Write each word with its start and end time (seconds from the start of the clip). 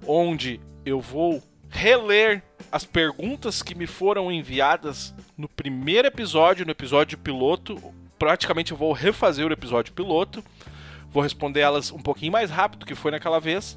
onde 0.06 0.60
eu 0.84 1.00
vou 1.00 1.42
reler 1.68 2.40
as 2.70 2.84
perguntas 2.84 3.62
que 3.62 3.74
me 3.74 3.88
foram 3.88 4.30
enviadas 4.30 5.12
no 5.36 5.48
primeiro 5.48 6.06
episódio, 6.06 6.64
no 6.64 6.70
episódio 6.70 7.18
piloto. 7.18 7.82
Praticamente 8.16 8.70
eu 8.70 8.78
vou 8.78 8.92
refazer 8.92 9.44
o 9.44 9.52
episódio 9.52 9.92
piloto. 9.92 10.40
Vou 11.10 11.20
responder 11.20 11.58
elas 11.60 11.90
um 11.90 11.98
pouquinho 11.98 12.30
mais 12.30 12.48
rápido 12.48 12.86
que 12.86 12.94
foi 12.94 13.10
naquela 13.10 13.40
vez. 13.40 13.76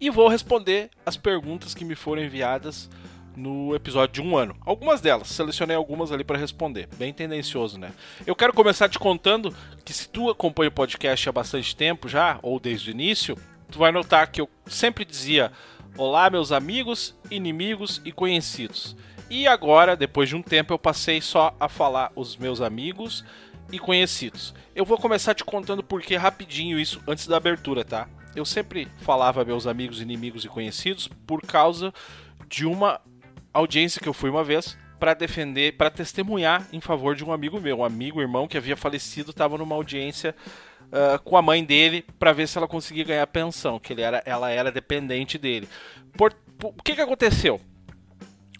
E 0.00 0.08
vou 0.10 0.28
responder 0.28 0.90
as 1.04 1.16
perguntas 1.16 1.74
que 1.74 1.84
me 1.84 1.96
foram 1.96 2.22
enviadas 2.22 2.88
no 3.36 3.74
episódio 3.74 4.14
de 4.14 4.28
um 4.28 4.36
ano. 4.36 4.56
Algumas 4.64 5.00
delas, 5.00 5.28
selecionei 5.28 5.76
algumas 5.76 6.12
ali 6.12 6.24
para 6.24 6.38
responder. 6.38 6.88
Bem 6.96 7.12
tendencioso, 7.12 7.78
né? 7.78 7.92
Eu 8.26 8.34
quero 8.34 8.52
começar 8.52 8.88
te 8.88 8.98
contando 8.98 9.54
que 9.84 9.92
se 9.92 10.08
tu 10.08 10.30
acompanha 10.30 10.68
o 10.68 10.72
podcast 10.72 11.28
há 11.28 11.32
bastante 11.32 11.74
tempo 11.74 12.08
já, 12.08 12.38
ou 12.42 12.60
desde 12.60 12.90
o 12.90 12.92
início, 12.92 13.36
tu 13.70 13.78
vai 13.78 13.92
notar 13.92 14.30
que 14.30 14.40
eu 14.40 14.48
sempre 14.66 15.04
dizia 15.04 15.52
Olá, 15.96 16.30
meus 16.30 16.52
amigos, 16.52 17.14
inimigos 17.30 18.00
e 18.02 18.12
conhecidos. 18.12 18.96
E 19.28 19.46
agora, 19.46 19.94
depois 19.94 20.26
de 20.26 20.34
um 20.34 20.42
tempo, 20.42 20.72
eu 20.72 20.78
passei 20.78 21.20
só 21.20 21.54
a 21.60 21.68
falar 21.68 22.10
os 22.16 22.34
meus 22.34 22.62
amigos 22.62 23.22
e 23.70 23.78
conhecidos. 23.78 24.54
Eu 24.74 24.86
vou 24.86 24.96
começar 24.96 25.34
te 25.34 25.44
contando 25.44 25.82
por 25.82 26.00
que 26.00 26.16
rapidinho 26.16 26.78
isso 26.80 26.98
antes 27.06 27.26
da 27.26 27.36
abertura, 27.36 27.84
tá? 27.84 28.08
Eu 28.34 28.46
sempre 28.46 28.88
falava 29.02 29.44
meus 29.44 29.66
amigos, 29.66 30.00
inimigos 30.00 30.46
e 30.46 30.48
conhecidos 30.48 31.08
por 31.26 31.42
causa 31.42 31.92
de 32.48 32.64
uma 32.64 32.98
audiência 33.52 34.00
que 34.00 34.08
eu 34.08 34.12
fui 34.12 34.30
uma 34.30 34.44
vez 34.44 34.76
para 34.98 35.14
defender, 35.14 35.76
para 35.76 35.90
testemunhar 35.90 36.66
em 36.72 36.80
favor 36.80 37.16
de 37.16 37.24
um 37.24 37.32
amigo 37.32 37.60
meu, 37.60 37.78
um 37.78 37.84
amigo, 37.84 38.20
irmão 38.20 38.46
que 38.46 38.56
havia 38.56 38.76
falecido, 38.76 39.32
estava 39.32 39.58
numa 39.58 39.74
audiência 39.74 40.34
uh, 40.84 41.20
com 41.24 41.36
a 41.36 41.42
mãe 41.42 41.64
dele 41.64 42.04
para 42.18 42.32
ver 42.32 42.46
se 42.46 42.56
ela 42.56 42.68
conseguia 42.68 43.02
ganhar 43.02 43.26
pensão, 43.26 43.80
que 43.80 43.92
ele 43.92 44.02
era, 44.02 44.22
ela 44.24 44.50
era 44.50 44.70
dependente 44.70 45.38
dele. 45.38 45.68
Por, 46.16 46.32
por, 46.56 46.68
o 46.68 46.82
que, 46.84 46.94
que 46.94 47.00
aconteceu? 47.00 47.60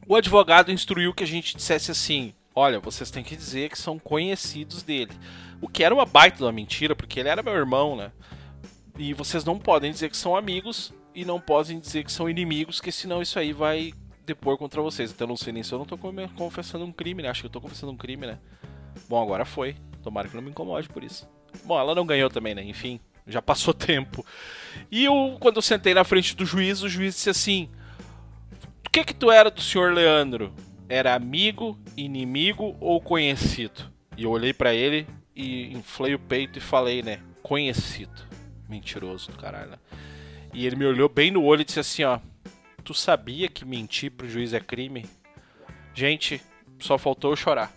O 0.05 0.17
advogado 0.17 0.73
instruiu 0.73 1.15
que 1.15 1.23
a 1.23 1.27
gente 1.29 1.57
dissesse 1.57 1.93
assim: 1.93 2.35
olha, 2.55 2.81
vocês 2.81 3.11
têm 3.11 3.23
que 3.23 3.37
dizer 3.37 3.71
que 3.71 3.79
são 3.79 3.99
conhecidos 3.99 4.83
dele. 4.83 5.13
O 5.61 5.69
que 5.69 5.85
era 5.85 5.95
uma 5.95 6.05
baita 6.05 6.39
de 6.39 6.43
uma 6.43 6.51
mentira, 6.51 6.97
porque 6.97 7.21
ele 7.21 7.29
era 7.29 7.41
meu 7.41 7.55
irmão, 7.55 7.95
né? 7.95 8.11
E 8.99 9.15
vocês 9.15 9.45
não 9.45 9.59
podem 9.59 9.93
dizer 9.93 10.11
que 10.11 10.17
são 10.17 10.35
amigos 10.35 10.93
e 11.15 11.25
não 11.25 11.41
podem 11.41 11.79
dizer 11.79 12.05
que 12.05 12.11
são 12.11 12.29
inimigos, 12.29 12.81
que 12.81 12.91
senão 12.91 13.23
isso 13.23 13.39
aí 13.39 13.53
vai 13.53 13.93
depor 14.25 14.57
contra 14.57 14.81
vocês. 14.81 15.11
Então 15.11 15.27
não 15.27 15.37
sei 15.37 15.53
nem 15.53 15.63
se 15.63 15.73
eu 15.73 15.79
não 15.79 15.87
tô 15.87 15.99
confessando 16.37 16.85
um 16.85 16.93
crime, 16.93 17.23
né? 17.23 17.29
Acho 17.29 17.43
que 17.43 17.47
eu 17.47 17.51
tô 17.51 17.61
confessando 17.61 17.93
um 17.93 17.97
crime, 17.97 18.27
né? 18.27 18.39
Bom, 19.09 19.23
agora 19.23 19.45
foi. 19.45 19.77
Tomara 20.03 20.29
que 20.29 20.35
não 20.35 20.43
me 20.43 20.51
incomode 20.51 20.89
por 20.89 21.05
isso. 21.05 21.29
Bom, 21.65 21.79
ela 21.79 21.95
não 21.95 22.07
ganhou 22.07 22.31
também, 22.31 22.55
né? 22.55 22.63
Enfim, 22.63 23.01
já 23.27 23.41
passou 23.41 23.73
tempo. 23.75 24.25
E 24.91 25.05
eu, 25.05 25.37
quando 25.41 25.57
eu 25.57 25.63
sentei 25.63 25.95
na 25.95 26.05
frente 26.05 26.37
do 26.37 26.45
juiz, 26.45 26.83
o 26.83 26.89
juiz 26.89 27.15
disse 27.15 27.31
assim: 27.31 27.69
O 28.87 28.91
que 28.91 29.05
que 29.05 29.15
tu 29.15 29.31
era 29.31 29.51
do 29.51 29.61
senhor 29.61 29.93
Leandro? 29.93 30.53
Era 30.89 31.15
amigo, 31.15 31.79
inimigo 31.97 32.77
ou 32.81 33.01
conhecido? 33.01 33.91
E 34.17 34.25
eu 34.25 34.31
olhei 34.31 34.53
para 34.53 34.75
ele 34.75 35.07
e 35.35 35.73
inflei 35.73 36.15
o 36.15 36.19
peito 36.19 36.59
e 36.59 36.61
falei, 36.61 37.03
né? 37.03 37.21
Conhecido. 37.43 38.23
Mentiroso 38.69 39.31
do 39.31 39.39
caralho, 39.39 39.71
né? 39.71 39.79
E 40.53 40.67
ele 40.67 40.77
me 40.77 40.85
olhou 40.85 41.09
bem 41.09 41.31
no 41.31 41.43
olho 41.43 41.63
e 41.63 41.65
disse 41.65 41.81
assim, 41.81 42.05
ó. 42.05 42.19
Tu 42.85 42.95
sabia 42.95 43.49
que 43.49 43.65
mentir 43.65 44.11
pro 44.11 44.29
juiz 44.29 44.53
é 44.53 44.61
crime? 44.61 45.07
Gente, 45.95 46.43
só 46.79 46.99
faltou 46.99 47.31
eu 47.33 47.37
chorar. 47.37 47.73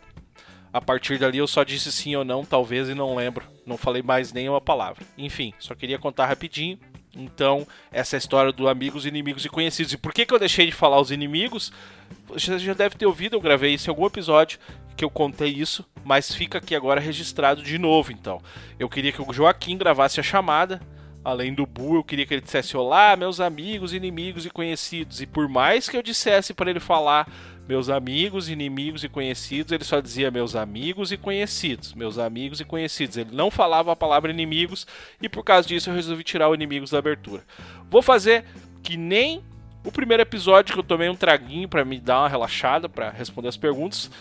A 0.74 0.82
partir 0.82 1.18
dali 1.18 1.38
eu 1.38 1.48
só 1.48 1.64
disse 1.64 1.92
sim 1.92 2.16
ou 2.16 2.26
não, 2.26 2.44
talvez, 2.44 2.90
e 2.90 2.94
não 2.94 3.16
lembro. 3.16 3.46
Não 3.66 3.78
falei 3.78 4.02
mais 4.02 4.34
nenhuma 4.34 4.60
palavra. 4.60 5.06
Enfim, 5.18 5.54
só 5.60 5.74
queria 5.74 5.98
contar 5.98 6.26
rapidinho. 6.26 6.78
Então, 7.16 7.66
essa 7.92 8.18
é 8.18 8.20
história 8.20 8.52
do 8.52 8.68
amigos, 8.68 9.06
inimigos 9.06 9.46
e 9.46 9.50
conhecidos. 9.50 9.94
E 9.94 9.98
por 9.98 10.14
que, 10.14 10.26
que 10.26 10.34
eu 10.34 10.40
deixei 10.40 10.66
de 10.66 10.74
falar 10.74 11.00
os 11.00 11.12
inimigos? 11.12 11.72
Você 12.28 12.60
já 12.60 12.74
deve 12.74 12.98
ter 12.98 13.06
ouvido, 13.06 13.38
eu 13.38 13.42
gravei 13.42 13.74
isso 13.74 13.90
em 13.90 13.92
algum 13.92 14.06
episódio 14.06 14.60
que 14.96 15.04
eu 15.04 15.10
contei 15.10 15.50
isso, 15.50 15.86
mas 16.04 16.34
fica 16.34 16.58
aqui 16.58 16.74
agora 16.74 17.02
registrado 17.02 17.62
de 17.62 17.78
novo, 17.78 18.12
então. 18.12 18.42
Eu 18.80 18.90
queria 18.90 19.12
que 19.12 19.22
o 19.22 19.34
Joaquim 19.34 19.78
gravasse 19.78 20.20
a 20.20 20.24
chamada, 20.24 20.82
além 21.26 21.56
do 21.56 21.66
Bu, 21.66 21.96
eu 21.96 22.04
queria 22.04 22.24
que 22.24 22.36
ele 22.36 22.42
dissesse 22.42 22.78
olá, 22.78 23.16
meus 23.16 23.40
amigos, 23.40 23.94
inimigos 23.94 24.46
e 24.46 24.50
conhecidos. 24.52 25.22
E 25.22 25.26
por 25.26 25.50
mais 25.50 25.90
que 25.90 25.98
eu 25.98 26.04
dissesse 26.04 26.54
para 26.54 26.70
ele 26.70 26.80
falar 26.80 27.28
meus 27.68 27.90
amigos, 27.90 28.48
inimigos 28.48 29.04
e 29.04 29.10
conhecidos, 29.10 29.72
ele 29.72 29.84
só 29.84 30.00
dizia 30.00 30.30
meus 30.30 30.56
amigos 30.56 31.12
e 31.12 31.18
conhecidos, 31.18 31.96
meus 31.96 32.20
amigos 32.20 32.60
e 32.60 32.64
conhecidos. 32.64 33.18
Ele 33.18 33.32
não 33.34 33.50
falava 33.50 33.92
a 33.92 33.96
palavra 33.96 34.32
inimigos 34.32 34.86
e 35.20 35.28
por 35.28 35.44
causa 35.44 35.68
disso 35.68 35.90
eu 35.90 35.96
resolvi 35.96 36.24
tirar 36.24 36.48
o 36.48 36.54
inimigos 36.54 36.92
da 36.92 37.00
abertura. 37.00 37.44
Vou 37.90 38.04
fazer 38.04 38.46
que 38.84 38.96
nem 38.96 39.44
o 39.84 39.92
primeiro 39.92 40.22
episódio 40.22 40.76
que 40.76 40.80
eu 40.80 40.84
tomei 40.84 41.10
um 41.10 41.16
traguinho 41.16 41.68
para 41.68 41.84
me 41.84 42.00
dar 42.00 42.20
uma 42.20 42.30
relaxada, 42.30 42.88
para 42.88 43.10
responder 43.10 43.48
as 43.48 43.58
perguntas. 43.58 44.12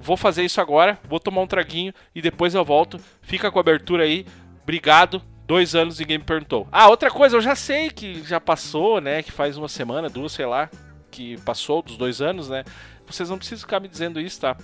Vou 0.00 0.16
fazer 0.16 0.42
isso 0.42 0.62
agora, 0.62 0.98
vou 1.06 1.20
tomar 1.20 1.42
um 1.42 1.46
traguinho 1.46 1.92
e 2.14 2.22
depois 2.22 2.54
eu 2.54 2.64
volto. 2.64 2.98
Fica 3.20 3.50
com 3.50 3.58
a 3.58 3.60
abertura 3.60 4.04
aí. 4.04 4.24
Obrigado. 4.62 5.33
Dois 5.46 5.74
anos 5.74 5.98
ninguém 5.98 6.18
me 6.18 6.24
perguntou. 6.24 6.66
Ah, 6.72 6.88
outra 6.88 7.10
coisa, 7.10 7.36
eu 7.36 7.40
já 7.40 7.54
sei 7.54 7.90
que 7.90 8.22
já 8.22 8.40
passou, 8.40 9.00
né? 9.00 9.22
Que 9.22 9.30
faz 9.30 9.56
uma 9.58 9.68
semana, 9.68 10.08
duas, 10.08 10.32
sei 10.32 10.46
lá, 10.46 10.70
que 11.10 11.36
passou 11.42 11.82
dos 11.82 11.96
dois 11.96 12.22
anos, 12.22 12.48
né? 12.48 12.64
Vocês 13.06 13.28
não 13.28 13.36
precisam 13.36 13.60
ficar 13.60 13.80
me 13.80 13.88
dizendo 13.88 14.18
isso, 14.18 14.40
tá? 14.40 14.56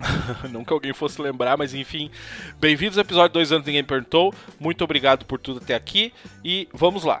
não 0.50 0.64
que 0.64 0.72
alguém 0.72 0.94
fosse 0.94 1.20
lembrar, 1.20 1.58
mas 1.58 1.74
enfim. 1.74 2.10
Bem-vindos 2.58 2.96
ao 2.96 3.04
episódio 3.04 3.34
2 3.34 3.52
anos 3.52 3.66
Ninguém 3.66 3.84
Perguntou. 3.84 4.34
Muito 4.58 4.82
obrigado 4.82 5.26
por 5.26 5.38
tudo 5.38 5.60
até 5.62 5.74
aqui 5.74 6.12
e 6.42 6.68
vamos 6.72 7.04
lá. 7.04 7.20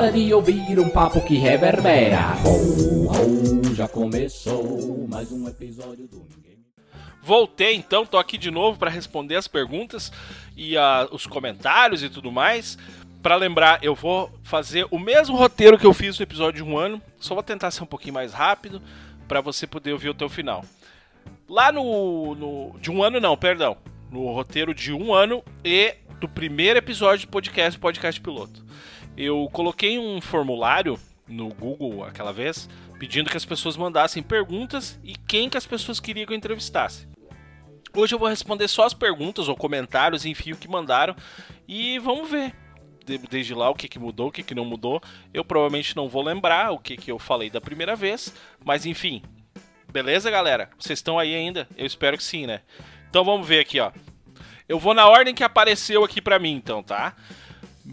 de 0.00 0.32
ouvir 0.32 0.80
um 0.80 0.88
papo 0.88 1.20
que 1.20 1.36
reverbera. 1.36 2.34
Já 3.74 3.86
começou 3.86 5.06
mais 5.06 5.30
um 5.30 5.46
episódio 5.46 6.08
do 6.08 6.26
Ninguém 6.34 6.58
Voltei 7.22 7.74
então, 7.74 8.06
tô 8.06 8.16
aqui 8.16 8.38
de 8.38 8.50
novo 8.50 8.78
para 8.78 8.90
responder 8.90 9.36
as 9.36 9.46
perguntas 9.46 10.10
e 10.56 10.76
uh, 10.76 11.08
os 11.12 11.26
comentários 11.26 12.02
e 12.02 12.08
tudo 12.08 12.32
mais. 12.32 12.78
Para 13.22 13.36
lembrar, 13.36 13.84
eu 13.84 13.94
vou 13.94 14.30
fazer 14.42 14.86
o 14.90 14.98
mesmo 14.98 15.36
roteiro 15.36 15.78
que 15.78 15.86
eu 15.86 15.92
fiz 15.92 16.18
no 16.18 16.22
episódio 16.22 16.64
de 16.64 16.68
um 16.68 16.78
ano, 16.78 17.00
só 17.20 17.34
vou 17.34 17.42
tentar 17.42 17.70
ser 17.70 17.82
um 17.82 17.86
pouquinho 17.86 18.14
mais 18.14 18.32
rápido 18.32 18.82
para 19.28 19.42
você 19.42 19.66
poder 19.66 19.92
ouvir 19.92 20.08
até 20.08 20.24
o 20.24 20.28
final. 20.28 20.64
Lá 21.46 21.70
no, 21.70 22.34
no, 22.34 22.78
de 22.80 22.90
um 22.90 23.02
ano 23.02 23.20
não, 23.20 23.36
perdão, 23.36 23.76
no 24.10 24.32
roteiro 24.32 24.74
de 24.74 24.92
um 24.92 25.12
ano 25.12 25.44
e 25.62 25.94
do 26.18 26.28
primeiro 26.28 26.78
episódio 26.78 27.26
do 27.26 27.30
podcast, 27.30 27.78
podcast 27.78 28.20
piloto 28.20 28.71
eu 29.16 29.48
coloquei 29.52 29.98
um 29.98 30.20
formulário 30.20 30.98
no 31.28 31.48
Google 31.48 32.04
aquela 32.04 32.32
vez, 32.32 32.68
pedindo 32.98 33.30
que 33.30 33.36
as 33.36 33.44
pessoas 33.44 33.76
mandassem 33.76 34.22
perguntas 34.22 34.98
e 35.02 35.14
quem 35.16 35.48
que 35.48 35.56
as 35.56 35.66
pessoas 35.66 36.00
queriam 36.00 36.26
que 36.26 36.32
eu 36.32 36.36
entrevistasse. 36.36 37.06
Hoje 37.94 38.14
eu 38.14 38.18
vou 38.18 38.28
responder 38.28 38.68
só 38.68 38.84
as 38.84 38.94
perguntas 38.94 39.48
ou 39.48 39.56
comentários, 39.56 40.24
enfim, 40.24 40.52
o 40.52 40.56
que 40.56 40.68
mandaram 40.68 41.14
e 41.68 41.98
vamos 41.98 42.30
ver 42.30 42.54
desde 43.28 43.52
lá 43.52 43.68
o 43.68 43.74
que, 43.74 43.88
que 43.88 43.98
mudou, 43.98 44.28
o 44.28 44.32
que, 44.32 44.42
que 44.42 44.54
não 44.54 44.64
mudou. 44.64 45.02
Eu 45.34 45.44
provavelmente 45.44 45.96
não 45.96 46.08
vou 46.08 46.22
lembrar 46.22 46.70
o 46.70 46.78
que, 46.78 46.96
que 46.96 47.10
eu 47.10 47.18
falei 47.18 47.50
da 47.50 47.60
primeira 47.60 47.96
vez, 47.96 48.32
mas 48.64 48.86
enfim, 48.86 49.22
Beleza, 49.92 50.30
galera? 50.30 50.70
Vocês 50.78 51.00
estão 51.00 51.18
aí 51.18 51.34
ainda? 51.34 51.68
Eu 51.76 51.84
espero 51.84 52.16
que 52.16 52.24
sim, 52.24 52.46
né? 52.46 52.62
Então 53.10 53.22
vamos 53.22 53.46
ver 53.46 53.60
aqui, 53.60 53.78
ó. 53.78 53.92
Eu 54.66 54.78
vou 54.78 54.94
na 54.94 55.06
ordem 55.06 55.34
que 55.34 55.44
apareceu 55.44 56.02
aqui 56.02 56.18
pra 56.18 56.38
mim, 56.38 56.52
então, 56.52 56.82
tá? 56.82 57.14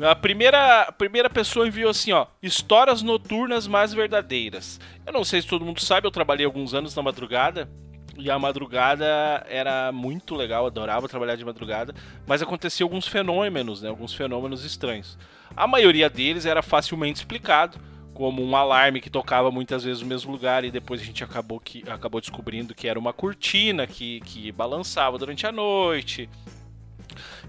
A 0.01 0.15
primeira, 0.15 0.81
a 0.83 0.91
primeira 0.91 1.29
pessoa 1.29 1.67
enviou 1.67 1.89
assim, 1.89 2.11
ó, 2.11 2.27
histórias 2.43 3.01
noturnas 3.01 3.65
mais 3.65 3.91
verdadeiras. 3.91 4.79
Eu 5.05 5.11
não 5.11 5.23
sei 5.23 5.41
se 5.41 5.47
todo 5.47 5.65
mundo 5.65 5.81
sabe, 5.81 6.05
eu 6.05 6.11
trabalhei 6.11 6.45
alguns 6.45 6.75
anos 6.75 6.95
na 6.95 7.01
madrugada 7.01 7.67
e 8.15 8.29
a 8.29 8.37
madrugada 8.37 9.43
era 9.49 9.91
muito 9.91 10.35
legal, 10.35 10.67
adorava 10.67 11.07
trabalhar 11.07 11.35
de 11.35 11.45
madrugada, 11.45 11.95
mas 12.27 12.41
acontecia 12.41 12.83
alguns 12.83 13.07
fenômenos, 13.07 13.81
né, 13.81 13.89
alguns 13.89 14.13
fenômenos 14.13 14.63
estranhos. 14.63 15.17
A 15.55 15.65
maioria 15.65 16.09
deles 16.09 16.45
era 16.45 16.61
facilmente 16.61 17.19
explicado, 17.19 17.79
como 18.13 18.43
um 18.43 18.55
alarme 18.55 18.99
que 18.99 19.09
tocava 19.09 19.49
muitas 19.49 19.83
vezes 19.83 20.01
no 20.01 20.07
mesmo 20.07 20.31
lugar 20.31 20.65
e 20.65 20.69
depois 20.69 21.01
a 21.01 21.03
gente 21.05 21.23
acabou, 21.23 21.59
que, 21.59 21.83
acabou 21.89 22.19
descobrindo 22.19 22.75
que 22.75 22.87
era 22.87 22.99
uma 22.99 23.13
cortina 23.13 23.87
que, 23.87 24.19
que 24.21 24.51
balançava 24.51 25.17
durante 25.17 25.47
a 25.47 25.51
noite, 25.51 26.29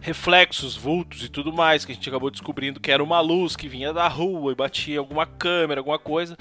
reflexos, 0.01 0.77
vultos 0.77 1.25
e 1.25 1.29
tudo 1.29 1.53
mais, 1.53 1.85
que 1.85 1.93
a 1.93 1.95
gente 1.95 2.09
acabou 2.09 2.31
descobrindo 2.31 2.81
que 2.81 2.91
era 2.91 3.05
uma 3.05 3.21
luz 3.21 3.55
que 3.55 3.69
vinha 3.69 3.93
da 3.93 4.09
rua 4.09 4.53
e 4.53 4.55
batia 4.55 4.99
alguma 4.99 5.27
câmera, 5.27 5.81
alguma 5.81 5.99
coisa. 5.99 6.37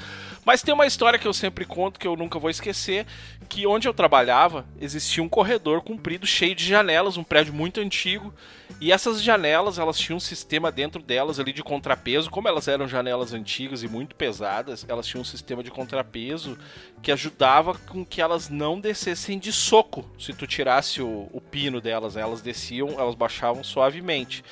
Mas 0.46 0.62
tem 0.62 0.74
uma 0.74 0.86
história 0.86 1.20
que 1.20 1.28
eu 1.28 1.34
sempre 1.34 1.66
conto 1.66 2.00
que 2.00 2.08
eu 2.08 2.16
nunca 2.16 2.40
vou 2.40 2.50
esquecer, 2.50 3.06
que 3.50 3.68
onde 3.68 3.88
eu 3.88 3.94
trabalhava 3.94 4.66
existia 4.80 5.22
um 5.22 5.30
corredor 5.30 5.82
comprido 5.82 6.26
cheio 6.26 6.56
de 6.56 6.66
janelas, 6.66 7.18
um 7.18 7.24
prédio 7.24 7.54
muito 7.54 7.82
antigo, 7.82 8.34
e 8.80 8.92
essas 8.92 9.22
janelas, 9.22 9.78
elas 9.78 9.98
tinham 9.98 10.18
um 10.18 10.22
sistema 10.22 10.72
dentro 10.72 11.02
delas 11.02 11.40
ali 11.40 11.52
de 11.52 11.62
contrapeso, 11.62 12.30
como 12.30 12.48
elas 12.48 12.68
eram 12.68 12.88
janelas 12.88 13.34
antigas 13.34 13.84
e 13.84 13.88
muito 13.88 14.16
pesadas, 14.16 14.86
elas 14.88 15.06
tinham 15.06 15.22
um 15.22 15.26
sistema 15.26 15.62
de 15.62 15.70
contrapeso 15.70 16.58
que 17.02 17.12
ajudava 17.12 17.74
com 17.76 18.06
que 18.06 18.22
elas 18.22 18.50
não 18.50 18.80
descessem 18.80 19.38
de 19.38 19.52
soco. 19.52 20.10
Se 20.18 20.34
tu 20.34 20.48
tirasse 20.48 21.02
o, 21.02 21.30
o 21.34 21.42
pino 21.42 21.82
delas, 21.82 22.16
elas 22.16 22.42
desciam, 22.42 23.00
elas 23.00 23.16
baixavam 23.16 23.49
suavemente. 23.64 24.44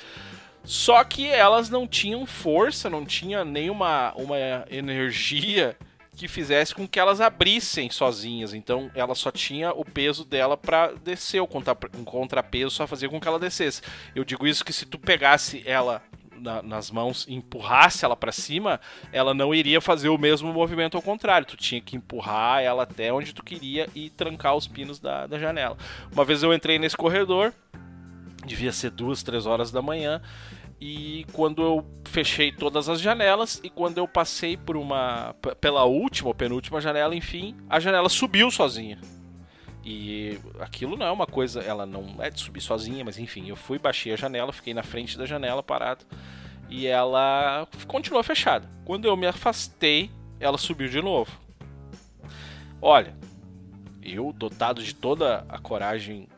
Só 0.64 1.02
que 1.02 1.26
elas 1.26 1.70
não 1.70 1.86
tinham 1.86 2.26
força, 2.26 2.90
não 2.90 3.04
tinha 3.04 3.44
nenhuma 3.44 4.12
uma 4.16 4.36
energia 4.70 5.76
que 6.18 6.26
fizesse 6.26 6.74
com 6.74 6.86
que 6.86 6.98
elas 6.98 7.20
abrissem 7.20 7.88
sozinhas. 7.88 8.52
Então 8.52 8.90
ela 8.94 9.14
só 9.14 9.30
tinha 9.30 9.72
o 9.72 9.84
peso 9.84 10.24
dela 10.24 10.56
para 10.56 10.92
descer, 10.92 11.40
o 11.40 11.46
contra, 11.46 11.76
um 11.96 12.04
contrapeso 12.04 12.70
só 12.70 12.86
fazia 12.86 13.08
com 13.08 13.20
que 13.20 13.28
ela 13.28 13.38
descesse. 13.38 13.80
Eu 14.14 14.24
digo 14.24 14.46
isso 14.46 14.64
que 14.64 14.72
se 14.72 14.84
tu 14.84 14.98
pegasse 14.98 15.62
ela 15.64 16.02
na, 16.38 16.62
nas 16.62 16.90
mãos 16.90 17.24
e 17.28 17.34
empurrasse 17.34 18.04
ela 18.04 18.16
para 18.16 18.32
cima, 18.32 18.80
ela 19.12 19.32
não 19.32 19.54
iria 19.54 19.80
fazer 19.80 20.08
o 20.08 20.18
mesmo 20.18 20.52
movimento 20.52 20.96
ao 20.96 21.02
contrário. 21.02 21.46
Tu 21.46 21.56
tinha 21.56 21.80
que 21.80 21.96
empurrar 21.96 22.62
ela 22.62 22.82
até 22.82 23.12
onde 23.12 23.32
tu 23.32 23.42
queria 23.42 23.88
e 23.94 24.10
trancar 24.10 24.56
os 24.56 24.66
pinos 24.66 24.98
da, 24.98 25.26
da 25.26 25.38
janela. 25.38 25.76
Uma 26.12 26.24
vez 26.24 26.42
eu 26.42 26.52
entrei 26.52 26.78
nesse 26.78 26.96
corredor, 26.96 27.52
devia 28.48 28.72
ser 28.72 28.90
duas, 28.90 29.22
três 29.22 29.46
horas 29.46 29.70
da 29.70 29.80
manhã, 29.80 30.20
e 30.80 31.26
quando 31.32 31.62
eu 31.62 31.84
fechei 32.04 32.52
todas 32.52 32.88
as 32.88 33.00
janelas 33.00 33.60
e 33.64 33.70
quando 33.70 33.98
eu 33.98 34.06
passei 34.06 34.56
por 34.56 34.76
uma 34.76 35.34
pela 35.60 35.84
última 35.84 36.28
ou 36.28 36.34
penúltima 36.34 36.80
janela, 36.80 37.14
enfim, 37.14 37.56
a 37.68 37.78
janela 37.80 38.08
subiu 38.08 38.50
sozinha. 38.50 38.98
E 39.84 40.38
aquilo 40.60 40.96
não 40.96 41.06
é 41.06 41.10
uma 41.10 41.26
coisa, 41.26 41.60
ela 41.60 41.86
não 41.86 42.16
é 42.18 42.30
de 42.30 42.40
subir 42.40 42.60
sozinha, 42.60 43.04
mas 43.04 43.18
enfim, 43.18 43.48
eu 43.48 43.56
fui, 43.56 43.78
baixei 43.78 44.12
a 44.12 44.16
janela, 44.16 44.52
fiquei 44.52 44.74
na 44.74 44.82
frente 44.82 45.16
da 45.16 45.24
janela 45.24 45.62
parado 45.62 46.04
e 46.68 46.86
ela 46.86 47.66
continuou 47.86 48.22
fechada. 48.22 48.68
Quando 48.84 49.06
eu 49.06 49.16
me 49.16 49.26
afastei, 49.26 50.10
ela 50.38 50.58
subiu 50.58 50.88
de 50.88 51.00
novo. 51.00 51.32
Olha, 52.80 53.16
eu 54.02 54.32
dotado 54.32 54.82
de 54.82 54.94
toda 54.94 55.44
a 55.48 55.58
coragem 55.58 56.28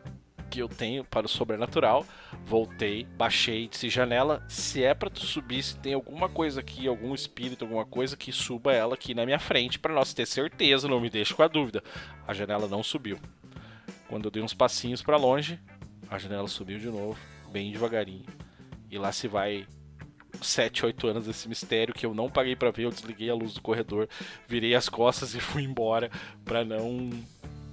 que 0.50 0.60
eu 0.60 0.68
tenho 0.68 1.04
para 1.04 1.26
o 1.26 1.28
sobrenatural, 1.28 2.04
voltei, 2.44 3.04
baixei, 3.16 3.68
disse 3.68 3.88
janela, 3.88 4.44
se 4.48 4.82
é 4.82 4.92
para 4.92 5.08
tu 5.08 5.20
subir, 5.20 5.62
se 5.62 5.78
tem 5.78 5.94
alguma 5.94 6.28
coisa 6.28 6.60
aqui, 6.60 6.88
algum 6.88 7.14
espírito, 7.14 7.64
alguma 7.64 7.86
coisa 7.86 8.16
que 8.16 8.32
suba 8.32 8.72
ela 8.72 8.94
aqui 8.94 9.14
na 9.14 9.24
minha 9.24 9.38
frente 9.38 9.78
para 9.78 9.94
nós 9.94 10.12
ter 10.12 10.26
certeza, 10.26 10.88
não 10.88 11.00
me 11.00 11.08
deixe 11.08 11.32
com 11.32 11.42
a 11.42 11.48
dúvida. 11.48 11.82
A 12.26 12.34
janela 12.34 12.66
não 12.66 12.82
subiu. 12.82 13.18
Quando 14.08 14.24
eu 14.24 14.30
dei 14.30 14.42
uns 14.42 14.52
passinhos 14.52 15.00
para 15.00 15.16
longe, 15.16 15.58
a 16.10 16.18
janela 16.18 16.48
subiu 16.48 16.78
de 16.78 16.88
novo, 16.88 17.16
bem 17.52 17.70
devagarinho. 17.70 18.26
E 18.90 18.98
lá 18.98 19.12
se 19.12 19.28
vai 19.28 19.66
7, 20.42 20.86
8 20.86 21.06
anos 21.06 21.26
desse 21.26 21.48
mistério 21.48 21.94
que 21.94 22.04
eu 22.04 22.12
não 22.12 22.28
paguei 22.28 22.56
para 22.56 22.72
ver, 22.72 22.84
eu 22.84 22.90
desliguei 22.90 23.30
a 23.30 23.34
luz 23.34 23.54
do 23.54 23.62
corredor, 23.62 24.08
virei 24.48 24.74
as 24.74 24.88
costas 24.88 25.34
e 25.34 25.40
fui 25.40 25.62
embora 25.62 26.10
para 26.44 26.64
não 26.64 27.10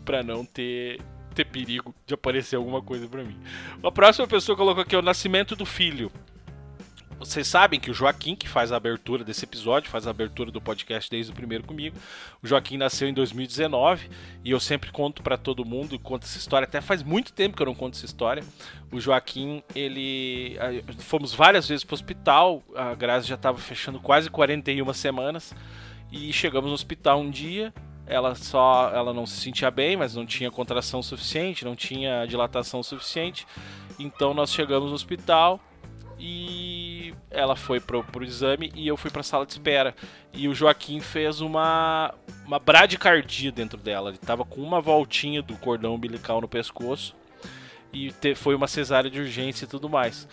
para 0.06 0.24
não 0.24 0.46
ter 0.46 1.02
ter 1.38 1.46
perigo 1.46 1.94
de 2.06 2.16
aparecer 2.16 2.56
alguma 2.56 2.82
coisa 2.82 3.08
para 3.08 3.24
mim. 3.24 3.38
A 3.84 3.92
próxima 3.92 4.28
pessoa 4.28 4.58
colocou 4.58 4.82
aqui 4.82 4.96
o 4.96 5.02
nascimento 5.02 5.56
do 5.56 5.66
filho. 5.66 6.12
Vocês 7.20 7.48
sabem 7.48 7.80
que 7.80 7.90
o 7.90 7.94
Joaquim, 7.96 8.36
que 8.36 8.48
faz 8.48 8.72
a 8.72 8.78
abertura 8.78 9.24
desse 9.24 9.44
episódio, 9.44 9.90
faz 9.90 10.06
a 10.06 10.12
abertura 10.12 10.52
do 10.52 10.62
podcast 10.62 11.10
desde 11.10 11.32
o 11.32 11.36
primeiro 11.36 11.64
comigo. 11.64 11.98
O 12.44 12.48
Joaquim 12.48 12.78
nasceu 12.78 13.08
em 13.08 13.14
2019 13.14 14.08
e 14.44 14.52
eu 14.52 14.60
sempre 14.60 14.92
conto 14.92 15.24
para 15.24 15.36
todo 15.36 15.66
mundo, 15.66 15.98
conto 15.98 16.26
essa 16.26 16.38
história. 16.38 16.68
Até 16.68 16.80
faz 16.80 17.02
muito 17.02 17.34
tempo 17.34 17.56
que 17.56 17.62
eu 17.62 17.66
não 17.66 17.74
conto 17.74 17.96
essa 17.96 18.06
história. 18.06 18.44
O 18.92 19.00
Joaquim, 19.00 19.64
ele. 19.74 20.58
Fomos 21.00 21.34
várias 21.34 21.68
vezes 21.68 21.84
para 21.84 21.94
o 21.94 21.96
hospital, 21.96 22.64
a 22.76 22.94
Grazi 22.94 23.28
já 23.28 23.36
estava 23.36 23.58
fechando 23.58 24.00
quase 24.00 24.30
41 24.30 24.94
semanas. 24.94 25.56
E 26.12 26.32
chegamos 26.32 26.70
no 26.70 26.76
hospital 26.76 27.20
um 27.20 27.30
dia 27.32 27.74
ela 28.08 28.36
só 28.36 28.92
ela 28.94 29.14
não 29.14 29.26
se 29.26 29.40
sentia 29.40 29.70
bem, 29.70 29.98
mas 29.98 30.16
não 30.16 30.26
tinha 30.26 30.50
contração 30.50 31.04
suficiente, 31.04 31.66
não 31.66 31.76
tinha 31.76 32.26
dilatação 32.26 32.82
suficiente. 32.82 33.46
Então 34.00 34.34
nós 34.34 34.54
chegamos 34.54 34.90
no 34.90 34.96
hospital 34.96 35.60
e 36.20 37.14
ela 37.30 37.56
foi 37.56 37.80
pro, 37.80 38.04
pro 38.04 38.24
exame 38.24 38.72
e 38.74 38.88
eu 38.88 38.98
fui 38.98 39.12
para 39.12 39.22
a 39.22 39.24
sala 39.24 39.46
de 39.46 39.52
espera. 39.52 39.94
E 40.34 40.48
o 40.48 40.56
Joaquim 40.56 41.00
fez 41.00 41.42
uma 41.42 42.14
uma 42.46 42.60
bradicardia 42.60 43.52
dentro 43.52 43.78
dela. 43.78 44.10
Ele 44.10 44.18
tava 44.18 44.46
com 44.46 44.62
uma 44.62 44.80
voltinha 44.80 45.42
do 45.42 45.58
cordão 45.58 45.96
umbilical 45.96 46.40
no 46.40 46.48
pescoço 46.48 47.16
e 47.92 48.12
te, 48.12 48.36
foi 48.36 48.56
uma 48.56 48.68
cesárea 48.68 49.10
de 49.10 49.20
urgência 49.20 49.66
e 49.66 49.68
tudo 49.68 49.90
mais. 49.90 50.28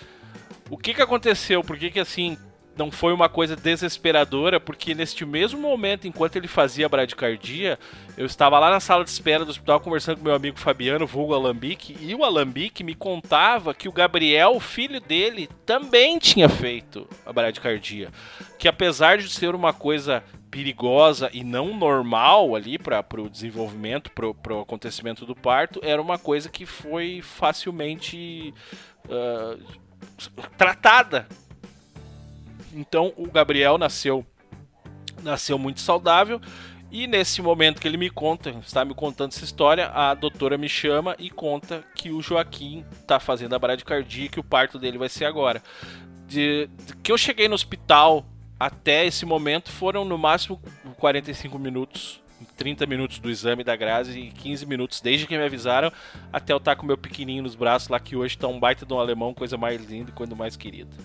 O 0.70 0.78
que 0.78 0.94
que 0.94 1.02
aconteceu? 1.02 1.62
Por 1.62 1.76
que 1.76 1.90
que 1.90 2.00
assim 2.00 2.38
não 2.76 2.90
foi 2.90 3.12
uma 3.12 3.28
coisa 3.28 3.54
desesperadora, 3.56 4.58
porque 4.58 4.94
neste 4.94 5.24
mesmo 5.24 5.60
momento, 5.60 6.06
enquanto 6.06 6.36
ele 6.36 6.48
fazia 6.48 6.86
a 6.86 6.88
bradicardia, 6.88 7.78
eu 8.16 8.26
estava 8.26 8.58
lá 8.58 8.70
na 8.70 8.80
sala 8.80 9.04
de 9.04 9.10
espera 9.10 9.44
do 9.44 9.50
hospital 9.50 9.80
conversando 9.80 10.18
com 10.18 10.24
meu 10.24 10.34
amigo 10.34 10.58
Fabiano, 10.58 11.06
vulgo 11.06 11.34
Alambique, 11.34 11.96
e 12.00 12.14
o 12.14 12.24
Alambique 12.24 12.82
me 12.82 12.94
contava 12.94 13.74
que 13.74 13.88
o 13.88 13.92
Gabriel, 13.92 14.58
filho 14.60 15.00
dele, 15.00 15.48
também 15.64 16.18
tinha 16.18 16.48
feito 16.48 17.08
a 17.24 17.32
bradicardia. 17.32 18.10
Que 18.58 18.68
apesar 18.68 19.18
de 19.18 19.28
ser 19.28 19.54
uma 19.54 19.72
coisa 19.72 20.22
perigosa 20.50 21.28
e 21.32 21.42
não 21.42 21.76
normal 21.76 22.54
ali 22.54 22.78
para 22.78 23.04
o 23.18 23.28
desenvolvimento, 23.28 24.10
para 24.12 24.54
o 24.54 24.60
acontecimento 24.60 25.26
do 25.26 25.34
parto, 25.34 25.80
era 25.82 26.00
uma 26.00 26.18
coisa 26.18 26.48
que 26.48 26.64
foi 26.64 27.20
facilmente 27.22 28.54
uh, 29.06 29.60
tratada 30.56 31.26
então 32.74 33.12
o 33.16 33.26
Gabriel 33.26 33.78
nasceu 33.78 34.26
nasceu 35.22 35.58
muito 35.58 35.80
saudável 35.80 36.40
e 36.94 37.08
nesse 37.08 37.42
momento 37.42 37.80
que 37.80 37.88
ele 37.88 37.96
me 37.96 38.08
conta, 38.08 38.50
está 38.64 38.84
me 38.84 38.94
contando 38.94 39.32
essa 39.32 39.42
história, 39.42 39.88
a 39.88 40.14
doutora 40.14 40.56
me 40.56 40.68
chama 40.68 41.16
e 41.18 41.28
conta 41.28 41.82
que 41.92 42.12
o 42.12 42.22
Joaquim 42.22 42.84
está 43.00 43.18
fazendo 43.18 43.52
a 43.52 43.58
bradicardia 43.58 44.26
e 44.26 44.28
que 44.28 44.38
o 44.38 44.44
parto 44.44 44.78
dele 44.78 44.96
vai 44.96 45.08
ser 45.08 45.24
agora. 45.24 45.60
De, 46.28 46.68
de, 46.86 46.96
que 47.02 47.10
eu 47.10 47.18
cheguei 47.18 47.48
no 47.48 47.56
hospital 47.56 48.24
até 48.60 49.04
esse 49.04 49.26
momento 49.26 49.72
foram 49.72 50.04
no 50.04 50.16
máximo 50.16 50.62
45 50.96 51.58
minutos, 51.58 52.22
30 52.56 52.86
minutos 52.86 53.18
do 53.18 53.28
exame 53.28 53.64
da 53.64 53.74
Grazi 53.74 54.16
e 54.20 54.30
15 54.30 54.64
minutos 54.64 55.00
desde 55.00 55.26
que 55.26 55.36
me 55.36 55.42
avisaram 55.42 55.92
até 56.32 56.52
eu 56.52 56.58
estar 56.58 56.76
com 56.76 56.86
meu 56.86 56.96
pequenininho 56.96 57.42
nos 57.42 57.56
braços 57.56 57.88
lá 57.88 57.98
que 57.98 58.14
hoje 58.14 58.36
está 58.36 58.46
um 58.46 58.60
baita 58.60 58.86
de 58.86 58.94
um 58.94 59.00
alemão, 59.00 59.34
coisa 59.34 59.56
mais 59.56 59.84
linda 59.84 60.10
e 60.10 60.14
coisa 60.14 60.36
mais 60.36 60.56
querida. 60.56 60.96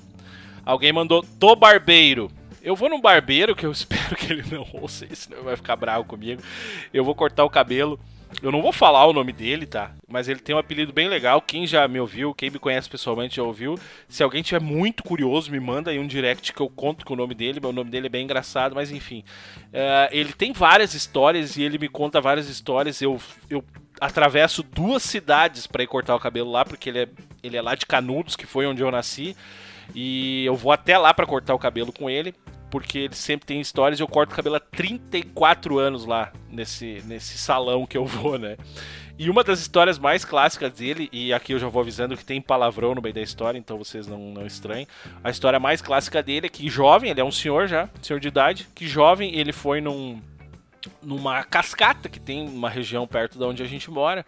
Alguém 0.69 0.93
mandou 0.93 1.23
do 1.23 1.55
barbeiro. 1.55 2.29
Eu 2.61 2.75
vou 2.75 2.89
num 2.89 3.01
barbeiro 3.01 3.55
que 3.55 3.65
eu 3.65 3.71
espero 3.73 4.15
que 4.15 4.31
ele 4.31 4.43
não 4.51 4.67
ouça 4.71 5.07
senão 5.15 5.39
ele 5.39 5.45
vai 5.45 5.55
ficar 5.55 5.75
bravo 5.75 6.03
comigo. 6.05 6.43
Eu 6.93 7.03
vou 7.03 7.15
cortar 7.15 7.43
o 7.43 7.49
cabelo. 7.49 7.99
Eu 8.39 8.51
não 8.51 8.61
vou 8.61 8.71
falar 8.71 9.07
o 9.07 9.13
nome 9.13 9.33
dele, 9.33 9.65
tá? 9.65 9.91
Mas 10.07 10.29
ele 10.29 10.39
tem 10.39 10.53
um 10.53 10.59
apelido 10.59 10.93
bem 10.93 11.07
legal. 11.07 11.41
Quem 11.41 11.65
já 11.65 11.87
me 11.87 11.99
ouviu, 11.99 12.35
quem 12.35 12.51
me 12.51 12.59
conhece 12.59 12.87
pessoalmente 12.87 13.37
já 13.37 13.41
ouviu. 13.41 13.79
Se 14.07 14.21
alguém 14.21 14.43
tiver 14.43 14.61
muito 14.61 15.01
curioso, 15.01 15.51
me 15.51 15.59
manda 15.59 15.89
aí 15.89 15.97
um 15.97 16.05
direct 16.05 16.53
que 16.53 16.61
eu 16.61 16.69
conto 16.69 17.03
com 17.03 17.15
o 17.15 17.17
nome 17.17 17.33
dele. 17.33 17.59
Meu 17.59 17.73
nome 17.73 17.89
dele 17.89 18.05
é 18.05 18.09
bem 18.09 18.25
engraçado, 18.25 18.75
mas 18.75 18.91
enfim. 18.91 19.23
Uh, 19.73 20.05
ele 20.11 20.33
tem 20.33 20.53
várias 20.53 20.93
histórias 20.93 21.57
e 21.57 21.63
ele 21.63 21.79
me 21.79 21.89
conta 21.89 22.21
várias 22.21 22.47
histórias. 22.47 23.01
Eu, 23.01 23.19
eu 23.49 23.63
atravesso 23.99 24.61
duas 24.61 25.01
cidades 25.01 25.65
para 25.65 25.81
ir 25.81 25.87
cortar 25.87 26.15
o 26.15 26.19
cabelo 26.19 26.51
lá, 26.51 26.63
porque 26.63 26.89
ele 26.89 26.99
é, 26.99 27.09
ele 27.41 27.57
é 27.57 27.61
lá 27.63 27.73
de 27.73 27.87
Canudos, 27.87 28.35
que 28.35 28.45
foi 28.45 28.67
onde 28.67 28.83
eu 28.83 28.91
nasci. 28.91 29.35
E 29.93 30.45
eu 30.45 30.55
vou 30.55 30.71
até 30.71 30.97
lá 30.97 31.13
para 31.13 31.25
cortar 31.25 31.53
o 31.53 31.59
cabelo 31.59 31.91
com 31.91 32.09
ele. 32.09 32.33
porque 32.69 32.99
ele 32.99 33.15
sempre 33.15 33.47
tem 33.47 33.59
histórias 33.59 33.99
eu 33.99 34.07
corto 34.07 34.31
o 34.31 34.35
cabelo 34.35 34.55
há 34.55 34.59
34 34.59 35.79
anos 35.79 36.05
lá 36.05 36.31
nesse, 36.49 37.01
nesse 37.07 37.37
salão 37.37 37.85
que 37.85 37.97
eu 37.97 38.05
vou, 38.05 38.37
né? 38.37 38.57
E 39.17 39.29
uma 39.29 39.43
das 39.43 39.59
histórias 39.59 39.99
mais 39.99 40.23
clássicas 40.23 40.71
dele, 40.71 41.09
e 41.11 41.33
aqui 41.33 41.53
eu 41.53 41.59
já 41.59 41.67
vou 41.67 41.81
avisando 41.81 42.15
que 42.15 42.23
tem 42.23 42.39
palavrão 42.39 42.95
no 42.95 43.01
meio 43.01 43.13
da 43.13 43.21
história, 43.21 43.57
então 43.57 43.77
vocês 43.77 44.07
não, 44.07 44.31
não 44.31 44.45
estranhem. 44.45 44.87
A 45.21 45.29
história 45.29 45.59
mais 45.59 45.81
clássica 45.81 46.23
dele 46.23 46.45
é 46.45 46.49
que 46.49 46.69
jovem, 46.69 47.11
ele 47.11 47.19
é 47.19 47.23
um 47.23 47.31
senhor 47.31 47.67
já, 47.67 47.89
senhor 48.01 48.19
de 48.19 48.29
idade, 48.29 48.69
que 48.73 48.87
jovem 48.87 49.35
ele 49.35 49.51
foi 49.51 49.81
num, 49.81 50.21
numa 51.01 51.43
cascata 51.43 52.07
que 52.07 52.19
tem 52.19 52.47
uma 52.47 52.69
região 52.69 53.07
perto 53.07 53.37
de 53.37 53.43
onde 53.43 53.63
a 53.63 53.65
gente 53.65 53.89
mora. 53.89 54.25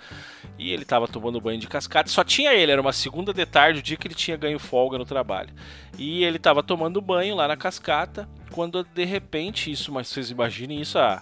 E 0.57 0.71
ele 0.71 0.83
estava 0.83 1.07
tomando 1.07 1.39
banho 1.39 1.59
de 1.59 1.67
cascata. 1.67 2.09
Só 2.09 2.23
tinha 2.23 2.53
ele, 2.53 2.71
era 2.71 2.81
uma 2.81 2.93
segunda 2.93 3.33
de 3.33 3.45
tarde, 3.45 3.79
o 3.79 3.83
dia 3.83 3.97
que 3.97 4.07
ele 4.07 4.15
tinha 4.15 4.37
ganho 4.37 4.59
folga 4.59 4.97
no 4.97 5.05
trabalho. 5.05 5.49
E 5.97 6.23
ele 6.23 6.37
estava 6.37 6.61
tomando 6.61 7.01
banho 7.01 7.35
lá 7.35 7.47
na 7.47 7.57
cascata, 7.57 8.27
quando 8.51 8.83
de 8.83 9.05
repente, 9.05 9.71
isso, 9.71 9.91
mas 9.91 10.07
vocês 10.07 10.29
imaginem 10.29 10.81
isso 10.81 10.97
há, 10.99 11.21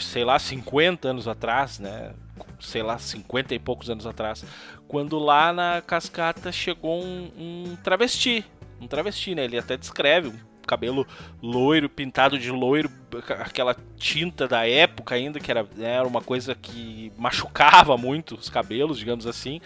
sei 0.00 0.24
lá, 0.24 0.38
50 0.38 1.08
anos 1.08 1.26
atrás, 1.26 1.78
né? 1.78 2.12
Sei 2.60 2.82
lá, 2.82 2.98
50 2.98 3.54
e 3.54 3.58
poucos 3.58 3.88
anos 3.88 4.06
atrás. 4.06 4.44
Quando 4.86 5.18
lá 5.18 5.52
na 5.52 5.82
cascata 5.82 6.50
chegou 6.50 7.02
um, 7.02 7.30
um 7.36 7.76
travesti. 7.82 8.44
Um 8.80 8.86
travesti, 8.86 9.34
né? 9.34 9.44
Ele 9.44 9.58
até 9.58 9.76
descreve 9.76 10.28
um 10.28 10.47
cabelo 10.68 11.06
loiro, 11.42 11.88
pintado 11.88 12.38
de 12.38 12.50
loiro, 12.50 12.90
aquela 13.40 13.74
tinta 13.96 14.46
da 14.46 14.68
época 14.68 15.14
ainda, 15.14 15.40
que 15.40 15.50
era, 15.50 15.62
né, 15.74 15.94
era 15.94 16.06
uma 16.06 16.20
coisa 16.20 16.54
que 16.54 17.10
machucava 17.16 17.96
muito 17.96 18.34
os 18.34 18.50
cabelos, 18.50 18.98
digamos 18.98 19.26
assim. 19.26 19.60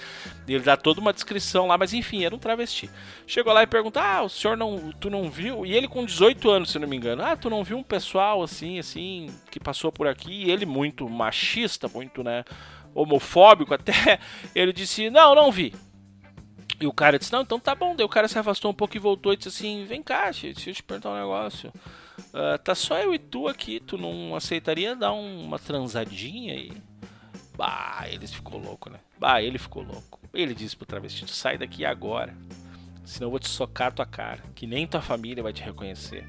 Ele 0.47 0.63
dá 0.63 0.77
toda 0.77 1.01
uma 1.01 1.13
descrição 1.13 1.67
lá, 1.67 1.77
mas 1.77 1.93
enfim, 1.93 2.25
era 2.25 2.35
um 2.35 2.39
travesti. 2.39 2.89
Chegou 3.27 3.53
lá 3.53 3.63
e 3.63 3.67
pergunta: 3.67 4.01
Ah, 4.01 4.23
o 4.23 4.29
senhor 4.29 4.57
não. 4.57 4.93
Tu 4.93 5.11
não 5.11 5.31
viu? 5.31 5.67
E 5.67 5.73
ele 5.75 5.89
com 5.89 6.05
18 6.05 6.51
anos, 6.51 6.71
se 6.71 6.79
não 6.79 6.89
me 6.89 6.97
engano. 6.97 7.23
Ah, 7.23 7.37
tu 7.37 7.51
não 7.51 7.65
viu 7.65 7.77
um 7.77 7.83
pessoal 7.83 8.43
assim, 8.43 8.79
assim, 8.79 9.29
que 9.51 9.59
passou 9.59 9.91
por 9.91 10.07
aqui? 10.07 10.45
E 10.45 10.51
ele 10.51 10.65
muito 10.65 11.09
machista, 11.09 11.89
muito, 11.89 12.23
né? 12.23 12.45
Homofóbico 12.95 13.75
até. 13.75 14.19
Ele 14.55 14.71
disse: 14.71 15.09
Não, 15.09 15.35
não 15.35 15.51
vi. 15.51 15.73
E 16.81 16.87
o 16.87 16.93
cara 16.93 17.19
disse, 17.19 17.33
não, 17.33 17.43
então 17.43 17.61
tá 17.61 17.75
bom. 17.75 17.95
Daí 17.95 18.05
o 18.05 18.09
cara 18.09 18.29
se 18.29 18.39
afastou 18.39 18.71
um 18.71 18.75
pouco 18.75 18.97
e 18.97 19.01
voltou 19.01 19.33
e 19.33 19.37
disse 19.37 19.49
assim, 19.49 19.85
vem 19.85 20.03
cá, 20.03 20.31
deixa 20.31 20.71
eu 20.71 20.75
te 20.75 20.83
perguntar 20.83 21.11
um 21.11 21.19
negócio. 21.19 21.73
Uh, 22.33 22.59
tá 22.63 22.75
só 22.75 22.99
eu 22.99 23.15
e 23.15 23.19
tu 23.19 23.49
aqui, 23.49 23.81
tu 23.81 23.97
não 23.97 24.35
aceitaria 24.35 24.97
dar 24.97 25.13
uma 25.13 25.59
transadinha 25.59 26.55
aí? 26.55 26.73
Bah, 27.57 28.05
ele 28.09 28.27
ficou 28.27 28.59
louco, 28.59 28.91
né? 28.91 28.99
Bah, 29.19 29.43
ele 29.43 29.59
ficou 29.59 29.83
louco. 29.83 30.21
Ele 30.33 30.55
disse 30.55 30.77
pro 30.77 30.87
travesti, 30.87 31.31
sai 31.31 31.59
daqui 31.59 31.85
agora. 31.85 32.35
Senão 33.05 33.27
eu 33.27 33.31
vou 33.31 33.41
te 33.41 33.49
socar 33.49 33.93
tua 33.93 34.07
cara, 34.07 34.43
que 34.55 34.67
nem 34.67 34.87
tua 34.87 35.03
família 35.03 35.43
vai 35.43 35.53
te 35.53 35.63
reconhecer. 35.63 36.27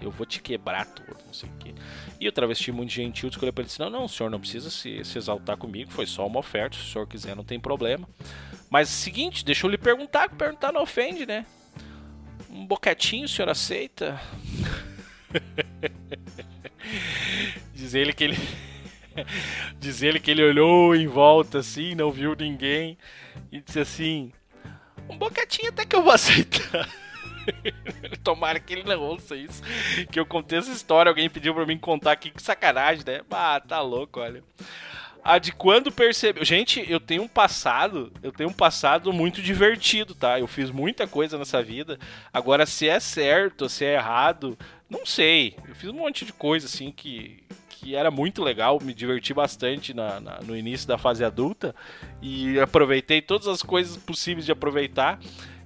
Eu 0.00 0.10
vou 0.10 0.26
te 0.26 0.40
quebrar 0.40 0.86
todo, 0.86 1.16
não 1.26 1.32
sei 1.32 1.48
o 1.48 1.52
quê. 1.58 1.74
E 2.20 2.28
o 2.28 2.32
travesti 2.32 2.72
muito 2.72 2.92
gentil 2.92 3.28
escolheu 3.28 3.52
pra 3.52 3.62
ele 3.62 3.68
disse: 3.68 3.80
Não, 3.80 3.90
não, 3.90 4.04
o 4.04 4.08
senhor 4.08 4.28
não 4.28 4.40
precisa 4.40 4.70
se, 4.70 5.04
se 5.04 5.18
exaltar 5.18 5.56
comigo, 5.56 5.90
foi 5.90 6.06
só 6.06 6.26
uma 6.26 6.40
oferta, 6.40 6.76
se 6.76 6.82
o 6.82 6.86
senhor 6.86 7.06
quiser, 7.06 7.36
não 7.36 7.44
tem 7.44 7.58
problema. 7.60 8.08
Mas 8.70 8.88
seguinte, 8.88 9.44
deixa 9.44 9.66
eu 9.66 9.70
lhe 9.70 9.78
perguntar, 9.78 10.28
que 10.28 10.36
perguntar 10.36 10.72
não 10.72 10.82
ofende, 10.82 11.26
né? 11.26 11.46
Um 12.50 12.66
boquetinho 12.66 13.26
o 13.26 13.28
senhor 13.28 13.48
aceita? 13.48 14.20
Diz 17.74 17.94
ele 17.94 18.12
que 18.12 18.24
ele. 18.24 18.38
Diz 19.78 20.02
ele 20.02 20.20
que 20.20 20.30
ele 20.30 20.42
olhou 20.42 20.94
em 20.94 21.06
volta 21.06 21.58
assim, 21.58 21.94
não 21.94 22.10
viu 22.10 22.34
ninguém 22.34 22.98
e 23.50 23.60
disse 23.60 23.80
assim: 23.80 24.32
Um 25.08 25.16
boquetinho 25.16 25.70
até 25.70 25.84
que 25.84 25.96
eu 25.96 26.02
vou 26.02 26.12
aceitar. 26.12 26.88
Tomara 28.22 28.58
que 28.58 28.72
ele 28.72 28.84
não 28.84 29.00
ouça 29.00 29.36
isso. 29.36 29.62
Que 30.10 30.18
eu 30.18 30.26
contei 30.26 30.58
essa 30.58 30.70
história, 30.70 31.10
alguém 31.10 31.28
pediu 31.28 31.54
pra 31.54 31.66
mim 31.66 31.78
contar 31.78 32.12
aqui, 32.12 32.30
que 32.30 32.42
sacanagem, 32.42 33.04
né? 33.06 33.20
Ah, 33.30 33.60
tá 33.60 33.80
louco, 33.80 34.20
olha. 34.20 34.42
A 35.24 35.38
de 35.38 35.52
quando 35.52 35.90
percebeu. 35.90 36.44
Gente, 36.44 36.84
eu 36.86 37.00
tenho 37.00 37.22
um 37.22 37.28
passado, 37.28 38.12
eu 38.22 38.30
tenho 38.30 38.50
um 38.50 38.52
passado 38.52 39.10
muito 39.10 39.40
divertido, 39.40 40.14
tá? 40.14 40.38
Eu 40.38 40.46
fiz 40.46 40.70
muita 40.70 41.06
coisa 41.06 41.38
nessa 41.38 41.62
vida. 41.62 41.98
Agora, 42.30 42.66
se 42.66 42.86
é 42.86 43.00
certo, 43.00 43.66
se 43.66 43.86
é 43.86 43.94
errado, 43.94 44.58
não 44.88 45.06
sei. 45.06 45.56
Eu 45.66 45.74
fiz 45.74 45.88
um 45.88 45.94
monte 45.94 46.26
de 46.26 46.32
coisa, 46.34 46.66
assim, 46.66 46.92
que, 46.92 47.42
que 47.70 47.96
era 47.96 48.10
muito 48.10 48.44
legal, 48.44 48.78
me 48.82 48.92
diverti 48.92 49.32
bastante 49.32 49.94
na, 49.94 50.20
na, 50.20 50.40
no 50.42 50.54
início 50.54 50.86
da 50.86 50.98
fase 50.98 51.24
adulta 51.24 51.74
e 52.20 52.60
aproveitei 52.60 53.22
todas 53.22 53.48
as 53.48 53.62
coisas 53.62 53.96
possíveis 53.96 54.44
de 54.44 54.52
aproveitar. 54.52 55.18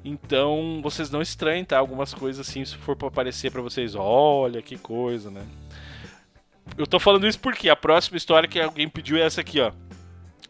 Então, 0.04 0.78
vocês 0.80 1.10
não 1.10 1.20
estranhem, 1.20 1.64
tá? 1.64 1.78
Algumas 1.78 2.14
coisas 2.14 2.48
assim, 2.48 2.64
se 2.64 2.76
for 2.76 2.94
para 2.94 3.08
aparecer 3.08 3.50
para 3.50 3.60
vocês, 3.60 3.96
olha 3.96 4.62
que 4.62 4.78
coisa, 4.78 5.32
né? 5.32 5.44
Eu 6.78 6.86
tô 6.86 7.00
falando 7.00 7.26
isso 7.26 7.40
porque 7.40 7.68
a 7.68 7.74
próxima 7.74 8.16
história 8.16 8.48
que 8.48 8.60
alguém 8.60 8.88
pediu 8.88 9.16
é 9.16 9.22
essa 9.22 9.40
aqui, 9.40 9.58
ó. 9.60 9.72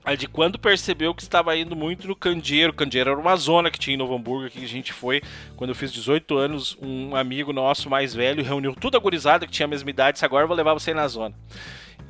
A 0.04 0.14
de 0.14 0.28
quando 0.28 0.58
percebeu 0.58 1.14
que 1.14 1.22
estava 1.22 1.56
indo 1.56 1.74
muito 1.74 2.06
no 2.06 2.14
Candeeiro. 2.14 2.70
Candeeiro 2.70 3.10
era 3.12 3.18
uma 3.18 3.34
zona 3.34 3.70
que 3.70 3.78
tinha 3.78 3.94
em 3.94 3.96
Novo 3.96 4.14
Hamburgo, 4.14 4.50
que 4.50 4.62
a 4.62 4.68
gente 4.68 4.92
foi 4.92 5.22
quando 5.56 5.70
eu 5.70 5.74
fiz 5.74 5.90
18 5.90 6.36
anos. 6.36 6.76
Um 6.82 7.16
amigo 7.16 7.50
nosso 7.50 7.88
mais 7.88 8.14
velho 8.14 8.44
reuniu 8.44 8.74
toda 8.74 8.98
a 8.98 9.00
gurizada 9.00 9.46
que 9.46 9.52
tinha 9.52 9.64
a 9.64 9.70
mesma 9.70 9.88
idade. 9.88 10.16
Disse, 10.16 10.24
agora 10.26 10.44
eu 10.44 10.48
vou 10.48 10.56
levar 10.56 10.74
você 10.74 10.92
na 10.92 11.08
zona. 11.08 11.34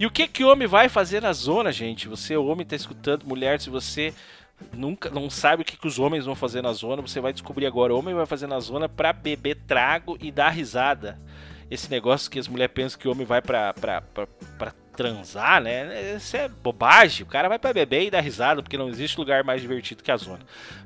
E 0.00 0.04
o 0.04 0.10
que 0.10 0.26
que 0.26 0.44
homem 0.44 0.66
vai 0.66 0.88
fazer 0.88 1.22
na 1.22 1.32
zona, 1.32 1.70
gente? 1.70 2.08
Você, 2.08 2.36
homem, 2.36 2.66
tá 2.66 2.74
escutando, 2.74 3.24
mulher, 3.24 3.60
se 3.60 3.70
você 3.70 4.12
nunca 4.72 5.10
não 5.10 5.30
sabe 5.30 5.62
o 5.62 5.64
que, 5.64 5.76
que 5.76 5.86
os 5.86 6.00
homens 6.00 6.24
vão 6.24 6.34
fazer 6.34 6.60
na 6.60 6.72
zona, 6.72 7.02
você 7.02 7.20
vai 7.20 7.32
descobrir 7.32 7.66
agora. 7.66 7.94
O 7.94 7.98
homem 7.98 8.16
vai 8.16 8.26
fazer 8.26 8.48
na 8.48 8.58
zona 8.58 8.88
para 8.88 9.12
beber 9.12 9.58
trago 9.64 10.18
e 10.20 10.32
dar 10.32 10.50
risada. 10.50 11.20
Esse 11.70 11.90
negócio 11.90 12.30
que 12.30 12.38
as 12.38 12.48
mulheres 12.48 12.72
pensam 12.74 12.98
que 12.98 13.08
o 13.08 13.12
homem 13.12 13.26
vai 13.26 13.42
pra, 13.42 13.74
pra, 13.74 14.00
pra, 14.00 14.26
pra 14.58 14.72
transar, 14.96 15.60
né? 15.62 16.16
Isso 16.16 16.36
é 16.36 16.48
bobagem. 16.48 17.22
O 17.24 17.26
cara 17.26 17.48
vai 17.48 17.58
para 17.58 17.72
beber 17.72 18.06
e 18.06 18.10
dar 18.10 18.20
risada, 18.20 18.62
porque 18.62 18.76
não 18.76 18.88
existe 18.88 19.18
lugar 19.18 19.44
mais 19.44 19.60
divertido 19.60 20.02
que 20.02 20.10
a 20.10 20.16
zona. 20.16 20.40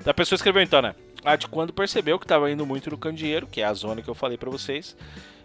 A 0.05 0.13
pessoa 0.13 0.37
escreveu 0.37 0.63
então, 0.63 0.83
né? 0.83 0.95
Ah, 1.25 1.37
de 1.37 1.47
quando 1.47 1.73
percebeu 1.73 2.19
que 2.19 2.25
estava 2.25 2.51
indo 2.51 2.67
muito 2.67 2.91
no 2.91 2.99
candeeiro, 2.99 3.47
que 3.47 3.61
é 3.61 3.65
a 3.65 3.73
zona 3.73 4.03
que 4.03 4.11
eu 4.11 4.15
falei 4.15 4.37
para 4.37 4.51
vocês. 4.51 4.97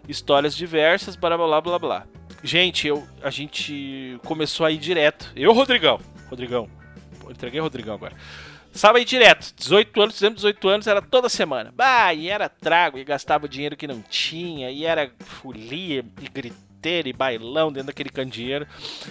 Histórias 0.08 0.56
diversas, 0.56 1.16
blá 1.16 1.36
blá 1.36 1.60
blá 1.60 1.78
blá 1.78 2.06
Gente, 2.42 2.86
eu, 2.86 3.06
a 3.22 3.30
gente 3.30 4.18
começou 4.24 4.66
a 4.66 4.70
ir 4.70 4.78
direto. 4.78 5.32
Eu, 5.34 5.52
Rodrigão. 5.52 6.00
Rodrigão, 6.28 6.68
entreguei 7.30 7.60
Rodrigão 7.60 7.94
agora. 7.94 8.14
Sábado 8.78 8.98
aí 8.98 9.04
direto, 9.04 9.52
18 9.56 10.02
anos, 10.02 10.14
fizemos 10.14 10.36
18 10.36 10.68
anos, 10.68 10.86
era 10.86 11.02
toda 11.02 11.28
semana. 11.28 11.72
Bah, 11.74 12.14
e 12.14 12.28
era 12.28 12.48
trago, 12.48 12.96
e 12.96 13.02
gastava 13.02 13.48
dinheiro 13.48 13.76
que 13.76 13.88
não 13.88 14.00
tinha, 14.02 14.70
e 14.70 14.84
era 14.84 15.10
folia, 15.18 16.04
e 16.22 16.28
griteira, 16.28 17.08
e 17.08 17.12
bailão 17.12 17.72
dentro 17.72 17.88
daquele 17.88 18.08
candeeiro. 18.08 18.68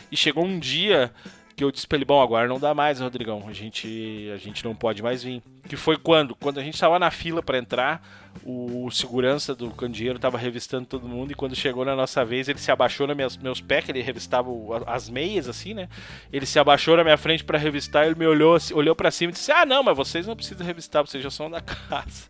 E 0.10 0.16
chegou 0.16 0.46
um 0.46 0.58
dia 0.58 1.12
que 1.54 1.66
eu 1.66 1.70
disse 1.70 1.86
pra 1.86 1.98
ele, 1.98 2.06
bom, 2.06 2.22
agora 2.22 2.48
não 2.48 2.58
dá 2.58 2.74
mais, 2.74 3.02
Rodrigão, 3.02 3.46
a 3.46 3.52
gente, 3.52 4.32
a 4.34 4.38
gente 4.38 4.64
não 4.64 4.74
pode 4.74 5.04
mais 5.04 5.22
vir. 5.22 5.44
Que 5.68 5.76
foi 5.76 5.98
quando? 5.98 6.36
Quando 6.36 6.60
a 6.60 6.64
gente 6.64 6.80
tava 6.80 6.98
na 6.98 7.12
fila 7.12 7.44
para 7.44 7.58
entrar, 7.58 8.02
o 8.46 8.90
segurança 8.92 9.54
do 9.54 9.70
candeeiro 9.72 10.20
tava 10.20 10.38
revistando 10.38 10.86
todo 10.86 11.08
mundo 11.08 11.32
e 11.32 11.36
quando 11.36 11.56
chegou 11.56 11.84
na 11.84 11.96
nossa 11.96 12.24
vez, 12.24 12.48
ele 12.48 12.60
se 12.60 12.72
abaixou 12.72 13.08
nos 13.08 13.16
meus, 13.16 13.38
meus 13.38 13.62
pés, 13.62 13.86
que 13.86 13.92
ele 13.92 14.02
revistava 14.02 14.50
as 14.86 15.10
meias, 15.10 15.48
assim, 15.48 15.74
né? 15.74 15.90
Ele 16.32 16.46
se 16.46 16.58
abaixou 16.60 16.96
na 16.96 17.04
minha 17.04 17.18
frente 17.18 17.44
para 17.44 17.58
revistar, 17.58 18.06
ele 18.06 18.16
me 18.16 18.26
olhou, 18.26 18.56
assim, 18.56 18.74
olhou 18.74 18.96
para 18.96 19.12
cima 19.12 19.32
e 19.32 19.34
disse, 19.34 19.52
ah, 19.52 19.66
não, 19.66 19.84
mas 19.84 19.98
vocês 19.98 20.26
não 20.26 20.36
precisam 20.36 20.66
revistar, 20.66 21.06
vocês 21.06 21.24
já 21.24 21.32
são 21.32 21.50
da 21.50 21.60
casa. 21.62 22.30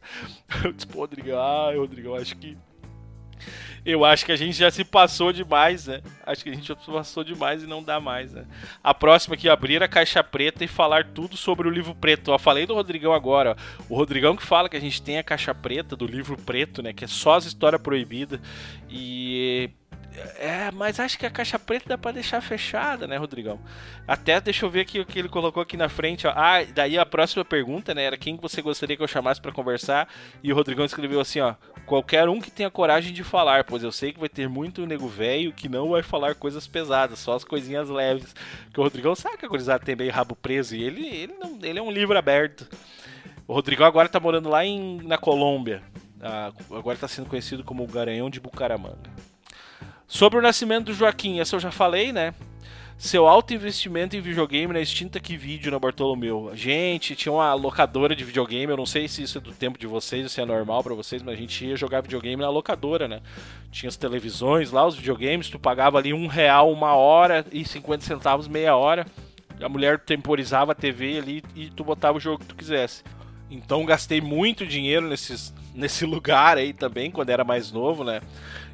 Eu 0.63 0.72
disse, 0.74 0.88
pô, 0.88 1.00
Rodrigão, 1.00 1.39
ah, 1.39 1.74
Rodrigão, 1.75 2.15
acho 2.15 2.36
que 2.38 2.58
eu 3.86 4.03
acho 4.03 4.25
que 4.25 4.32
a 4.32 4.36
gente 4.36 4.58
já 4.58 4.70
se 4.70 4.84
passou 4.84 5.32
demais, 5.32 5.88
né? 5.88 6.01
Acho 6.25 6.44
que 6.44 6.50
a 6.50 6.53
gente 6.53 6.67
já 6.67 6.75
se 6.75 6.86
passou 6.86 7.24
demais 7.24 7.63
e 7.63 7.67
não 7.67 7.82
dá 7.82 8.00
mais, 8.00 8.34
né? 8.34 8.46
A 8.84 8.94
próxima 8.94 9.36
aqui, 9.36 9.48
abrir 9.48 9.82
a 9.82 9.88
caixa 9.88 10.24
preta 10.24 10.63
e 10.63 10.67
falar 10.67 11.06
tudo 11.06 11.38
sobre 11.38 11.67
o 11.67 11.72
livro 11.72 11.96
preto. 11.96 12.32
Eu 12.32 12.39
falei 12.39 12.65
do 12.65 12.74
Rodrigão 12.74 13.13
agora, 13.13 13.56
ó. 13.58 13.84
O 13.89 13.96
Rodrigão 13.96 14.36
que 14.36 14.44
fala 14.46 14.67
que 14.67 14.77
a 14.77 14.82
gente 14.82 15.01
tem 15.01 15.17
a 15.17 15.24
caixa 15.24 15.56
preta 15.56 15.96
do 15.96 16.06
livro 16.06 16.38
preto, 16.38 16.82
né? 16.82 16.91
Que 16.91 17.06
é 17.06 17.08
só 17.08 17.36
as 17.36 17.46
histórias 17.46 17.82
proibidas. 17.82 18.39
E 18.89 19.70
é, 20.38 20.72
mas 20.72 21.00
acho 21.00 21.18
que 21.18 21.26
a 21.26 21.30
caixa 21.30 21.60
preta 21.60 21.90
dá 21.90 21.98
pra 21.98 22.12
deixar 22.12 22.42
fechada, 22.42 23.08
né, 23.08 23.18
Rodrigão? 23.18 23.60
Até 24.08 24.40
deixa 24.42 24.66
eu 24.66 24.70
ver 24.70 24.82
aqui 24.82 25.00
o 25.00 25.06
que 25.06 25.20
ele 25.20 25.30
colocou 25.30 25.62
aqui 25.62 25.78
na 25.78 25.90
frente, 25.90 26.26
ó. 26.26 26.34
Ah, 26.36 26.64
daí 26.64 26.98
a 26.98 27.06
próxima 27.06 27.46
pergunta, 27.46 27.94
né, 27.94 28.04
era 28.04 28.18
quem 28.18 28.36
você 28.36 28.62
gostaria 28.62 28.98
que 28.98 29.04
eu 29.04 29.08
chamasse 29.08 29.42
para 29.42 29.52
conversar. 29.52 30.08
E 30.44 30.52
o 30.52 30.56
Rodrigão 30.56 30.86
escreveu 30.86 31.20
assim, 31.20 31.40
ó. 31.40 31.56
Qualquer 31.86 32.28
um 32.28 32.42
que 32.42 32.52
tenha 32.52 32.70
coragem 32.70 33.14
de 33.14 33.24
falar, 33.24 33.64
pois 33.64 33.84
eu 33.84 33.92
sei 33.92 34.12
que 34.12 34.20
vai 34.20 34.30
ter 34.30 34.50
muito 34.50 34.86
nego 34.86 35.08
velho 35.08 35.54
que 35.54 35.70
não 35.70 35.90
vai 35.90 36.04
falar 36.04 36.36
coisas 36.36 36.68
pesadas, 36.68 37.20
só 37.20 37.34
as 37.34 37.44
coisinhas 37.44 37.90
leves. 37.90 38.36
Que 38.74 38.80
o 38.80 38.84
Rodrigão 38.84 39.16
sabe 39.16 39.38
que 39.38 39.46
a 39.46 39.50
gurizada 39.50 39.86
tem 39.86 39.96
meio 39.96 40.12
rabo 40.12 40.36
preso 40.36 40.76
e 40.76 40.84
ele, 40.84 41.08
ele, 41.08 41.34
não, 41.40 41.60
ele 41.62 41.80
é 41.80 41.82
um 41.82 41.92
livro 41.92 42.18
aberto. 42.18 42.68
O 43.48 43.54
Rodrigão 43.54 43.86
agora 43.86 44.10
tá 44.10 44.20
morando 44.20 44.50
lá 44.50 44.66
em, 44.66 45.02
na 45.04 45.18
Colômbia. 45.18 45.82
Ah, 46.22 46.52
agora 46.72 46.98
tá 46.98 47.08
sendo 47.08 47.30
conhecido 47.30 47.64
como 47.64 47.84
o 47.84 47.88
Garanhão 47.88 48.30
de 48.30 48.40
Bucaramanga. 48.40 49.10
Sobre 50.08 50.40
o 50.40 50.42
nascimento 50.42 50.86
do 50.86 50.94
Joaquim, 50.94 51.40
essa 51.40 51.56
eu 51.56 51.60
já 51.60 51.72
falei, 51.72 52.12
né? 52.12 52.34
seu 52.98 53.28
alto 53.28 53.54
investimento 53.54 54.16
em 54.16 54.22
videogame 54.22 54.74
na 54.74 54.82
extinta 54.82 55.20
que 55.20 55.38
vídeo 55.38 55.72
na 55.72 55.78
Bartolomeu. 55.78 56.50
Gente, 56.56 57.16
tinha 57.16 57.32
uma 57.32 57.54
locadora 57.54 58.16
de 58.16 58.24
videogame, 58.24 58.72
eu 58.72 58.78
não 58.78 58.88
sei 58.88 59.08
se 59.08 59.22
isso 59.22 59.38
é 59.38 59.42
do 59.42 59.52
tempo 59.52 59.78
de 59.78 59.86
vocês, 59.86 60.32
se 60.32 60.42
é 60.42 60.46
normal 60.46 60.84
para 60.84 60.96
vocês, 60.96 61.22
mas 61.22 61.36
a 61.36 61.38
gente 61.38 61.64
ia 61.64 61.76
jogar 61.76 62.02
videogame 62.02 62.42
na 62.42 62.50
locadora, 62.50 63.08
né? 63.08 63.22
Tinha 63.72 63.88
as 63.88 63.96
televisões 63.96 64.72
lá, 64.72 64.84
os 64.88 64.96
videogames, 64.96 65.48
tu 65.48 65.60
pagava 65.60 66.00
ali 66.00 66.12
um 66.12 66.26
real 66.26 66.72
uma 66.72 66.96
hora 66.96 67.46
e 67.52 67.64
50 67.64 68.04
centavos 68.04 68.48
meia 68.48 68.76
hora. 68.76 69.06
A 69.62 69.70
mulher 69.70 70.00
temporizava 70.00 70.72
a 70.72 70.76
TV 70.76 71.20
ali 71.20 71.44
e 71.56 71.70
tu 71.70 71.84
botava 71.84 72.18
o 72.18 72.22
jogo 72.22 72.40
que 72.40 72.46
tu 72.46 72.56
quisesse. 72.56 73.04
Então 73.50 73.86
gastei 73.86 74.20
muito 74.20 74.66
dinheiro 74.66 75.08
nesses, 75.08 75.54
nesse 75.74 76.04
lugar 76.08 76.58
aí 76.58 76.74
também, 76.74 77.12
quando 77.12 77.30
era 77.30 77.44
mais 77.44 77.72
novo, 77.72 78.04
né? 78.04 78.22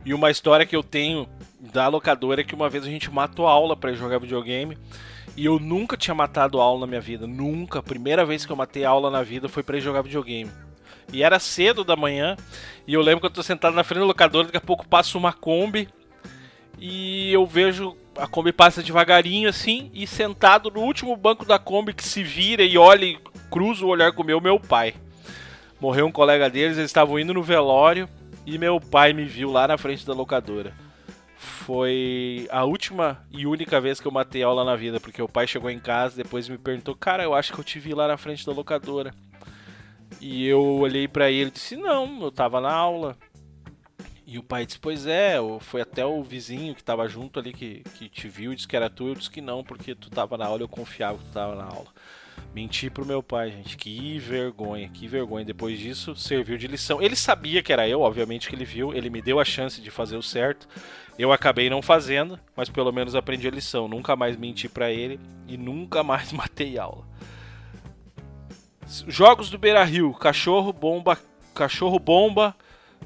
E 0.06 0.14
uma 0.14 0.30
história 0.30 0.66
que 0.66 0.76
eu 0.76 0.84
tenho 0.84 1.28
da 1.60 1.88
locadora 1.88 2.42
é 2.42 2.44
que 2.44 2.56
uma 2.56 2.70
vez 2.70 2.84
a 2.84 2.90
gente 2.90 3.10
matou 3.10 3.48
aula 3.48 3.76
para 3.76 3.94
jogar 3.94 4.20
videogame. 4.20 4.78
E 5.36 5.46
eu 5.46 5.60
nunca 5.60 5.96
tinha 5.96 6.14
matado 6.14 6.60
aula 6.60 6.82
na 6.82 6.88
minha 6.88 7.02
vida. 7.02 7.26
Nunca. 7.26 7.80
A 7.80 7.84
primeira 7.84 8.26
vez 8.26 8.46
que 8.46 8.52
eu 8.52 8.56
matei 8.56 8.84
aula 8.84 9.10
na 9.10 9.24
vida 9.24 9.48
foi 9.48 9.64
para 9.64 9.80
jogar 9.80 10.02
videogame. 10.02 10.52
E 11.12 11.24
era 11.24 11.40
cedo 11.40 11.84
da 11.84 11.96
manhã. 11.96 12.36
E 12.86 12.94
eu 12.94 13.02
lembro 13.02 13.22
que 13.22 13.28
eu 13.28 13.32
tô 13.32 13.42
sentado 13.42 13.76
na 13.76 13.84
frente 13.84 14.00
do 14.00 14.06
locador, 14.06 14.46
daqui 14.46 14.58
a 14.58 14.62
pouco 14.62 14.86
passa 14.86 15.18
uma 15.18 15.32
Kombi. 15.32 15.88
E 16.78 17.32
eu 17.32 17.46
vejo 17.46 17.96
a 18.18 18.28
Kombi 18.28 18.52
passa 18.52 18.84
devagarinho 18.84 19.50
assim. 19.50 19.90
E 19.94 20.06
sentado 20.06 20.70
no 20.70 20.82
último 20.82 21.16
banco 21.16 21.46
da 21.46 21.58
Kombi 21.58 21.94
que 21.94 22.04
se 22.04 22.24
vira 22.24 22.62
e 22.62 22.78
olha 22.78 23.06
e 23.06 23.20
cruza 23.50 23.86
o 23.86 23.90
olhar 23.90 24.12
com 24.12 24.22
o 24.22 24.26
meu, 24.26 24.42
meu 24.42 24.60
pai. 24.60 24.94
Morreu 25.80 26.06
um 26.06 26.12
colega 26.12 26.50
deles, 26.50 26.78
eles 26.78 26.90
estavam 26.90 27.18
indo 27.18 27.34
no 27.34 27.42
velório. 27.42 28.08
E 28.46 28.58
meu 28.58 28.80
pai 28.80 29.14
me 29.14 29.26
viu 29.26 29.52
lá 29.52 29.68
na 29.68 29.78
frente 29.78 30.06
da 30.06 30.14
locadora. 30.14 30.74
Foi 31.36 32.48
a 32.52 32.64
última 32.64 33.26
e 33.32 33.46
única 33.46 33.80
vez 33.80 34.00
que 34.00 34.08
eu 34.08 34.12
matei 34.12 34.44
aula 34.44 34.64
na 34.64 34.76
vida, 34.76 35.00
porque 35.00 35.22
o 35.22 35.28
pai 35.28 35.48
chegou 35.48 35.70
em 35.70 35.80
casa 35.80 36.16
depois 36.16 36.48
me 36.48 36.58
perguntou: 36.58 36.96
Cara, 36.96 37.24
eu 37.24 37.34
acho 37.34 37.54
que 37.54 37.60
eu 37.60 37.64
te 37.64 37.80
vi 37.80 37.94
lá 37.94 38.08
na 38.08 38.18
frente 38.18 38.46
da 38.46 38.52
locadora. 38.52 39.14
E 40.22 40.48
eu 40.48 40.62
olhei 40.62 41.08
para 41.08 41.32
ele 41.32 41.50
e 41.50 41.52
disse: 41.52 41.76
Não, 41.76 42.22
eu 42.22 42.32
tava 42.32 42.62
na 42.62 42.72
aula. 42.72 43.18
E 44.26 44.38
o 44.38 44.44
pai 44.44 44.66
disse: 44.66 44.80
Pois 44.80 45.06
é, 45.06 45.36
foi 45.60 45.82
até 45.82 46.06
o 46.06 46.22
vizinho 46.22 46.76
que 46.76 46.84
tava 46.84 47.08
junto 47.08 47.40
ali 47.40 47.54
que, 47.54 47.82
que 47.96 48.10
te 48.10 48.28
viu 48.28 48.52
e 48.52 48.56
disse 48.56 48.68
que 48.68 48.76
era 48.76 48.90
tu. 48.90 49.08
Eu 49.08 49.16
disse 49.16 49.30
que 49.30 49.42
não, 49.42 49.64
porque 49.64 49.96
tu 49.96 50.10
tava 50.10 50.38
na 50.38 50.46
aula 50.46 50.64
eu 50.64 50.70
confiava 50.70 51.18
que 51.18 51.26
tu 51.26 51.32
tava 51.32 51.56
na 51.56 51.66
aula. 51.66 51.88
Menti 52.54 52.90
pro 52.90 53.06
meu 53.06 53.24
pai, 53.24 53.52
gente. 53.52 53.76
Que 53.76 54.20
vergonha, 54.20 54.88
que 54.90 55.08
vergonha. 55.08 55.44
Depois 55.44 55.80
disso, 55.80 56.16
serviu 56.16 56.58
de 56.58 56.68
lição. 56.68 57.02
Ele 57.02 57.16
sabia 57.16 57.64
que 57.64 57.74
era 57.74 57.88
eu, 57.88 58.02
obviamente 58.02 58.48
que 58.48 58.56
ele 58.56 58.66
viu. 58.66 58.94
Ele 58.94 59.10
me 59.10 59.22
deu 59.22 59.40
a 59.40 59.46
chance 59.46 59.82
de 59.82 59.90
fazer 59.90 60.18
o 60.18 60.22
certo. 60.22 60.68
Eu 61.18 61.32
acabei 61.32 61.70
não 61.70 61.82
fazendo, 61.82 62.40
mas 62.56 62.70
pelo 62.70 62.92
menos 62.92 63.16
aprendi 63.16 63.48
a 63.48 63.52
lição. 63.52 63.88
Nunca 63.88 64.16
mais 64.16 64.38
menti 64.38 64.70
para 64.70 64.92
ele 64.92 65.20
e 65.48 65.58
nunca 65.58 66.04
mais 66.04 66.32
matei 66.34 66.78
aula. 66.78 67.06
Jogos 69.08 69.50
do 69.50 69.58
Beira 69.58 69.84
Rio: 69.84 70.14
Cachorro 70.14 70.72
Bomba, 70.72 71.18
Cachorro 71.56 71.98
Bomba, 71.98 72.56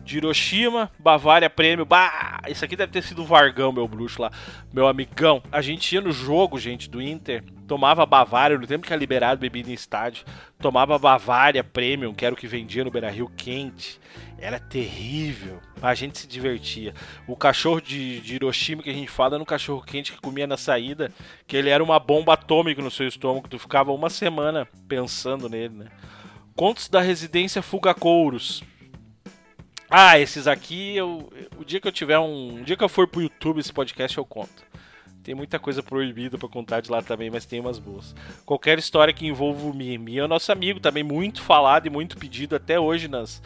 de 0.03 0.17
Hiroshima, 0.17 0.91
Bavária 0.99 1.49
Prêmio. 1.49 1.85
Bah, 1.85 2.26
isso 2.49 2.63
aqui 2.63 2.75
deve 2.75 2.91
ter 2.91 3.01
sido 3.01 3.21
o 3.21 3.25
Vargão, 3.25 3.71
meu 3.71 3.87
bruxo 3.87 4.21
lá, 4.21 4.31
meu 4.71 4.87
amigão. 4.87 5.41
A 5.51 5.61
gente 5.61 5.93
ia 5.93 6.01
no 6.01 6.11
jogo, 6.11 6.59
gente, 6.59 6.89
do 6.89 7.01
Inter, 7.01 7.43
tomava 7.67 8.05
Bavária, 8.05 8.57
no 8.57 8.65
tempo 8.65 8.85
que 8.85 8.93
era 8.93 8.99
liberado 8.99 9.41
bebida 9.41 9.69
em 9.69 9.73
estádio, 9.73 10.25
tomava 10.59 10.97
Bavária 10.97 11.63
Premium, 11.63 12.13
que 12.13 12.25
era 12.25 12.33
o 12.33 12.37
que 12.37 12.47
vendia 12.47 12.83
no 12.83 12.91
Beira 12.91 13.09
Rio 13.09 13.29
quente. 13.35 13.99
Era 14.39 14.59
terrível. 14.59 15.59
A 15.81 15.93
gente 15.93 16.19
se 16.19 16.27
divertia. 16.27 16.93
O 17.27 17.35
cachorro 17.35 17.81
de, 17.81 18.21
de 18.21 18.35
Hiroshima 18.35 18.83
que 18.83 18.89
a 18.89 18.93
gente 18.93 19.09
fala 19.09 19.35
era 19.35 19.41
um 19.41 19.45
cachorro 19.45 19.81
quente 19.81 20.11
que 20.11 20.21
comia 20.21 20.47
na 20.47 20.57
saída, 20.57 21.11
que 21.45 21.57
ele 21.57 21.69
era 21.69 21.83
uma 21.83 21.99
bomba 21.99 22.33
atômica 22.33 22.81
no 22.81 22.91
seu 22.91 23.07
estômago. 23.07 23.47
Tu 23.47 23.59
ficava 23.59 23.91
uma 23.91 24.09
semana 24.09 24.67
pensando 24.87 25.49
nele, 25.49 25.75
né? 25.75 25.85
Contos 26.55 26.87
da 26.87 27.01
Residência 27.01 27.61
Fugacouros. 27.61 28.63
Ah, 29.89 30.19
esses 30.19 30.47
aqui, 30.47 30.97
eu, 30.97 31.31
o 31.57 31.63
dia 31.63 31.79
que 31.79 31.87
eu 31.87 31.91
tiver 31.91 32.19
um. 32.19 32.61
Dia 32.63 32.75
que 32.75 32.83
eu 32.83 32.89
for 32.89 33.07
pro 33.07 33.21
YouTube 33.21 33.59
esse 33.59 33.71
podcast 33.71 34.17
eu 34.17 34.25
conto. 34.25 34.65
Tem 35.23 35.35
muita 35.35 35.59
coisa 35.59 35.83
proibida 35.83 36.37
para 36.37 36.47
contar 36.47 36.81
de 36.81 36.89
lá 36.89 37.01
também, 37.01 37.29
mas 37.29 37.45
tem 37.45 37.59
umas 37.59 37.79
boas. 37.79 38.15
Qualquer 38.45 38.79
história 38.79 39.13
que 39.13 39.27
envolva 39.27 39.65
o 39.65 39.73
Mi. 39.73 39.97
Mi 39.97 40.17
é 40.17 40.23
o 40.23 40.27
nosso 40.27 40.51
amigo, 40.51 40.79
também 40.79 41.03
muito 41.03 41.41
falado 41.41 41.85
e 41.85 41.89
muito 41.89 42.17
pedido 42.17 42.55
até 42.55 42.79
hoje 42.79 43.09
nas, 43.09 43.41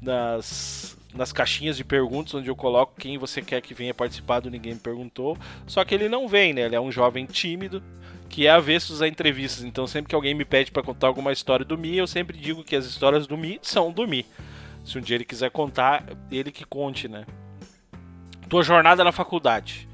nas, 0.00 0.96
nas 1.14 1.32
caixinhas 1.32 1.76
de 1.76 1.84
perguntas, 1.84 2.34
onde 2.34 2.48
eu 2.48 2.56
coloco 2.56 2.94
quem 2.98 3.18
você 3.18 3.42
quer 3.42 3.60
que 3.60 3.74
venha 3.74 3.92
participar 3.92 4.40
do 4.40 4.50
Ninguém 4.50 4.74
Me 4.74 4.80
Perguntou. 4.80 5.36
Só 5.66 5.84
que 5.84 5.94
ele 5.94 6.08
não 6.08 6.26
vem, 6.26 6.54
né? 6.54 6.62
Ele 6.62 6.76
é 6.76 6.80
um 6.80 6.92
jovem 6.92 7.26
tímido 7.26 7.82
que 8.28 8.46
é 8.46 8.50
avessos 8.50 9.02
a 9.02 9.08
entrevistas. 9.08 9.64
Então, 9.64 9.86
sempre 9.86 10.08
que 10.10 10.14
alguém 10.14 10.34
me 10.34 10.44
pede 10.44 10.70
para 10.70 10.82
contar 10.82 11.06
alguma 11.06 11.32
história 11.32 11.64
do 11.64 11.78
Mi, 11.78 11.96
eu 11.96 12.06
sempre 12.06 12.36
digo 12.36 12.64
que 12.64 12.76
as 12.76 12.86
histórias 12.86 13.26
do 13.26 13.36
Mi 13.36 13.58
são 13.62 13.92
do 13.92 14.06
Mi. 14.06 14.26
Se 14.86 14.96
um 14.96 15.00
dia 15.00 15.16
ele 15.16 15.24
quiser 15.24 15.50
contar, 15.50 16.04
ele 16.30 16.52
que 16.52 16.64
conte, 16.64 17.08
né? 17.08 17.26
Tua 18.48 18.62
jornada 18.62 19.02
na 19.02 19.10
faculdade. 19.10 19.88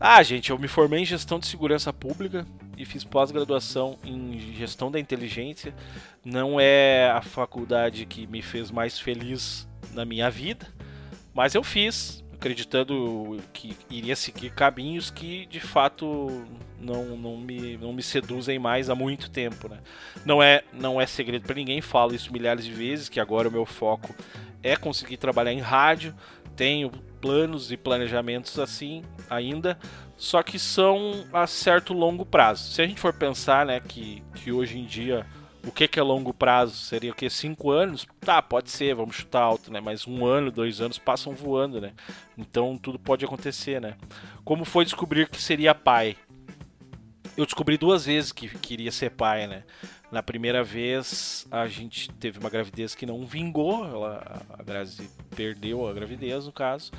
Ah, 0.00 0.20
gente, 0.24 0.50
eu 0.50 0.58
me 0.58 0.66
formei 0.66 1.00
em 1.00 1.04
gestão 1.04 1.38
de 1.38 1.46
segurança 1.46 1.92
pública 1.92 2.44
e 2.76 2.84
fiz 2.84 3.04
pós-graduação 3.04 3.96
em 4.02 4.54
gestão 4.56 4.90
da 4.90 4.98
inteligência. 4.98 5.72
Não 6.24 6.58
é 6.58 7.08
a 7.10 7.22
faculdade 7.22 8.06
que 8.06 8.26
me 8.26 8.42
fez 8.42 8.72
mais 8.72 8.98
feliz 8.98 9.68
na 9.92 10.04
minha 10.04 10.28
vida, 10.28 10.66
mas 11.32 11.54
eu 11.54 11.62
fiz, 11.62 12.24
acreditando 12.38 13.36
que 13.52 13.76
iria 13.90 14.14
seguir 14.14 14.50
caminhos 14.50 15.10
que 15.10 15.44
de 15.46 15.58
fato 15.58 16.46
não, 16.80 17.16
não, 17.16 17.36
me, 17.36 17.76
não 17.76 17.92
me 17.92 18.02
seduzem 18.02 18.60
mais 18.60 18.88
há 18.88 18.94
muito 18.94 19.28
tempo. 19.28 19.68
Né? 19.68 19.78
Não, 20.24 20.40
é, 20.40 20.62
não 20.72 21.00
é 21.00 21.06
segredo 21.06 21.44
para 21.44 21.56
ninguém, 21.56 21.80
falo 21.80 22.14
isso 22.14 22.32
milhares 22.32 22.64
de 22.64 22.72
vezes, 22.72 23.08
que 23.08 23.18
agora 23.18 23.48
o 23.48 23.52
meu 23.52 23.66
foco 23.66 24.14
é 24.62 24.76
conseguir 24.76 25.16
trabalhar 25.16 25.52
em 25.52 25.60
rádio, 25.60 26.14
tenho 26.54 26.90
planos 27.20 27.72
e 27.72 27.76
planejamentos 27.76 28.56
assim 28.58 29.02
ainda, 29.28 29.76
só 30.16 30.40
que 30.40 30.58
são 30.58 31.26
a 31.32 31.46
certo 31.46 31.92
longo 31.92 32.24
prazo. 32.24 32.72
Se 32.72 32.80
a 32.80 32.86
gente 32.86 33.00
for 33.00 33.12
pensar 33.12 33.66
né, 33.66 33.80
que, 33.80 34.22
que 34.34 34.52
hoje 34.52 34.78
em 34.78 34.84
dia 34.84 35.26
o 35.68 35.72
que, 35.72 35.86
que 35.86 36.00
é 36.00 36.02
longo 36.02 36.32
prazo? 36.32 36.74
Seria 36.74 37.12
o 37.12 37.14
que? 37.14 37.28
Cinco 37.28 37.70
anos? 37.70 38.06
Tá, 38.20 38.40
pode 38.40 38.70
ser, 38.70 38.94
vamos 38.94 39.16
chutar 39.16 39.42
alto, 39.42 39.70
né? 39.70 39.80
Mas 39.80 40.06
um 40.06 40.24
ano, 40.24 40.50
dois 40.50 40.80
anos 40.80 40.98
passam 40.98 41.34
voando, 41.34 41.80
né? 41.80 41.92
Então 42.36 42.76
tudo 42.78 42.98
pode 42.98 43.24
acontecer, 43.24 43.80
né? 43.80 43.94
Como 44.44 44.64
foi 44.64 44.84
descobrir 44.84 45.28
que 45.28 45.40
seria 45.40 45.74
pai? 45.74 46.16
Eu 47.36 47.44
descobri 47.44 47.76
duas 47.76 48.06
vezes 48.06 48.32
que 48.32 48.48
queria 48.48 48.90
ser 48.90 49.10
pai, 49.10 49.46
né? 49.46 49.62
Na 50.10 50.22
primeira 50.22 50.64
vez 50.64 51.46
a 51.50 51.66
gente 51.66 52.10
teve 52.12 52.38
uma 52.38 52.48
gravidez 52.48 52.94
que 52.94 53.04
não 53.04 53.26
vingou, 53.26 53.84
ela, 53.84 54.42
a 54.58 54.62
Grazi 54.62 55.10
perdeu 55.36 55.86
a 55.86 55.92
gravidez 55.92 56.46
no 56.46 56.52
caso, 56.52 56.90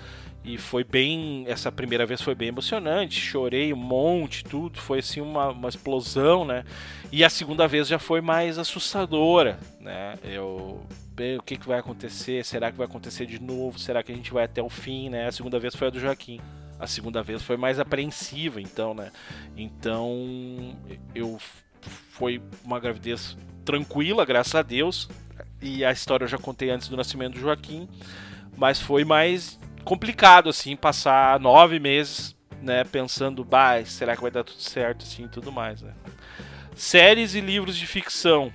e 0.43 0.57
foi 0.57 0.83
bem. 0.83 1.43
Essa 1.47 1.71
primeira 1.71 2.05
vez 2.05 2.21
foi 2.21 2.33
bem 2.33 2.47
emocionante. 2.47 3.19
Chorei 3.19 3.73
um 3.73 3.77
monte, 3.77 4.43
tudo. 4.43 4.79
Foi 4.79 4.99
assim 4.99 5.21
uma, 5.21 5.49
uma 5.49 5.69
explosão, 5.69 6.45
né? 6.45 6.63
E 7.11 7.23
a 7.23 7.29
segunda 7.29 7.67
vez 7.67 7.87
já 7.87 7.99
foi 7.99 8.21
mais 8.21 8.57
assustadora, 8.57 9.59
né? 9.79 10.17
Eu. 10.23 10.81
O 11.37 11.43
que, 11.43 11.57
que 11.57 11.67
vai 11.67 11.77
acontecer? 11.77 12.45
Será 12.45 12.71
que 12.71 12.77
vai 12.77 12.87
acontecer 12.87 13.25
de 13.25 13.41
novo? 13.41 13.77
Será 13.77 14.01
que 14.01 14.09
a 14.09 14.15
gente 14.15 14.31
vai 14.31 14.45
até 14.45 14.63
o 14.63 14.69
fim, 14.69 15.09
né? 15.09 15.27
A 15.27 15.31
segunda 15.33 15.59
vez 15.59 15.75
foi 15.75 15.87
a 15.87 15.91
do 15.91 15.99
Joaquim. 15.99 16.39
A 16.79 16.87
segunda 16.87 17.21
vez 17.21 17.43
foi 17.43 17.57
mais 17.57 17.77
apreensiva, 17.77 18.61
então, 18.61 18.93
né? 18.93 19.11
Então, 19.57 20.77
eu 21.13 21.37
foi 21.87 22.41
uma 22.63 22.79
gravidez 22.79 23.37
tranquila, 23.63 24.25
graças 24.25 24.55
a 24.55 24.61
Deus. 24.61 25.09
E 25.61 25.83
a 25.83 25.91
história 25.91 26.23
eu 26.23 26.27
já 26.27 26.37
contei 26.37 26.69
antes 26.69 26.87
do 26.87 26.95
nascimento 26.95 27.33
do 27.33 27.39
Joaquim, 27.39 27.87
mas 28.57 28.79
foi 28.79 29.03
mais 29.03 29.59
complicado, 29.83 30.49
assim, 30.49 30.75
passar 30.75 31.39
nove 31.39 31.79
meses, 31.79 32.35
né, 32.61 32.83
pensando, 32.83 33.43
bah, 33.43 33.83
será 33.85 34.15
que 34.15 34.21
vai 34.21 34.31
dar 34.31 34.43
tudo 34.43 34.61
certo, 34.61 35.03
assim, 35.03 35.25
e 35.25 35.29
tudo 35.29 35.51
mais, 35.51 35.81
né. 35.81 35.93
Séries 36.75 37.35
e 37.35 37.41
livros 37.41 37.75
de 37.75 37.85
ficção. 37.85 38.53